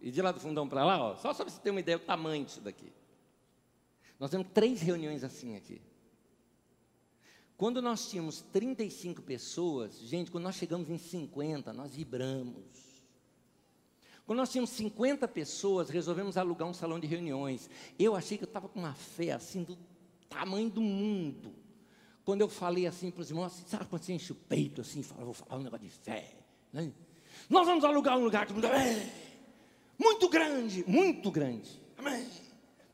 E 0.00 0.10
de 0.10 0.22
lá 0.22 0.32
do 0.32 0.40
fundão 0.40 0.68
para 0.68 0.84
lá, 0.84 1.02
ó, 1.02 1.16
só 1.16 1.34
para 1.34 1.50
você 1.50 1.60
ter 1.60 1.70
uma 1.70 1.80
ideia 1.80 1.98
do 1.98 2.04
tamanho 2.04 2.44
disso 2.44 2.60
daqui. 2.60 2.92
Nós 4.18 4.30
temos 4.30 4.46
três 4.52 4.80
reuniões 4.80 5.22
assim 5.22 5.56
aqui. 5.56 5.82
Quando 7.60 7.82
nós 7.82 8.08
tínhamos 8.08 8.40
35 8.40 9.20
pessoas, 9.20 9.98
gente, 9.98 10.30
quando 10.30 10.44
nós 10.44 10.54
chegamos 10.54 10.88
em 10.88 10.96
50, 10.96 11.74
nós 11.74 11.94
vibramos. 11.94 12.64
Quando 14.24 14.38
nós 14.38 14.50
tínhamos 14.50 14.70
50 14.70 15.28
pessoas, 15.28 15.90
resolvemos 15.90 16.38
alugar 16.38 16.66
um 16.66 16.72
salão 16.72 16.98
de 16.98 17.06
reuniões. 17.06 17.68
Eu 17.98 18.16
achei 18.16 18.38
que 18.38 18.44
eu 18.44 18.48
estava 18.48 18.66
com 18.66 18.78
uma 18.78 18.94
fé 18.94 19.32
assim 19.32 19.62
do 19.62 19.76
tamanho 20.26 20.70
do 20.70 20.80
mundo. 20.80 21.54
Quando 22.24 22.40
eu 22.40 22.48
falei 22.48 22.86
assim 22.86 23.10
para 23.10 23.20
os 23.20 23.28
irmãos, 23.28 23.52
assim, 23.52 23.64
sabe 23.66 23.84
quando 23.84 24.04
você 24.04 24.14
enche 24.14 24.32
o 24.32 24.36
peito 24.36 24.80
assim, 24.80 25.02
fala, 25.02 25.26
vou 25.26 25.34
falar 25.34 25.60
um 25.60 25.64
negócio 25.64 25.86
de 25.86 25.92
fé. 25.92 26.34
Né? 26.72 26.90
Nós 27.46 27.66
vamos 27.66 27.84
alugar 27.84 28.16
um 28.16 28.24
lugar, 28.24 28.46
muito 29.98 30.28
grande, 30.30 30.82
muito 30.88 31.30
grande. 31.30 31.78
Amém. 31.98 32.26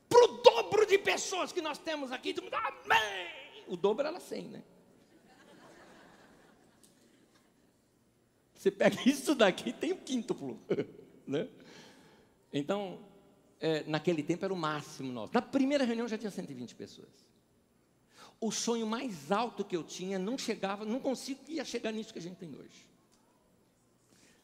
Para 0.08 0.24
o 0.24 0.38
dobro 0.38 0.84
de 0.86 0.98
pessoas 0.98 1.52
que 1.52 1.62
nós 1.62 1.78
temos 1.78 2.10
aqui, 2.10 2.34
amém. 2.84 3.35
O 3.66 3.76
dobro 3.76 4.06
era 4.06 4.20
100, 4.20 4.48
né? 4.48 4.62
Você 8.54 8.70
pega 8.70 8.96
isso 9.08 9.34
daqui 9.34 9.72
tem 9.72 9.92
o 9.92 9.96
quíntuplo, 9.96 10.60
né? 11.26 11.48
Então, 12.52 12.98
é, 13.60 13.84
naquele 13.84 14.22
tempo 14.22 14.44
era 14.44 14.52
o 14.52 14.56
máximo 14.56 15.12
nosso. 15.12 15.34
Na 15.34 15.42
primeira 15.42 15.84
reunião 15.84 16.08
já 16.08 16.16
tinha 16.18 16.30
120 16.30 16.74
pessoas. 16.74 17.26
O 18.40 18.50
sonho 18.50 18.86
mais 18.86 19.32
alto 19.32 19.64
que 19.64 19.76
eu 19.76 19.82
tinha 19.82 20.18
não 20.18 20.36
chegava, 20.36 20.84
não 20.84 21.00
conseguia 21.00 21.64
chegar 21.64 21.92
nisso 21.92 22.12
que 22.12 22.18
a 22.18 22.22
gente 22.22 22.36
tem 22.36 22.54
hoje. 22.54 22.86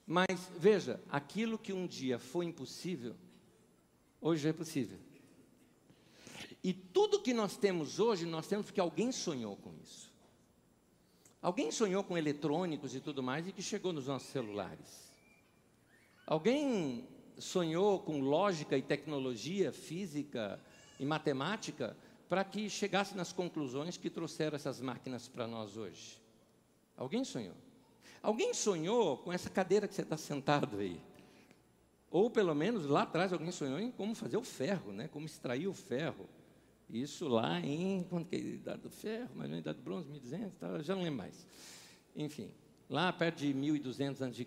Mas 0.06 0.50
veja, 0.58 1.00
aquilo 1.08 1.58
que 1.58 1.72
um 1.72 1.86
dia 1.86 2.18
foi 2.18 2.44
impossível, 2.46 3.14
hoje 4.20 4.48
é 4.48 4.52
possível. 4.52 4.98
E 6.62 6.72
tudo 6.72 7.20
que 7.20 7.34
nós 7.34 7.56
temos 7.56 7.98
hoje, 7.98 8.24
nós 8.24 8.46
temos 8.46 8.66
porque 8.66 8.80
alguém 8.80 9.10
sonhou 9.10 9.56
com 9.56 9.74
isso. 9.82 10.12
Alguém 11.40 11.72
sonhou 11.72 12.04
com 12.04 12.16
eletrônicos 12.16 12.94
e 12.94 13.00
tudo 13.00 13.22
mais 13.22 13.48
e 13.48 13.52
que 13.52 13.62
chegou 13.62 13.92
nos 13.92 14.06
nossos 14.06 14.28
celulares. 14.28 15.12
Alguém 16.24 17.04
sonhou 17.36 17.98
com 17.98 18.20
lógica 18.20 18.78
e 18.78 18.82
tecnologia, 18.82 19.72
física 19.72 20.60
e 21.00 21.04
matemática 21.04 21.96
para 22.28 22.44
que 22.44 22.70
chegasse 22.70 23.16
nas 23.16 23.32
conclusões 23.32 23.96
que 23.96 24.08
trouxeram 24.08 24.54
essas 24.54 24.80
máquinas 24.80 25.26
para 25.26 25.48
nós 25.48 25.76
hoje. 25.76 26.20
Alguém 26.96 27.24
sonhou. 27.24 27.56
Alguém 28.22 28.54
sonhou 28.54 29.18
com 29.18 29.32
essa 29.32 29.50
cadeira 29.50 29.88
que 29.88 29.94
você 29.94 30.02
está 30.02 30.16
sentado 30.16 30.78
aí? 30.78 31.00
Ou 32.08 32.30
pelo 32.30 32.54
menos 32.54 32.86
lá 32.86 33.02
atrás 33.02 33.32
alguém 33.32 33.50
sonhou 33.50 33.80
em 33.80 33.90
como 33.90 34.14
fazer 34.14 34.36
o 34.36 34.42
ferro, 34.42 34.92
né? 34.92 35.08
como 35.08 35.26
extrair 35.26 35.66
o 35.66 35.74
ferro. 35.74 36.28
Isso 36.92 37.26
lá 37.26 37.58
em, 37.60 38.04
quando 38.04 38.26
que 38.26 38.36
é 38.36 38.38
idade 38.38 38.82
do 38.82 38.90
ferro, 38.90 39.30
mas 39.34 39.50
na 39.50 39.58
idade 39.58 39.78
do 39.78 39.84
bronze, 39.84 40.08
1200, 40.08 40.58
tá, 40.58 40.82
já 40.82 40.94
não 40.94 41.02
lembro 41.02 41.18
mais. 41.18 41.46
Enfim, 42.14 42.52
lá 42.88 43.12
perto 43.12 43.38
de 43.38 43.54
1200 43.54 44.22
a.C. 44.22 44.46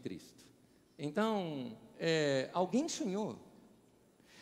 Então, 0.99 1.77
é, 1.97 2.49
alguém 2.53 2.87
sonhou. 2.87 3.39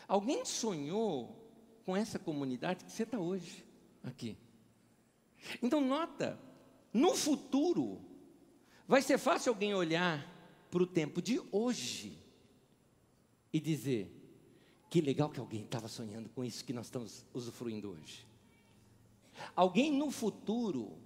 Alguém 0.06 0.44
sonhou 0.44 1.50
com 1.84 1.96
essa 1.96 2.18
comunidade 2.18 2.84
que 2.84 2.92
você 2.92 3.04
está 3.04 3.18
hoje 3.18 3.64
aqui. 4.02 4.36
Então, 5.62 5.80
nota, 5.80 6.38
no 6.92 7.14
futuro, 7.14 8.00
Vai 8.86 9.00
ser 9.00 9.18
fácil 9.18 9.50
alguém 9.50 9.74
olhar 9.74 10.30
para 10.70 10.82
o 10.82 10.86
tempo 10.86 11.22
de 11.22 11.40
hoje 11.50 12.18
e 13.52 13.58
dizer: 13.58 14.13
Que 14.94 15.00
legal 15.00 15.28
que 15.28 15.40
alguém 15.40 15.64
estava 15.64 15.88
sonhando 15.88 16.28
com 16.28 16.44
isso 16.44 16.64
que 16.64 16.72
nós 16.72 16.86
estamos 16.86 17.24
usufruindo 17.34 17.90
hoje. 17.90 18.24
Alguém 19.56 19.92
no 19.92 20.08
futuro 20.08 20.96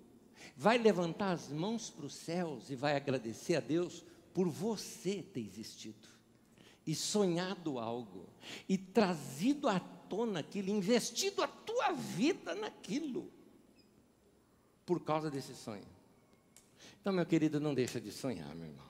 vai 0.54 0.76
levantar 0.76 1.30
as 1.30 1.48
mãos 1.48 1.88
para 1.88 2.04
os 2.04 2.12
céus 2.12 2.68
e 2.68 2.76
vai 2.76 2.94
agradecer 2.94 3.56
a 3.56 3.60
Deus 3.60 4.04
por 4.34 4.46
você 4.46 5.22
ter 5.22 5.40
existido 5.40 6.06
e 6.86 6.94
sonhado 6.94 7.78
algo 7.78 8.28
e 8.68 8.76
trazido 8.76 9.66
à 9.70 9.80
tona 9.80 10.40
aquilo, 10.40 10.68
investido 10.68 11.42
a 11.42 11.48
tua 11.48 11.92
vida 11.92 12.54
naquilo 12.54 13.32
por 14.84 15.02
causa 15.02 15.30
desse 15.30 15.54
sonho. 15.54 15.88
Então, 17.00 17.10
meu 17.10 17.24
querido, 17.24 17.58
não 17.58 17.72
deixa 17.72 17.98
de 17.98 18.12
sonhar, 18.12 18.54
meu 18.54 18.66
irmão. 18.66 18.86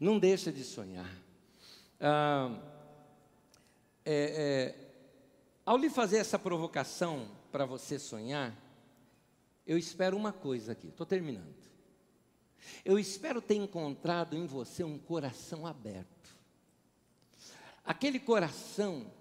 Não 0.00 0.18
deixa 0.18 0.50
de 0.50 0.64
sonhar. 0.64 1.08
Ah, 2.00 2.77
é, 4.10 4.14
é, 4.14 4.74
ao 5.66 5.76
lhe 5.76 5.90
fazer 5.90 6.16
essa 6.16 6.38
provocação 6.38 7.28
para 7.52 7.66
você 7.66 7.98
sonhar, 7.98 8.56
eu 9.66 9.76
espero 9.76 10.16
uma 10.16 10.32
coisa 10.32 10.72
aqui, 10.72 10.88
estou 10.88 11.04
terminando. 11.04 11.54
Eu 12.82 12.98
espero 12.98 13.42
ter 13.42 13.56
encontrado 13.56 14.34
em 14.34 14.46
você 14.46 14.82
um 14.82 14.98
coração 14.98 15.66
aberto. 15.66 16.34
Aquele 17.84 18.18
coração, 18.18 19.12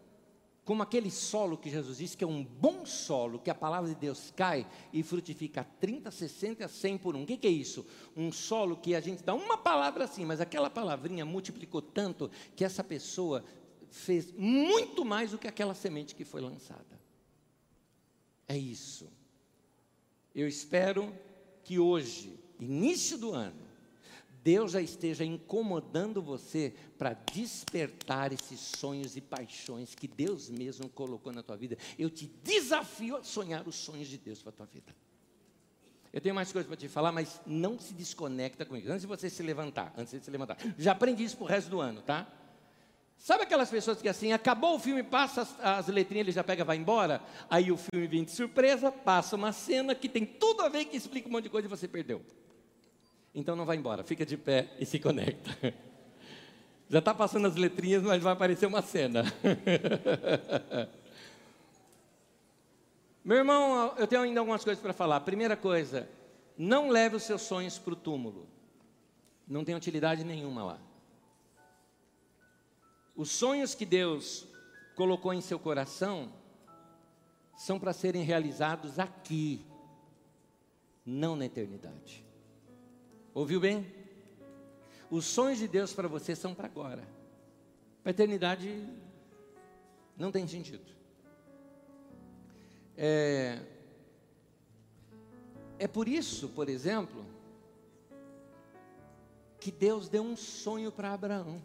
como 0.63 0.81
aquele 0.81 1.11
solo 1.11 1.57
que 1.57 1.69
Jesus 1.69 1.97
disse 1.97 2.15
que 2.15 2.23
é 2.23 2.27
um 2.27 2.41
bom 2.41 2.85
solo, 2.85 3.39
que 3.39 3.49
a 3.49 3.55
palavra 3.55 3.89
de 3.89 3.99
Deus 3.99 4.31
cai 4.33 4.65
e 4.93 5.03
frutifica 5.03 5.67
30, 5.81 6.09
60, 6.09 6.65
100 6.65 6.97
por 6.97 7.13
um. 7.13 7.23
O 7.23 7.25
que, 7.25 7.35
que 7.35 7.47
é 7.47 7.51
isso? 7.51 7.85
Um 8.15 8.31
solo 8.31 8.77
que 8.77 8.95
a 8.95 9.01
gente 9.01 9.21
dá 9.21 9.33
uma 9.33 9.57
palavra 9.57 10.05
assim, 10.05 10.23
mas 10.23 10.39
aquela 10.39 10.69
palavrinha 10.69 11.25
multiplicou 11.25 11.81
tanto 11.81 12.31
que 12.55 12.63
essa 12.63 12.85
pessoa 12.85 13.43
fez 13.89 14.31
muito 14.31 15.03
mais 15.03 15.31
do 15.31 15.37
que 15.37 15.47
aquela 15.47 15.73
semente 15.73 16.15
que 16.15 16.25
foi 16.25 16.41
lançada. 16.41 16.99
É 18.47 18.57
isso. 18.57 19.09
Eu 20.33 20.47
espero 20.47 21.13
que 21.63 21.79
hoje, 21.79 22.39
início 22.59 23.17
do 23.17 23.33
ano, 23.33 23.67
Deus 24.43 24.71
já 24.71 24.81
esteja 24.81 25.25
incomodando 25.25 26.21
você 26.21 26.73
para 26.97 27.13
despertar 27.33 28.31
esses 28.31 28.59
sonhos 28.59 29.17
e 29.17 29.21
paixões 29.21 29.93
que 29.93 30.07
Deus 30.07 30.49
mesmo 30.49 30.87
colocou 30.87 31.33
na 31.33 31.43
tua 31.43 31.57
vida. 31.57 31.77
Eu 31.99 32.09
te 32.09 32.27
desafio 32.43 33.17
a 33.17 33.23
sonhar 33.23 33.67
os 33.67 33.75
sonhos 33.75 34.07
de 34.07 34.17
Deus 34.17 34.41
para 34.41 34.51
a 34.51 34.53
tua 34.53 34.65
vida. 34.67 34.95
Eu 36.13 36.21
tenho 36.21 36.33
mais 36.33 36.51
coisas 36.51 36.65
para 36.65 36.77
te 36.77 36.87
falar, 36.87 37.11
mas 37.11 37.41
não 37.45 37.77
se 37.77 37.93
desconecta 37.93 38.65
comigo. 38.65 38.87
Antes 38.89 39.01
de 39.01 39.07
você 39.07 39.29
se 39.29 39.43
levantar, 39.43 39.93
antes 39.97 40.17
de 40.17 40.23
se 40.23 40.31
levantar. 40.31 40.57
Já 40.77 40.93
aprendi 40.93 41.25
isso 41.25 41.35
para 41.35 41.43
o 41.43 41.47
resto 41.47 41.69
do 41.69 41.81
ano, 41.81 42.01
tá? 42.01 42.31
Sabe 43.17 43.43
aquelas 43.43 43.69
pessoas 43.69 44.01
que 44.01 44.07
assim, 44.07 44.31
acabou 44.31 44.75
o 44.75 44.79
filme, 44.79 45.03
passa 45.03 45.41
as, 45.41 45.59
as 45.59 45.87
letrinhas, 45.87 46.27
ele 46.27 46.31
já 46.31 46.43
pega 46.43 46.63
vai 46.63 46.77
embora? 46.77 47.21
Aí 47.49 47.71
o 47.71 47.77
filme 47.77 48.07
vem 48.07 48.23
de 48.23 48.31
surpresa, 48.31 48.91
passa 48.91 49.35
uma 49.35 49.51
cena 49.51 49.95
que 49.95 50.07
tem 50.07 50.25
tudo 50.25 50.61
a 50.61 50.69
ver, 50.69 50.85
que 50.85 50.95
explica 50.95 51.27
um 51.27 51.31
monte 51.31 51.45
de 51.45 51.49
coisa 51.49 51.67
e 51.67 51.69
você 51.69 51.87
perdeu. 51.87 52.21
Então 53.33 53.55
não 53.55 53.65
vai 53.65 53.75
embora, 53.77 54.03
fica 54.03 54.25
de 54.25 54.37
pé 54.37 54.69
e 54.79 54.85
se 54.85 54.99
conecta. 54.99 55.51
Já 56.89 56.99
está 56.99 57.13
passando 57.13 57.47
as 57.47 57.55
letrinhas, 57.55 58.01
mas 58.01 58.23
vai 58.23 58.31
aparecer 58.31 58.65
uma 58.65 58.81
cena. 58.81 59.23
Meu 63.25 63.37
irmão, 63.37 63.93
eu 63.97 64.07
tenho 64.07 64.21
ainda 64.21 64.39
algumas 64.39 64.63
coisas 64.63 64.81
para 64.81 64.93
falar. 64.93 65.19
Primeira 65.19 65.57
coisa, 65.57 66.07
não 66.57 66.87
leve 66.89 67.17
os 67.17 67.23
seus 67.23 67.41
sonhos 67.41 67.77
para 67.77 67.91
o 67.91 67.95
túmulo. 67.95 68.47
Não 69.45 69.65
tem 69.65 69.75
utilidade 69.75 70.23
nenhuma 70.23 70.63
lá. 70.63 70.79
Os 73.17 73.31
sonhos 73.31 73.73
que 73.73 73.83
Deus 73.83 74.47
colocou 74.95 75.33
em 75.33 75.41
seu 75.41 75.57
coração 75.57 76.31
são 77.55 77.79
para 77.79 77.91
serem 77.91 78.21
realizados 78.21 78.99
aqui, 78.99 79.65
não 81.03 81.35
na 81.35 81.45
eternidade. 81.45 82.23
Ouviu 83.33 83.59
bem? 83.59 83.91
Os 85.09 85.25
sonhos 85.25 85.57
de 85.57 85.67
Deus 85.67 85.93
para 85.93 86.07
você 86.07 86.35
são 86.35 86.53
para 86.53 86.67
agora. 86.67 87.01
Para 88.03 88.11
a 88.11 88.13
eternidade 88.13 88.87
não 90.15 90.31
tem 90.31 90.47
sentido. 90.47 90.85
É, 92.95 93.59
é 95.79 95.87
por 95.87 96.07
isso, 96.07 96.49
por 96.49 96.69
exemplo, 96.69 97.25
que 99.59 99.71
Deus 99.71 100.07
deu 100.07 100.21
um 100.21 100.35
sonho 100.35 100.91
para 100.91 101.13
Abraão. 101.13 101.59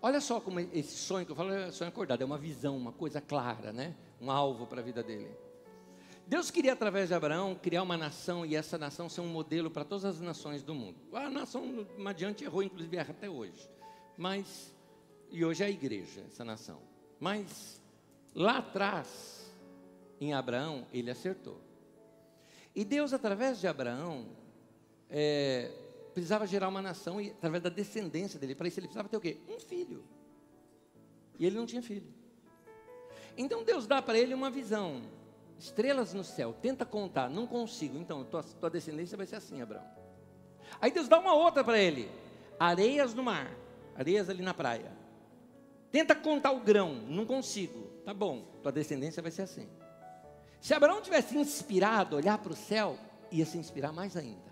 Olha 0.00 0.20
só 0.20 0.40
como 0.40 0.60
esse 0.60 0.96
sonho 0.96 1.26
que 1.26 1.32
eu 1.32 1.36
falo 1.36 1.52
é 1.52 1.72
sonho 1.72 1.88
acordado, 1.88 2.22
é 2.22 2.24
uma 2.24 2.38
visão, 2.38 2.76
uma 2.76 2.92
coisa 2.92 3.20
clara, 3.20 3.72
né? 3.72 3.96
Um 4.20 4.30
alvo 4.30 4.66
para 4.66 4.80
a 4.80 4.84
vida 4.84 5.02
dele. 5.02 5.30
Deus 6.26 6.50
queria, 6.50 6.74
através 6.74 7.08
de 7.08 7.14
Abraão, 7.14 7.54
criar 7.54 7.82
uma 7.82 7.96
nação 7.96 8.44
e 8.44 8.54
essa 8.54 8.76
nação 8.76 9.08
ser 9.08 9.22
um 9.22 9.28
modelo 9.28 9.70
para 9.70 9.84
todas 9.84 10.04
as 10.04 10.20
nações 10.20 10.62
do 10.62 10.74
mundo. 10.74 10.96
A 11.12 11.28
nação 11.30 11.86
adiante 12.06 12.44
errou, 12.44 12.62
inclusive 12.62 12.96
erra 12.96 13.10
até 13.10 13.30
hoje. 13.30 13.68
Mas, 14.16 14.74
e 15.30 15.44
hoje 15.44 15.62
é 15.62 15.66
a 15.66 15.70
igreja, 15.70 16.20
essa 16.26 16.44
nação. 16.44 16.80
Mas, 17.18 17.80
lá 18.34 18.58
atrás, 18.58 19.50
em 20.20 20.34
Abraão, 20.34 20.86
ele 20.92 21.10
acertou. 21.10 21.60
E 22.74 22.84
Deus, 22.84 23.12
através 23.12 23.58
de 23.58 23.66
Abraão, 23.66 24.26
é, 25.08 25.70
precisava 26.18 26.46
gerar 26.46 26.68
uma 26.68 26.82
nação 26.82 27.20
e, 27.20 27.30
através 27.30 27.62
da 27.62 27.70
descendência 27.70 28.38
dele. 28.38 28.54
Para 28.54 28.66
isso 28.68 28.80
ele 28.80 28.88
precisava 28.88 29.08
ter 29.08 29.16
o 29.16 29.20
quê? 29.20 29.38
Um 29.48 29.60
filho. 29.60 30.04
E 31.38 31.46
ele 31.46 31.56
não 31.56 31.64
tinha 31.64 31.80
filho. 31.80 32.12
Então 33.36 33.62
Deus 33.62 33.86
dá 33.86 34.02
para 34.02 34.18
ele 34.18 34.34
uma 34.34 34.50
visão. 34.50 35.02
Estrelas 35.58 36.12
no 36.14 36.24
céu, 36.24 36.52
tenta 36.52 36.84
contar, 36.84 37.28
não 37.28 37.46
consigo. 37.46 37.98
Então, 37.98 38.24
tua, 38.24 38.42
tua 38.42 38.70
descendência 38.70 39.16
vai 39.16 39.26
ser 39.26 39.36
assim, 39.36 39.60
Abraão. 39.62 39.84
Aí 40.80 40.90
Deus 40.90 41.08
dá 41.08 41.18
uma 41.18 41.34
outra 41.34 41.62
para 41.64 41.78
ele: 41.78 42.10
areias 42.58 43.14
no 43.14 43.22
mar, 43.22 43.56
areias 43.94 44.28
ali 44.28 44.42
na 44.42 44.54
praia. 44.54 44.92
Tenta 45.90 46.14
contar 46.14 46.50
o 46.50 46.60
grão, 46.60 46.94
não 46.94 47.24
consigo. 47.24 47.88
Tá 48.04 48.12
bom, 48.12 48.42
tua 48.62 48.72
descendência 48.72 49.22
vai 49.22 49.30
ser 49.30 49.42
assim. 49.42 49.68
Se 50.60 50.74
Abraão 50.74 51.00
tivesse 51.00 51.36
inspirado, 51.36 52.16
olhar 52.16 52.38
para 52.38 52.52
o 52.52 52.56
céu, 52.56 52.98
ia 53.30 53.46
se 53.46 53.56
inspirar 53.56 53.92
mais 53.92 54.16
ainda. 54.16 54.47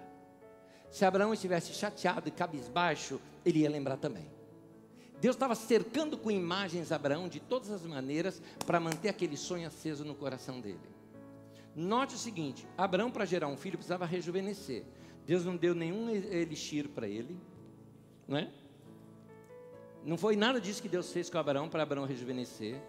Se 0.91 1.05
Abraão 1.05 1.34
estivesse 1.34 1.72
chateado 1.72 2.28
e 2.28 2.30
cabisbaixo, 2.32 3.20
ele 3.45 3.61
ia 3.61 3.70
lembrar 3.70 3.97
também. 3.97 4.30
Deus 5.20 5.34
estava 5.34 5.55
cercando 5.55 6.18
com 6.18 6.30
imagens 6.30 6.93
Abraão 6.93 7.28
de 7.28 7.41
todas 7.41 7.70
as 7.70 7.82
maneiras 7.82 8.41
para 8.66 8.78
manter 8.78 9.09
aquele 9.09 9.37
sonho 9.37 9.66
aceso 9.66 10.05
no 10.05 10.14
coração 10.14 10.61
dele. 10.61 10.80
Note 11.74 12.14
o 12.14 12.18
seguinte: 12.18 12.66
Abraão, 12.76 13.11
para 13.11 13.24
gerar 13.24 13.49
um 13.49 13.57
filho, 13.57 13.78
precisava 13.78 14.05
rejuvenescer. 14.05 14.84
Deus 15.26 15.45
não 15.45 15.57
deu 15.57 15.74
nenhum 15.74 16.09
elixir 16.11 16.89
para 16.89 17.09
ele, 17.09 17.37
não 18.28 18.39
é? 18.39 18.49
Não 20.05 20.16
foi 20.16 20.37
nada 20.37 20.61
disso 20.61 20.80
que 20.80 20.89
Deus 20.89 21.12
fez 21.12 21.28
com 21.28 21.37
Abraão 21.37 21.68
para 21.68 21.82
Abraão 21.82 22.07
rejuvenescer. 22.07 22.80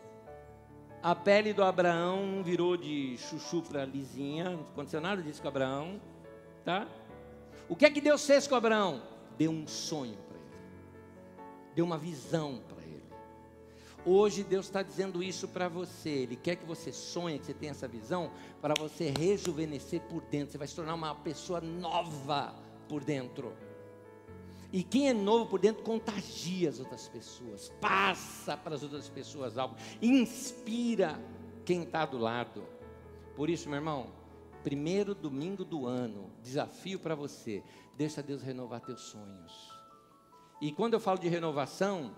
A 1.02 1.16
pele 1.16 1.54
do 1.54 1.64
Abraão 1.64 2.44
virou 2.44 2.78
de 2.78 3.18
chuchu 3.18 3.62
para 3.62 3.86
lisinha, 3.86 4.52
não 4.52 4.62
aconteceu 4.62 5.02
nada 5.02 5.22
disso 5.22 5.42
com 5.42 5.48
Abraão, 5.48 6.00
tá? 6.64 6.88
O 7.70 7.76
que 7.76 7.86
é 7.86 7.90
que 7.90 8.02
Deus 8.02 8.26
fez 8.26 8.48
com 8.48 8.56
Abraão? 8.56 9.02
Deu 9.38 9.52
um 9.52 9.68
sonho 9.68 10.18
para 10.28 10.38
ele, 10.38 10.62
deu 11.76 11.86
uma 11.86 11.98
visão 11.98 12.62
para 12.68 12.84
ele. 12.84 13.04
Hoje 14.06 14.44
Deus 14.44 14.68
está 14.68 14.82
dizendo 14.82 15.22
isso 15.22 15.48
para 15.48 15.68
você. 15.68 16.10
Ele 16.10 16.36
quer 16.36 16.56
que 16.56 16.66
você 16.66 16.92
sonhe, 16.94 17.38
que 17.40 17.46
você 17.46 17.54
tenha 17.54 17.72
essa 17.72 17.88
visão, 17.88 18.32
para 18.62 18.74
você 18.74 19.14
rejuvenescer 19.18 20.02
por 20.02 20.22
dentro. 20.22 20.54
Você 20.54 20.58
vai 20.58 20.68
se 20.68 20.76
tornar 20.76 20.94
uma 20.94 21.14
pessoa 21.14 21.60
nova 21.60 22.56
por 22.88 23.04
dentro. 23.04 23.54
E 24.72 24.84
quem 24.84 25.10
é 25.10 25.14
novo 25.14 25.46
por 25.46 25.60
dentro 25.60 25.84
contagia 25.84 26.70
as 26.70 26.80
outras 26.80 27.08
pessoas, 27.08 27.72
passa 27.80 28.58
para 28.58 28.76
as 28.76 28.84
outras 28.84 29.08
pessoas 29.08 29.58
algo, 29.58 29.76
inspira 30.02 31.20
quem 31.64 31.84
está 31.84 32.06
do 32.06 32.18
lado. 32.18 32.64
Por 33.36 33.50
isso, 33.50 33.70
meu 33.70 33.78
irmão, 33.78 34.08
primeiro 34.68 35.16
domingo 35.16 35.64
do 35.64 35.86
ano, 35.86 36.30
desafio 36.44 37.00
para 37.00 37.16
você, 37.16 37.64
deixa 37.96 38.22
Deus 38.22 38.42
renovar 38.42 38.82
teus 38.82 39.00
sonhos. 39.00 39.74
E 40.60 40.74
quando 40.74 40.94
eu 40.94 41.00
falo 41.00 41.18
de 41.18 41.30
renovação, 41.30 42.14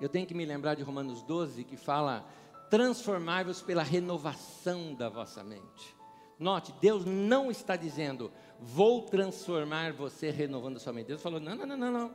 eu 0.00 0.08
tenho 0.08 0.26
que 0.26 0.34
me 0.34 0.44
lembrar 0.44 0.74
de 0.74 0.82
Romanos 0.82 1.22
12, 1.22 1.62
que 1.62 1.76
fala: 1.76 2.26
transformai-vos 2.68 3.62
pela 3.62 3.84
renovação 3.84 4.96
da 4.96 5.08
vossa 5.08 5.44
mente. 5.44 5.94
Note, 6.40 6.74
Deus 6.80 7.04
não 7.04 7.52
está 7.52 7.76
dizendo, 7.76 8.32
vou 8.58 9.02
transformar 9.02 9.92
você 9.92 10.30
renovando 10.30 10.80
sua 10.80 10.92
mente. 10.92 11.06
Deus 11.06 11.22
falou: 11.22 11.38
não, 11.38 11.54
não, 11.54 11.66
não, 11.66 11.76
não, 11.76 11.92
não. 11.92 12.14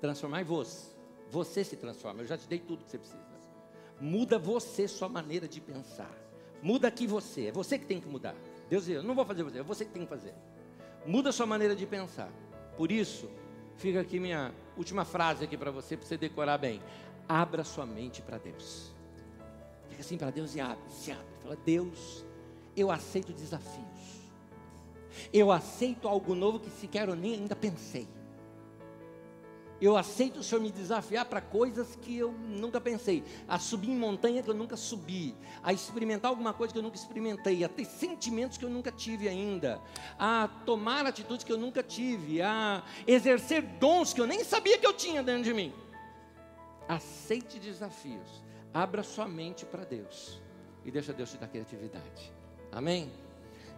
Transformai-vos. 0.00 0.96
Você 1.28 1.64
se 1.64 1.76
transforma. 1.76 2.22
Eu 2.22 2.26
já 2.26 2.38
te 2.38 2.46
dei 2.46 2.60
tudo 2.60 2.84
que 2.84 2.90
você 2.92 2.98
precisa. 2.98 3.26
Muda 4.00 4.38
você 4.38 4.86
sua 4.86 5.08
maneira 5.08 5.48
de 5.48 5.60
pensar. 5.60 6.27
Muda 6.62 6.88
aqui 6.88 7.06
você, 7.06 7.46
é 7.46 7.52
você 7.52 7.78
que 7.78 7.86
tem 7.86 8.00
que 8.00 8.08
mudar. 8.08 8.34
Deus 8.68 8.84
diz, 8.84 8.96
eu 8.96 9.02
não 9.02 9.14
vou 9.14 9.24
fazer 9.24 9.42
você, 9.42 9.58
é 9.58 9.62
você 9.62 9.84
que 9.84 9.92
tem 9.92 10.02
que 10.02 10.08
fazer. 10.08 10.34
Muda 11.06 11.30
a 11.30 11.32
sua 11.32 11.46
maneira 11.46 11.74
de 11.74 11.86
pensar. 11.86 12.30
Por 12.76 12.92
isso, 12.92 13.30
fica 13.76 14.00
aqui 14.00 14.18
minha 14.20 14.52
última 14.76 15.04
frase 15.04 15.44
aqui 15.44 15.56
para 15.56 15.70
você, 15.70 15.96
para 15.96 16.06
você 16.06 16.16
decorar 16.16 16.58
bem. 16.58 16.80
abra 17.28 17.62
sua 17.64 17.86
mente 17.86 18.22
para 18.22 18.38
Deus. 18.38 18.92
Fica 19.88 20.00
assim 20.00 20.16
para 20.16 20.30
Deus 20.30 20.54
e 20.54 20.60
abre, 20.60 20.82
se 20.90 21.10
abre. 21.10 21.24
Fala, 21.42 21.56
Deus, 21.64 22.24
eu 22.76 22.90
aceito 22.90 23.32
desafios. 23.32 23.86
Eu 25.32 25.50
aceito 25.50 26.06
algo 26.06 26.34
novo 26.34 26.60
que 26.60 26.70
sequer 26.70 27.08
eu 27.08 27.16
nem 27.16 27.34
ainda 27.34 27.56
pensei. 27.56 28.08
Eu 29.80 29.96
aceito 29.96 30.40
o 30.40 30.42
Senhor 30.42 30.60
me 30.60 30.72
desafiar 30.72 31.24
para 31.26 31.40
coisas 31.40 31.94
que 31.96 32.16
eu 32.16 32.32
nunca 32.32 32.80
pensei, 32.80 33.22
a 33.46 33.58
subir 33.58 33.90
em 33.90 33.96
montanha 33.96 34.42
que 34.42 34.50
eu 34.50 34.54
nunca 34.54 34.76
subi, 34.76 35.36
a 35.62 35.72
experimentar 35.72 36.30
alguma 36.30 36.52
coisa 36.52 36.72
que 36.72 36.78
eu 36.78 36.82
nunca 36.82 36.96
experimentei, 36.96 37.62
a 37.62 37.68
ter 37.68 37.84
sentimentos 37.84 38.58
que 38.58 38.64
eu 38.64 38.70
nunca 38.70 38.90
tive 38.90 39.28
ainda, 39.28 39.80
a 40.18 40.48
tomar 40.66 41.06
atitudes 41.06 41.44
que 41.44 41.52
eu 41.52 41.58
nunca 41.58 41.82
tive, 41.82 42.42
a 42.42 42.82
exercer 43.06 43.62
dons 43.62 44.12
que 44.12 44.20
eu 44.20 44.26
nem 44.26 44.42
sabia 44.42 44.78
que 44.78 44.86
eu 44.86 44.92
tinha 44.92 45.22
dentro 45.22 45.44
de 45.44 45.54
mim. 45.54 45.72
Aceite 46.88 47.60
desafios, 47.60 48.42
abra 48.74 49.02
sua 49.04 49.28
mente 49.28 49.64
para 49.64 49.84
Deus 49.84 50.40
e 50.84 50.90
deixa 50.90 51.12
Deus 51.12 51.30
te 51.30 51.36
dar 51.36 51.46
criatividade. 51.46 52.32
Amém? 52.72 53.12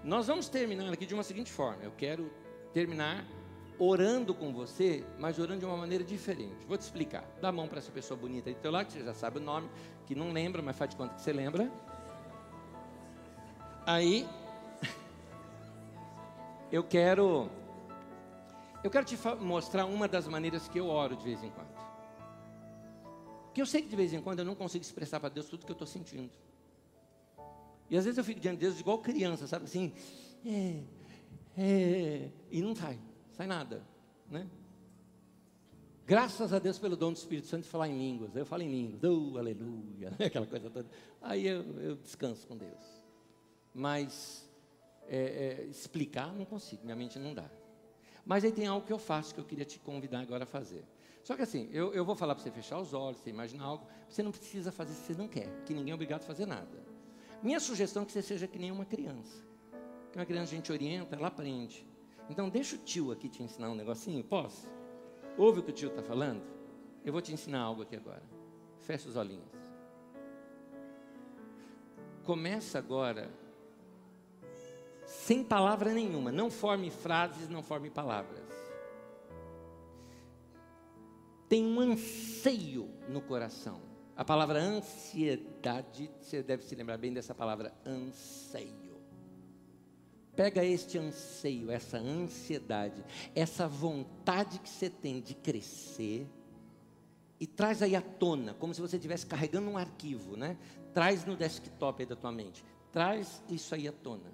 Nós 0.02 0.28
vamos 0.28 0.48
terminar 0.48 0.90
aqui 0.90 1.04
de 1.04 1.12
uma 1.12 1.22
seguinte 1.22 1.52
forma. 1.52 1.82
Eu 1.82 1.92
quero 1.92 2.30
terminar 2.72 3.26
orando 3.80 4.34
com 4.34 4.52
você, 4.52 5.02
mas 5.18 5.38
orando 5.38 5.60
de 5.60 5.64
uma 5.64 5.76
maneira 5.76 6.04
diferente. 6.04 6.66
Vou 6.68 6.76
te 6.76 6.82
explicar. 6.82 7.24
Dá 7.40 7.48
a 7.48 7.52
mão 7.52 7.66
para 7.66 7.78
essa 7.78 7.90
pessoa 7.90 8.20
bonita 8.20 8.50
aí 8.50 8.54
do 8.54 8.60
teu 8.60 8.70
lado, 8.70 8.86
que 8.86 8.92
você 8.92 9.02
já 9.02 9.14
sabe 9.14 9.38
o 9.38 9.40
nome, 9.40 9.70
que 10.06 10.14
não 10.14 10.32
lembra, 10.32 10.60
mas 10.60 10.76
faz 10.76 10.90
de 10.90 10.96
conta 10.96 11.14
que 11.14 11.22
você 11.22 11.32
lembra. 11.32 11.72
Aí, 13.86 14.28
eu 16.70 16.84
quero, 16.84 17.50
eu 18.84 18.90
quero 18.90 19.06
te 19.06 19.18
mostrar 19.40 19.86
uma 19.86 20.06
das 20.06 20.28
maneiras 20.28 20.68
que 20.68 20.78
eu 20.78 20.86
oro 20.86 21.16
de 21.16 21.24
vez 21.24 21.42
em 21.42 21.48
quando. 21.48 21.70
Porque 23.46 23.62
eu 23.62 23.66
sei 23.66 23.80
que 23.80 23.88
de 23.88 23.96
vez 23.96 24.12
em 24.12 24.20
quando 24.20 24.40
eu 24.40 24.44
não 24.44 24.54
consigo 24.54 24.84
expressar 24.84 25.18
para 25.20 25.30
Deus 25.30 25.48
tudo 25.48 25.64
que 25.64 25.72
eu 25.72 25.74
estou 25.74 25.88
sentindo. 25.88 26.30
E 27.88 27.96
às 27.96 28.04
vezes 28.04 28.18
eu 28.18 28.24
fico 28.24 28.38
diante 28.38 28.58
de 28.58 28.66
Deus 28.66 28.78
igual 28.78 28.98
criança, 28.98 29.46
sabe 29.46 29.64
assim? 29.64 29.94
É, 30.44 30.82
é, 31.56 32.28
e 32.50 32.60
não 32.60 32.76
sai 32.76 32.98
sai 33.40 33.46
nada, 33.46 33.82
né? 34.28 34.46
Graças 36.06 36.52
a 36.52 36.58
Deus 36.58 36.78
pelo 36.78 36.94
dom 36.94 37.10
do 37.10 37.16
Espírito 37.16 37.46
Santo 37.46 37.62
de 37.62 37.70
falar 37.70 37.88
em 37.88 37.96
línguas. 37.96 38.36
Eu 38.36 38.44
falo 38.44 38.62
em 38.62 38.70
línguas, 38.70 39.02
oh, 39.02 39.38
aleluia, 39.38 40.12
aquela 40.22 40.46
coisa 40.46 40.68
toda. 40.68 40.86
Aí 41.22 41.46
eu, 41.46 41.62
eu 41.80 41.96
descanso 41.96 42.46
com 42.46 42.54
Deus. 42.54 43.02
Mas 43.72 44.46
é, 45.08 45.62
é, 45.62 45.64
explicar 45.70 46.34
não 46.34 46.44
consigo, 46.44 46.84
minha 46.84 46.94
mente 46.94 47.18
não 47.18 47.32
dá. 47.32 47.50
Mas 48.26 48.44
aí 48.44 48.52
tem 48.52 48.66
algo 48.66 48.86
que 48.86 48.92
eu 48.92 48.98
faço 48.98 49.32
que 49.34 49.40
eu 49.40 49.44
queria 49.44 49.64
te 49.64 49.78
convidar 49.78 50.20
agora 50.20 50.44
a 50.44 50.46
fazer. 50.46 50.84
Só 51.24 51.34
que 51.34 51.40
assim, 51.40 51.70
eu, 51.72 51.94
eu 51.94 52.04
vou 52.04 52.14
falar 52.14 52.34
para 52.34 52.44
você 52.44 52.50
fechar 52.50 52.78
os 52.78 52.92
olhos, 52.92 53.20
você 53.20 53.30
imaginar 53.30 53.64
algo. 53.64 53.86
Você 54.06 54.22
não 54.22 54.32
precisa 54.32 54.70
fazer 54.70 54.92
se 54.92 55.00
você 55.00 55.14
não 55.14 55.28
quer, 55.28 55.48
que 55.64 55.72
ninguém 55.72 55.92
é 55.92 55.94
obrigado 55.94 56.20
a 56.24 56.26
fazer 56.26 56.44
nada. 56.44 56.84
Minha 57.42 57.58
sugestão 57.58 58.02
é 58.02 58.06
que 58.06 58.12
você 58.12 58.20
seja 58.20 58.46
que 58.46 58.58
nem 58.58 58.70
uma 58.70 58.84
criança. 58.84 59.42
Que 60.12 60.18
uma 60.18 60.26
criança 60.26 60.52
a 60.52 60.56
gente 60.56 60.70
orienta, 60.70 61.16
ela 61.16 61.28
aprende. 61.28 61.88
Então 62.30 62.48
deixa 62.48 62.76
o 62.76 62.78
tio 62.78 63.10
aqui 63.10 63.28
te 63.28 63.42
ensinar 63.42 63.68
um 63.68 63.74
negocinho, 63.74 64.22
posso? 64.22 64.70
Ouve 65.36 65.58
o 65.58 65.62
que 65.64 65.70
o 65.70 65.74
tio 65.74 65.88
está 65.88 66.00
falando? 66.00 66.40
Eu 67.04 67.12
vou 67.12 67.20
te 67.20 67.32
ensinar 67.32 67.60
algo 67.60 67.82
aqui 67.82 67.96
agora. 67.96 68.22
Fecha 68.82 69.08
os 69.08 69.16
olhinhos. 69.16 69.50
Começa 72.24 72.78
agora 72.78 73.28
sem 75.04 75.42
palavra 75.42 75.92
nenhuma. 75.92 76.30
Não 76.30 76.50
forme 76.50 76.88
frases, 76.88 77.48
não 77.48 77.64
forme 77.64 77.90
palavras. 77.90 78.48
Tem 81.48 81.66
um 81.66 81.80
anseio 81.80 82.88
no 83.08 83.20
coração. 83.20 83.82
A 84.16 84.24
palavra 84.24 84.60
ansiedade, 84.60 86.08
você 86.20 86.44
deve 86.44 86.62
se 86.62 86.76
lembrar 86.76 86.96
bem 86.96 87.12
dessa 87.12 87.34
palavra 87.34 87.74
anseio. 87.84 88.89
Pega 90.40 90.64
este 90.64 90.96
anseio, 90.96 91.70
essa 91.70 91.98
ansiedade, 91.98 93.04
essa 93.34 93.68
vontade 93.68 94.58
que 94.58 94.70
você 94.70 94.88
tem 94.88 95.20
de 95.20 95.34
crescer 95.34 96.26
e 97.38 97.46
traz 97.46 97.82
aí 97.82 97.94
à 97.94 98.00
tona, 98.00 98.54
como 98.54 98.72
se 98.72 98.80
você 98.80 98.96
estivesse 98.96 99.26
carregando 99.26 99.68
um 99.68 99.76
arquivo, 99.76 100.38
né? 100.38 100.56
Traz 100.94 101.26
no 101.26 101.36
desktop 101.36 102.02
aí 102.02 102.06
da 102.06 102.16
tua 102.16 102.32
mente. 102.32 102.64
Traz 102.90 103.42
isso 103.50 103.74
aí 103.74 103.86
à 103.86 103.92
tona. 103.92 104.32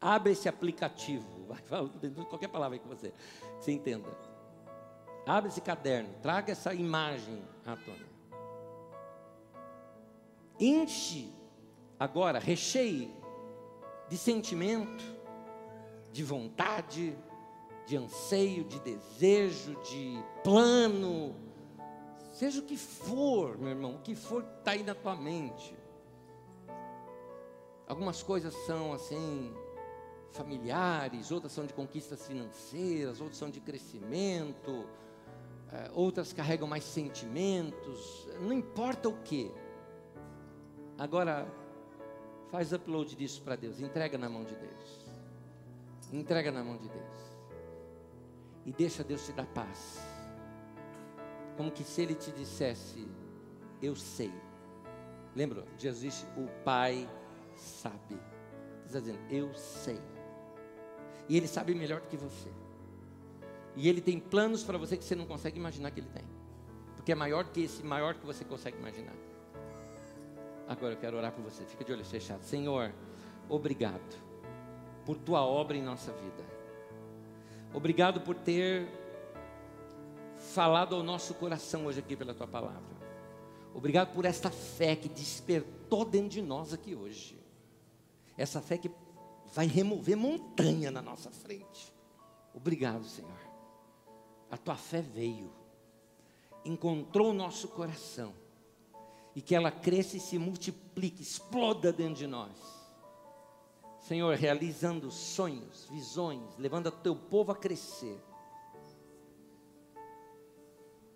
Abre 0.00 0.32
esse 0.32 0.48
aplicativo, 0.48 1.44
vai 1.46 1.60
falando 1.60 2.26
qualquer 2.30 2.48
palavra 2.48 2.78
aí 2.78 2.88
você, 2.88 3.10
que 3.10 3.64
você 3.66 3.72
entenda. 3.72 4.08
Abre 5.26 5.50
esse 5.50 5.60
caderno, 5.60 6.08
traga 6.22 6.52
essa 6.52 6.72
imagem 6.72 7.44
à 7.66 7.76
tona. 7.76 8.08
Enche 10.58 11.30
agora, 12.00 12.38
recheie 12.38 13.20
de 14.12 14.18
sentimento, 14.18 15.02
de 16.12 16.22
vontade, 16.22 17.16
de 17.86 17.96
anseio, 17.96 18.62
de 18.62 18.78
desejo, 18.80 19.74
de 19.84 20.22
plano, 20.44 21.34
seja 22.30 22.60
o 22.60 22.62
que 22.62 22.76
for, 22.76 23.56
meu 23.56 23.70
irmão, 23.70 23.94
o 23.94 24.00
que 24.00 24.14
for 24.14 24.44
está 24.58 24.72
aí 24.72 24.82
na 24.82 24.94
tua 24.94 25.16
mente. 25.16 25.74
Algumas 27.88 28.22
coisas 28.22 28.52
são 28.66 28.92
assim, 28.92 29.50
familiares, 30.30 31.30
outras 31.30 31.50
são 31.50 31.64
de 31.64 31.72
conquistas 31.72 32.26
financeiras, 32.26 33.18
outras 33.18 33.38
são 33.38 33.48
de 33.48 33.60
crescimento, 33.60 34.86
eh, 35.72 35.90
outras 35.94 36.34
carregam 36.34 36.68
mais 36.68 36.84
sentimentos, 36.84 38.28
não 38.42 38.52
importa 38.52 39.08
o 39.08 39.22
que. 39.22 39.50
Agora, 40.98 41.61
Faz 42.52 42.70
upload 42.70 43.16
disso 43.16 43.40
para 43.40 43.56
Deus, 43.56 43.80
entrega 43.80 44.18
na 44.18 44.28
mão 44.28 44.44
de 44.44 44.54
Deus. 44.54 45.06
Entrega 46.12 46.52
na 46.52 46.62
mão 46.62 46.76
de 46.76 46.86
Deus. 46.86 47.16
E 48.66 48.72
deixa 48.72 49.02
Deus 49.02 49.24
te 49.24 49.32
dar 49.32 49.46
paz. 49.46 50.00
Como 51.56 51.72
que 51.72 51.82
se 51.82 52.02
ele 52.02 52.14
te 52.14 52.30
dissesse, 52.30 53.08
eu 53.80 53.96
sei. 53.96 54.30
Lembra? 55.34 55.64
Jesus 55.78 56.02
disse, 56.02 56.26
o 56.36 56.46
Pai 56.62 57.08
sabe. 57.56 58.20
Está 58.84 59.00
dizendo, 59.00 59.20
eu 59.30 59.54
sei. 59.54 59.98
E 61.30 61.36
Ele 61.38 61.48
sabe 61.48 61.74
melhor 61.74 62.02
do 62.02 62.08
que 62.08 62.16
você. 62.18 62.50
E 63.74 63.88
Ele 63.88 64.02
tem 64.02 64.20
planos 64.20 64.62
para 64.62 64.76
você 64.76 64.98
que 64.98 65.04
você 65.04 65.14
não 65.14 65.24
consegue 65.24 65.58
imaginar 65.58 65.90
que 65.90 66.00
Ele 66.00 66.10
tem. 66.10 66.24
Porque 66.96 67.12
é 67.12 67.14
maior 67.14 67.44
que 67.44 67.62
esse, 67.62 67.82
maior 67.82 68.14
que 68.14 68.26
você 68.26 68.44
consegue 68.44 68.76
imaginar. 68.76 69.14
Agora 70.68 70.94
eu 70.94 70.98
quero 70.98 71.16
orar 71.16 71.32
por 71.32 71.42
você. 71.42 71.64
Fica 71.64 71.84
de 71.84 71.92
olhos 71.92 72.10
fechados. 72.10 72.46
Senhor, 72.46 72.92
obrigado 73.48 74.16
por 75.04 75.18
tua 75.18 75.44
obra 75.44 75.76
em 75.76 75.82
nossa 75.82 76.12
vida. 76.12 76.44
Obrigado 77.74 78.20
por 78.20 78.36
ter 78.36 78.86
falado 80.52 80.94
ao 80.94 81.02
nosso 81.02 81.34
coração 81.34 81.86
hoje 81.86 82.00
aqui 82.00 82.16
pela 82.16 82.34
tua 82.34 82.46
palavra. 82.46 82.92
Obrigado 83.74 84.12
por 84.12 84.24
esta 84.24 84.50
fé 84.50 84.94
que 84.94 85.08
despertou 85.08 86.04
dentro 86.04 86.28
de 86.28 86.42
nós 86.42 86.72
aqui 86.72 86.94
hoje. 86.94 87.38
Essa 88.36 88.60
fé 88.60 88.76
que 88.76 88.90
vai 89.52 89.66
remover 89.66 90.16
montanha 90.16 90.90
na 90.90 91.00
nossa 91.00 91.30
frente. 91.30 91.92
Obrigado, 92.54 93.04
Senhor. 93.04 93.30
A 94.50 94.56
tua 94.58 94.76
fé 94.76 95.00
veio, 95.00 95.50
encontrou 96.64 97.30
o 97.30 97.34
nosso 97.34 97.68
coração 97.68 98.34
e 99.34 99.40
que 99.40 99.54
ela 99.54 99.70
cresça 99.70 100.16
e 100.16 100.20
se 100.20 100.38
multiplique, 100.38 101.22
exploda 101.22 101.92
dentro 101.92 102.14
de 102.14 102.26
nós. 102.26 102.50
Senhor, 104.00 104.36
realizando 104.36 105.10
sonhos, 105.10 105.86
visões, 105.90 106.56
levando 106.58 106.88
o 106.88 106.90
teu 106.90 107.14
povo 107.14 107.52
a 107.52 107.56
crescer. 107.56 108.20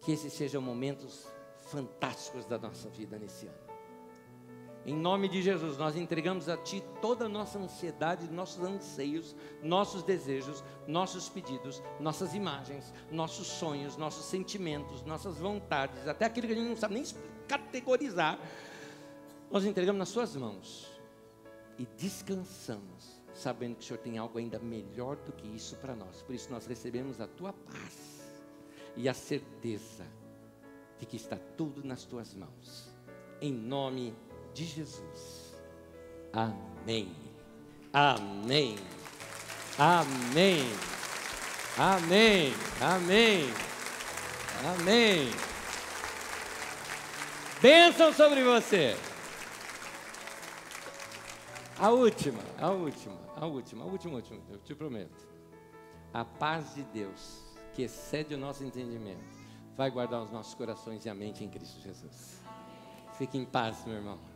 Que 0.00 0.12
esses 0.12 0.32
sejam 0.32 0.62
momentos 0.62 1.26
fantásticos 1.66 2.46
da 2.46 2.58
nossa 2.58 2.88
vida 2.88 3.18
nesse 3.18 3.46
ano. 3.46 3.65
Em 4.86 4.94
nome 4.94 5.28
de 5.28 5.42
Jesus, 5.42 5.76
nós 5.76 5.96
entregamos 5.96 6.48
a 6.48 6.56
Ti 6.56 6.80
toda 7.02 7.24
a 7.24 7.28
nossa 7.28 7.58
ansiedade, 7.58 8.30
nossos 8.30 8.62
anseios, 8.62 9.34
nossos 9.60 10.04
desejos, 10.04 10.62
nossos 10.86 11.28
pedidos, 11.28 11.82
nossas 11.98 12.34
imagens, 12.34 12.94
nossos 13.10 13.48
sonhos, 13.48 13.96
nossos 13.96 14.26
sentimentos, 14.26 15.02
nossas 15.02 15.38
vontades, 15.38 16.06
até 16.06 16.24
aquilo 16.24 16.46
que 16.46 16.52
a 16.52 16.56
gente 16.56 16.68
não 16.68 16.76
sabe 16.76 16.94
nem 16.94 17.04
categorizar. 17.48 18.38
Nós 19.50 19.64
entregamos 19.64 19.98
nas 19.98 20.08
Suas 20.08 20.36
mãos 20.36 20.88
e 21.76 21.84
descansamos, 21.98 23.20
sabendo 23.34 23.74
que 23.74 23.82
o 23.82 23.86
Senhor 23.88 23.98
tem 23.98 24.18
algo 24.18 24.38
ainda 24.38 24.60
melhor 24.60 25.16
do 25.16 25.32
que 25.32 25.48
isso 25.48 25.74
para 25.78 25.96
nós. 25.96 26.22
Por 26.22 26.32
isso, 26.32 26.48
nós 26.48 26.64
recebemos 26.64 27.20
a 27.20 27.26
Tua 27.26 27.52
paz 27.52 28.22
e 28.96 29.08
a 29.08 29.14
certeza 29.14 30.06
de 31.00 31.06
que 31.06 31.16
está 31.16 31.36
tudo 31.56 31.82
nas 31.82 32.04
Tuas 32.04 32.32
mãos. 32.34 32.94
Em 33.40 33.52
nome 33.52 34.10
de 34.10 34.25
de 34.56 34.64
Jesus. 34.64 35.54
Amém. 36.32 37.14
Amém. 37.92 38.76
Amém. 39.78 40.64
Amém. 41.76 42.54
Amém. 42.80 43.50
Amém. 44.64 45.30
Bênção 47.60 48.14
sobre 48.14 48.42
você. 48.42 48.96
A 51.78 51.90
última, 51.90 52.40
a 52.58 52.70
última, 52.70 53.18
a 53.36 53.44
última, 53.44 53.84
a 53.84 53.86
última, 53.86 54.14
a 54.14 54.16
última, 54.16 54.42
eu 54.48 54.58
te 54.60 54.74
prometo. 54.74 55.28
A 56.14 56.24
paz 56.24 56.74
de 56.74 56.82
Deus, 56.84 57.42
que 57.74 57.82
excede 57.82 58.34
o 58.34 58.38
nosso 58.38 58.64
entendimento, 58.64 59.36
vai 59.76 59.90
guardar 59.90 60.22
os 60.22 60.30
nossos 60.30 60.54
corações 60.54 61.04
e 61.04 61.10
a 61.10 61.14
mente 61.14 61.44
em 61.44 61.50
Cristo 61.50 61.78
Jesus. 61.82 62.40
Fique 63.18 63.36
em 63.36 63.44
paz, 63.44 63.84
meu 63.84 63.96
irmão. 63.96 64.35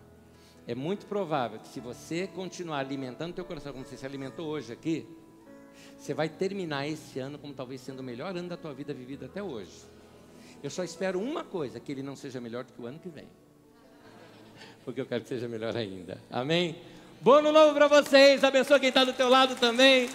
É 0.70 0.74
muito 0.76 1.04
provável 1.04 1.58
que 1.58 1.66
se 1.66 1.80
você 1.80 2.28
continuar 2.28 2.78
alimentando 2.78 3.34
teu 3.34 3.44
coração 3.44 3.72
como 3.72 3.84
você 3.84 3.96
se 3.96 4.06
alimentou 4.06 4.46
hoje 4.46 4.72
aqui, 4.72 5.04
você 5.98 6.14
vai 6.14 6.28
terminar 6.28 6.86
esse 6.86 7.18
ano 7.18 7.40
como 7.40 7.52
talvez 7.52 7.80
sendo 7.80 7.98
o 7.98 8.02
melhor 8.04 8.36
ano 8.36 8.48
da 8.48 8.56
tua 8.56 8.72
vida 8.72 8.94
vivido 8.94 9.24
até 9.24 9.42
hoje. 9.42 9.72
Eu 10.62 10.70
só 10.70 10.84
espero 10.84 11.20
uma 11.20 11.42
coisa, 11.42 11.80
que 11.80 11.90
ele 11.90 12.04
não 12.04 12.14
seja 12.14 12.40
melhor 12.40 12.62
do 12.62 12.72
que 12.72 12.80
o 12.80 12.86
ano 12.86 13.00
que 13.00 13.08
vem. 13.08 13.26
Porque 14.84 15.00
eu 15.00 15.06
quero 15.06 15.24
que 15.24 15.30
seja 15.30 15.48
melhor 15.48 15.76
ainda. 15.76 16.22
Amém? 16.30 16.76
Bom 17.20 17.32
ano 17.32 17.50
novo 17.50 17.74
para 17.74 17.88
vocês. 17.88 18.44
Abençoe 18.44 18.78
quem 18.78 18.90
está 18.90 19.02
do 19.02 19.12
teu 19.12 19.28
lado 19.28 19.56
também. 19.56 20.08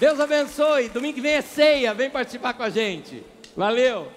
Deus 0.00 0.18
abençoe. 0.18 0.88
Domingo 0.88 1.14
que 1.14 1.20
vem 1.20 1.34
é 1.34 1.40
ceia. 1.40 1.94
Vem 1.94 2.10
participar 2.10 2.54
com 2.54 2.64
a 2.64 2.68
gente. 2.68 3.22
Valeu. 3.56 4.10